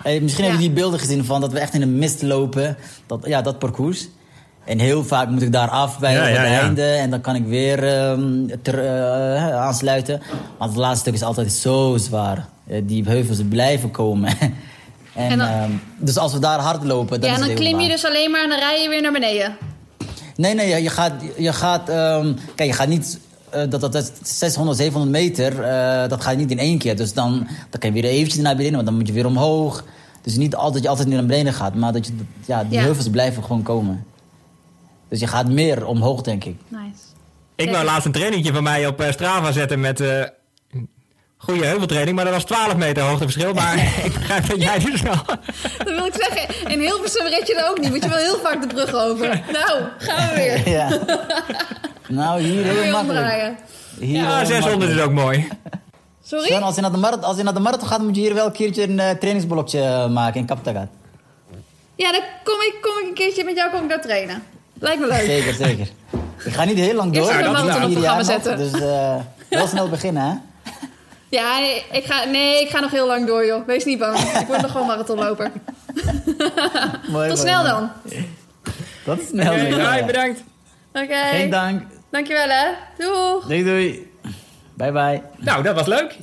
eh, 0.02 0.20
misschien 0.22 0.44
Ja. 0.44 0.50
hebben 0.50 0.52
jullie 0.60 0.70
beelden 0.70 0.98
gezien 0.98 1.24
van 1.24 1.40
dat 1.40 1.52
we 1.52 1.58
echt 1.58 1.74
in 1.74 1.80
de 1.80 1.86
mist 1.86 2.22
lopen. 2.22 2.76
Dat, 3.06 3.20
ja, 3.26 3.42
dat 3.42 3.58
parcours. 3.58 4.08
En 4.64 4.78
heel 4.78 5.04
vaak 5.04 5.28
moet 5.28 5.42
ik 5.42 5.52
daar 5.52 5.68
af 5.70 5.98
bij 5.98 6.12
Ja, 6.12 6.18
op 6.20 6.26
ja, 6.28 6.40
het 6.40 6.50
ja. 6.50 6.60
einde. 6.60 6.82
En 6.84 7.10
dan 7.10 7.20
kan 7.20 7.34
ik 7.34 7.44
weer 7.46 7.84
ehm, 7.96 8.46
ter- 8.62 8.84
eh, 8.84 9.54
aansluiten. 9.56 10.22
Maar 10.58 10.68
het 10.68 10.76
laatste 10.76 10.98
stuk 11.00 11.14
is 11.14 11.22
altijd 11.22 11.52
zo 11.52 11.96
zwaar. 11.96 12.48
Eh, 12.66 12.80
die 12.84 13.04
heuvels 13.04 13.38
blijven 13.48 13.90
komen. 13.90 14.28
en, 14.38 14.52
En 15.14 15.38
dan- 15.38 15.48
ehm, 15.48 15.70
dus 15.98 16.16
als 16.18 16.32
we 16.32 16.38
daar 16.38 16.58
hard 16.60 16.84
lopen, 16.84 17.20
dan 17.20 17.30
ja, 17.30 17.36
is 17.36 17.42
en 17.42 17.48
het 17.48 17.56
dan 17.58 17.66
klim 17.66 17.80
je 17.80 17.88
dus 17.88 18.04
alleen 18.04 18.30
maar 18.30 18.42
en 18.42 18.48
dan 18.48 18.58
rij 18.58 18.82
je 18.82 18.88
weer 18.88 19.02
naar 19.02 19.12
beneden. 19.12 19.56
Nee, 20.38 20.54
nee, 20.54 20.68
je- 20.68 20.82
je 20.82 20.88
gaat... 20.90 21.12
Je 21.38 21.52
gaat 21.52 21.88
ehm, 21.88 22.32
kijk, 22.54 22.70
je 22.70 22.76
gaat 22.76 22.88
niet... 22.88 23.18
eh, 23.50 23.60
dat, 23.70 23.80
dat, 23.80 23.92
dat 23.92 24.12
is 24.22 24.38
600, 24.38 24.78
700 24.78 25.12
meter, 25.12 25.62
eh, 25.62 26.08
dat 26.08 26.20
ga 26.22 26.30
je 26.30 26.36
niet 26.36 26.50
in 26.50 26.58
één 26.58 26.78
keer. 26.78 26.96
Dus 26.96 27.12
dan, 27.14 27.32
dan 27.70 27.80
kan 27.80 27.94
je 27.94 28.02
weer 28.02 28.10
eventjes 28.10 28.42
naar 28.42 28.52
beneden, 28.56 28.74
want 28.74 28.86
dan 28.86 28.96
moet 28.96 29.06
je 29.06 29.12
weer 29.12 29.26
omhoog. 29.26 29.84
Dus 30.22 30.36
niet 30.36 30.54
altijd 30.54 30.74
dat 30.74 30.82
je 30.82 30.88
altijd 30.88 31.08
naar 31.08 31.26
beneden 31.26 31.52
gaat, 31.52 31.74
maar 31.74 31.92
dat 31.92 32.06
je, 32.06 32.12
ja, 32.46 32.64
die 32.64 32.72
Ja. 32.78 32.82
heuvels 32.84 33.08
blijven 33.10 33.42
gewoon 33.42 33.62
komen. 33.62 34.04
Dus 35.08 35.20
je 35.20 35.26
gaat 35.26 35.48
meer 35.48 35.86
omhoog, 35.86 36.22
denk 36.22 36.44
ik. 36.44 36.56
Nice. 36.68 36.82
Ik 37.54 37.70
wou 37.70 37.84
laatst 37.84 38.06
een 38.06 38.12
trainingje 38.12 38.52
van 38.52 38.62
mij 38.62 38.86
op 38.86 39.00
eh, 39.00 39.12
Strava 39.12 39.52
zetten 39.52 39.80
met 39.80 40.00
eh 40.00 40.22
goede 41.38 41.64
heuveltraining. 41.66 42.16
Maar 42.16 42.24
dat 42.24 42.34
was 42.34 42.44
12 42.44 42.76
meter 42.76 43.02
hoogteverschil. 43.02 43.52
Maar 43.54 43.76
ik 44.04 44.12
begrijp 44.14 44.46
dat 44.48 44.62
jij 44.62 44.78
dus 44.78 45.00
wel... 45.02 45.14
Dat 45.78 45.88
wil 45.94 46.04
ik 46.06 46.14
zeggen. 46.14 46.70
In 46.72 46.80
Hilversum 46.80 47.26
red 47.26 47.46
je 47.46 47.54
er 47.54 47.70
ook 47.70 47.78
niet, 47.80 47.90
want 47.90 48.02
je 48.02 48.08
wil 48.08 48.18
heel 48.18 48.38
vaak 48.42 48.60
de 48.60 48.74
brug 48.74 48.94
over. 48.94 49.42
Nou, 49.52 49.82
gaan 49.98 50.28
we 50.28 50.34
weer. 50.34 50.68
Ja. 50.68 50.88
nou, 52.08 52.40
hier 52.40 52.62
Weer 52.62 52.72
heel 52.72 52.92
makkelijk. 52.92 53.18
omdraaien. 53.18 53.56
Hier 53.98 54.22
Ja, 54.22 54.36
heel 54.36 54.46
600 54.46 54.90
is 54.90 54.96
makkelijk. 54.96 55.06
ook 55.06 55.12
mooi. 55.24 55.48
Sorry? 56.24 56.46
Sven, 56.46 56.62
als 56.62 56.74
je, 56.74 56.80
naar 56.80 56.90
de 56.92 56.96
marathon, 56.98 57.24
als 57.24 57.36
je 57.36 57.42
naar 57.42 57.54
de 57.54 57.60
marathon 57.60 57.88
gaat, 57.88 58.00
moet 58.00 58.14
je 58.16 58.20
hier 58.20 58.34
wel 58.34 58.46
een 58.46 58.52
keertje 58.52 58.82
een 58.82 58.98
eh, 59.00 59.10
trainingsblokje 59.10 59.80
eh, 59.80 60.08
maken 60.08 60.40
in 60.40 60.46
Kaptagat. 60.46 60.86
Ja, 61.94 62.12
dan 62.12 62.20
kom 62.44 62.60
ik, 62.60 62.74
kom 62.80 62.92
ik 63.02 63.08
een 63.08 63.14
keertje 63.14 63.44
met 63.44 63.56
jou 63.56 63.70
kom 63.70 63.82
ik 63.82 63.88
daar 63.88 64.00
trainen. 64.00 64.42
Lijkt 64.80 65.00
me 65.00 65.06
leuk. 65.06 65.20
Zeker, 65.24 65.54
zeker. 65.54 65.88
Ik 66.44 66.52
ga 66.52 66.64
niet 66.64 66.78
heel 66.78 66.94
lang 66.94 67.12
door. 67.12 67.30
Een 67.30 67.38
ik 67.38 67.44
marathon 67.46 67.66
op 67.84 67.92
programma 67.92 68.00
jaar 68.00 68.16
nog, 68.16 68.26
zetten. 68.26 68.56
Dus 68.56 68.72
eh, 68.72 69.16
wel 69.48 69.66
snel 69.66 69.88
beginnen, 69.88 70.22
hè? 70.22 70.34
Ja, 71.28 71.58
nee 71.58 71.84
ik, 71.92 72.04
ga, 72.04 72.24
nee, 72.24 72.62
ik 72.62 72.68
ga 72.68 72.80
nog 72.80 72.90
heel 72.90 73.06
lang 73.06 73.26
door, 73.26 73.46
joh. 73.46 73.66
Wees 73.66 73.84
niet 73.84 73.98
bang. 73.98 74.18
Ik 74.18 74.46
word 74.46 74.62
nog 74.62 74.70
gewoon 74.70 74.86
marathonloper. 74.86 75.52
Mooi, 77.10 77.28
Tot 77.28 77.38
snel 77.38 77.62
dan. 77.62 77.90
Tot 79.04 79.20
snel. 79.28 79.52
Ja. 79.52 79.94
bye, 79.94 80.04
bedankt. 80.04 80.42
Oké. 80.92 81.22
Geen 81.30 81.50
dank. 81.50 81.82
Dankjewel, 82.10 82.48
hè. 82.48 82.66
Doeg. 82.98 83.46
Doei, 83.46 83.64
doei. 83.64 84.12
Bye, 84.74 84.92
bye. 84.92 85.22
Nou, 85.36 85.62
dat 85.62 85.74
was 85.74 85.86
leuk. 85.86 86.16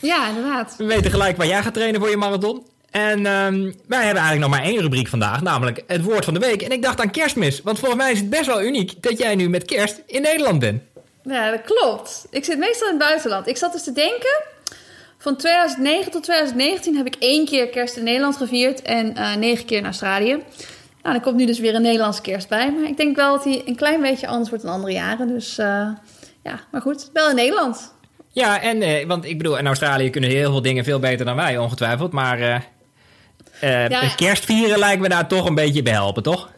Ja, 0.00 0.28
inderdaad. 0.28 0.74
We 0.78 0.84
weten 0.84 1.10
gelijk 1.10 1.36
waar 1.36 1.46
jij 1.46 1.62
gaat 1.62 1.74
trainen 1.74 2.00
voor 2.00 2.10
je 2.10 2.16
marathon. 2.16 2.66
En 2.90 3.26
ehm, 3.26 3.72
wij 3.86 4.04
hebben 4.04 4.22
eigenlijk 4.22 4.40
nog 4.40 4.50
maar 4.50 4.62
één 4.62 4.80
rubriek 4.80 5.08
vandaag, 5.08 5.42
namelijk 5.42 5.82
het 5.86 6.02
woord 6.02 6.24
van 6.24 6.34
de 6.34 6.40
week. 6.40 6.62
En 6.62 6.70
ik 6.70 6.82
dacht 6.82 7.00
aan 7.00 7.10
kerstmis, 7.10 7.62
want 7.62 7.78
volgens 7.78 8.00
mij 8.00 8.12
is 8.12 8.18
het 8.18 8.30
best 8.30 8.46
wel 8.46 8.62
uniek 8.62 9.02
dat 9.02 9.18
jij 9.18 9.34
nu 9.34 9.48
met 9.48 9.64
kerst 9.64 10.02
in 10.06 10.22
Nederland 10.22 10.58
bent. 10.58 10.82
Ja, 11.28 11.50
dat 11.50 11.60
klopt. 11.62 12.26
Ik 12.30 12.44
zit 12.44 12.58
meestal 12.58 12.88
in 12.88 12.94
het 12.94 13.02
buitenland. 13.08 13.46
Ik 13.46 13.56
zat 13.56 13.72
dus 13.72 13.84
te 13.84 13.92
denken... 13.92 14.42
Van 15.20 15.36
2009 15.36 16.10
tot 16.10 16.22
2019 16.22 16.96
heb 16.96 17.06
ik 17.06 17.14
één 17.18 17.44
keer 17.46 17.68
kerst 17.68 17.96
in 17.96 18.04
Nederland 18.04 18.36
gevierd... 18.36 18.82
en 18.82 19.16
eh, 19.16 19.34
negen 19.34 19.64
keer 19.64 19.78
in 19.78 19.84
Australië. 19.84 20.42
Nou, 21.02 21.14
er 21.14 21.20
komt 21.20 21.36
nu 21.36 21.46
dus 21.46 21.58
weer 21.58 21.74
een 21.74 21.82
Nederlandse 21.82 22.20
kerst 22.20 22.48
bij. 22.48 22.72
Maar 22.72 22.88
ik 22.88 22.96
denk 22.96 23.16
wel 23.16 23.34
dat 23.34 23.42
die 23.42 23.62
een 23.66 23.76
klein 23.76 24.00
beetje 24.00 24.26
anders 24.26 24.48
wordt 24.48 24.64
dan 24.64 24.72
andere 24.74 24.92
jaren. 24.92 25.28
Dus 25.28 25.58
eh, 25.58 25.88
ja, 26.42 26.60
maar 26.70 26.80
goed. 26.80 27.10
Wel 27.12 27.28
in 27.30 27.34
Nederland. 27.34 27.94
Ja, 28.28 28.62
en 28.62 28.82
eh, 28.82 29.06
want 29.06 29.24
ik 29.24 29.38
bedoel, 29.38 29.58
in 29.58 29.66
Australië 29.66 30.10
kunnen 30.10 30.30
heel 30.30 30.50
veel 30.50 30.62
dingen 30.62 30.84
veel 30.84 30.98
beter 30.98 31.26
dan 31.26 31.36
wij, 31.36 31.58
ongetwijfeld. 31.58 32.12
Maar 32.12 32.38
Ja. 33.60 34.08
kerstvieren 34.16 34.78
lijkt 34.78 35.02
me 35.02 35.08
daar 35.08 35.28
toch 35.28 35.46
een 35.46 35.54
beetje 35.54 35.82
behelpen, 35.82 36.22
toch? 36.22 36.50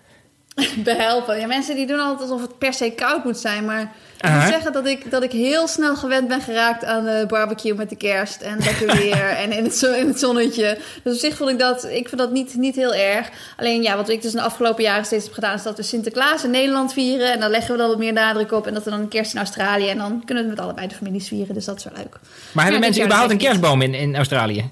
behelpen. 0.85 1.41
Ja, 1.41 1.47
mensen 1.47 1.75
die 1.75 1.87
doen 1.87 2.01
altijd 2.01 2.31
alsof 2.31 2.47
het 2.47 2.59
per 2.59 2.73
se 2.73 2.91
koud 2.91 3.25
moet 3.25 3.39
zijn. 3.39 3.65
Maar 3.65 3.93
ik 4.21 4.31
moet 4.31 4.43
zeggen 4.43 4.73
dat 4.73 4.87
ik, 4.87 5.11
dat 5.11 5.23
ik 5.23 5.33
heel 5.33 5.69
snel 5.69 5.97
gewend 5.97 6.29
ben 6.29 6.41
geraakt 6.41 6.85
aan 6.85 7.05
de 7.05 7.25
barbecue 7.29 7.75
met 7.75 7.89
de 7.89 7.97
kerst. 7.97 8.41
En 8.41 8.59
lekker 8.59 8.97
weer 8.97 9.29
en 9.43 9.53
in 9.53 9.65
het, 9.65 9.83
in 9.83 10.09
het 10.09 10.19
zonnetje. 10.19 10.79
Dus 11.03 11.15
op 11.15 11.19
zich 11.19 11.37
vond 11.37 11.51
ik 11.51 11.59
dat, 11.59 11.85
ik 11.85 12.09
vind 12.09 12.21
dat 12.21 12.33
niet, 12.33 12.55
niet 12.55 12.77
heel 12.77 12.95
erg. 12.95 13.29
Alleen 13.57 13.83
ja, 13.83 13.97
wat 13.97 14.09
ik 14.09 14.23
dus 14.23 14.33
de 14.33 14.43
afgelopen 14.43 14.83
jaren 14.83 15.05
steeds 15.05 15.25
heb 15.25 15.33
gedaan... 15.33 15.55
is 15.55 15.63
dat 15.63 15.77
we 15.77 15.83
Sinterklaas 15.83 16.45
in 16.45 16.51
Nederland 16.51 16.93
vieren. 16.93 17.33
En 17.33 17.41
dan 17.41 17.51
leggen 17.51 17.73
we 17.73 17.79
dan 17.79 17.89
wat 17.89 17.99
meer 17.99 18.13
nadruk 18.13 18.53
op. 18.53 18.67
En 18.67 18.75
dat 18.75 18.85
we 18.85 18.91
dan 18.91 19.01
een 19.01 19.09
kerst 19.09 19.33
in 19.33 19.39
Australië. 19.39 19.89
En 19.89 19.99
dan 19.99 20.23
kunnen 20.25 20.45
we 20.45 20.51
het 20.51 20.59
met 20.59 20.67
allebei 20.67 20.87
de 20.87 20.95
families 20.95 21.29
vieren. 21.29 21.55
Dus 21.55 21.65
dat 21.65 21.77
is 21.77 21.85
wel 21.85 21.93
leuk. 21.97 22.17
Maar 22.53 22.65
hebben 22.65 22.81
mensen 22.81 23.05
überhaupt 23.05 23.31
een 23.31 23.39
kerstboom 23.39 23.83
in, 23.83 23.95
in 23.95 24.17
Australië? 24.17 24.71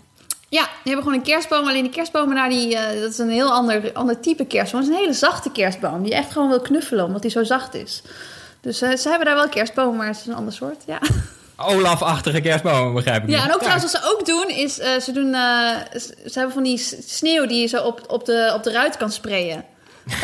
Ja, 0.49 0.63
die 0.63 0.93
hebben 0.93 1.03
gewoon 1.03 1.19
een 1.19 1.33
kerstboom. 1.33 1.69
Alleen 1.69 1.83
die 1.83 1.93
kerstbomen 1.93 2.35
daar, 2.35 2.49
die, 2.49 2.77
eh, 2.77 3.01
dat 3.01 3.11
is 3.11 3.19
een 3.19 3.31
heel 3.31 3.53
ander, 3.53 3.93
ander 3.93 4.21
type 4.21 4.47
kerstboom. 4.47 4.81
Het 4.81 4.91
is 4.91 4.97
een 4.97 5.03
hele 5.03 5.17
zachte 5.17 5.51
kerstboom. 5.51 6.03
Die 6.03 6.15
echt 6.15 6.33
gewoon 6.33 6.49
wil 6.49 6.61
knuffelen, 6.61 7.05
omdat 7.05 7.23
die 7.23 7.31
zo 7.31 7.45
zacht 7.45 7.75
is. 7.75 8.03
Dus 8.69 8.81
eh, 8.81 8.97
ze 8.97 9.09
hebben 9.09 9.27
daar 9.27 9.37
wel 9.37 9.49
kerstbomen, 9.49 9.97
maar 9.97 10.07
het 10.07 10.17
is 10.17 10.27
een 10.27 10.35
ander 10.35 10.53
soort. 10.53 10.83
Ja, 10.87 10.99
Olaf-achtige 11.57 12.41
kerstbomen, 12.41 12.95
begrijp 12.95 13.23
ik. 13.23 13.31
ja 13.31 13.45
en 13.45 13.55
ook 13.55 13.61
trouwens, 13.61 13.93
wat 13.93 14.03
ze 14.03 14.11
ook 14.13 14.27
doen, 14.27 14.49
is 14.49 14.79
uh, 14.79 14.99
ze, 15.01 15.13
doen, 15.13 15.27
uh, 15.27 15.71
ze 16.27 16.33
hebben 16.33 16.53
van 16.53 16.63
die 16.63 16.79
sneeuw 17.07 17.47
die 17.47 17.61
je 17.61 17.67
zo 17.67 17.83
op, 17.83 18.01
op, 18.09 18.25
de, 18.25 18.53
op 18.55 18.63
de 18.63 18.73
ruit 18.73 18.97
kan 18.97 19.13
sprayen. 19.13 19.65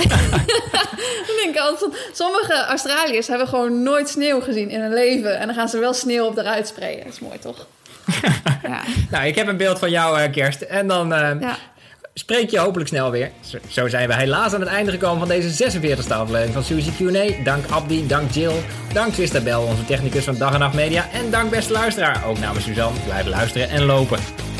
dan 1.27 1.37
denk 1.43 1.55
ik 1.55 1.59
altijd 1.59 2.09
sommige 2.13 2.65
Australiërs 2.65 3.27
hebben 3.27 3.49
gewoon 3.49 3.83
nooit 3.83 4.09
sneeuw 4.09 4.41
gezien 4.41 4.71
in 4.71 4.81
hun 4.81 4.93
leven. 4.93 5.39
En 5.39 5.47
dan 5.47 5.57
gaan 5.57 5.69
ze 5.69 5.79
wel 5.79 5.95
sneeuw 5.95 6.25
op 6.25 6.35
de 6.35 6.43
ruit 6.43 6.69
sprayen. 6.69 7.05
Dat 7.05 7.13
is 7.13 7.21
mooi, 7.21 7.39
toch? 7.39 7.67
ja. 8.63 8.83
Nou, 9.11 9.27
ik 9.27 9.35
heb 9.35 9.47
een 9.47 9.57
beeld 9.57 9.79
van 9.79 9.91
jouw 9.91 10.19
uh, 10.19 10.33
kerst. 10.33 10.61
En 10.61 10.87
dan 10.87 11.09
ja. 11.41 11.57
Spreek 12.15 12.51
je 12.51 12.59
hopelijk 12.59 12.89
snel 12.89 13.11
weer. 13.11 13.31
Zo, 13.69 13.89
zijn 13.89 14.09
we 14.09 14.15
helaas 14.15 14.53
aan 14.53 14.61
het 14.61 14.69
einde 14.69 14.91
gekomen 14.91 15.19
van 15.19 15.29
deze 15.29 15.71
46e 15.71 16.09
aflevering 16.09 16.53
van 16.53 16.65
Suzy 16.65 16.91
Q&A. 16.91 17.45
Dank 17.45 17.67
Abdi, 17.71 18.07
dank 18.07 18.31
Jill, 18.31 18.63
dank 18.93 19.13
Christabel, 19.13 19.63
onze 19.63 19.85
technicus 19.85 20.25
van 20.25 20.39
Dag 20.39 20.53
en 20.53 20.59
Nacht 20.59 20.75
Media. 20.75 21.11
En 21.13 21.31
dank 21.31 21.51
beste 21.51 21.73
luisteraar, 21.73 22.27
ook 22.27 22.39
namens 22.39 22.65
Suzanne. 22.65 23.01
Blijf 23.01 23.27
luisteren 23.27 23.69
en 23.69 23.85
lopen. 23.85 24.54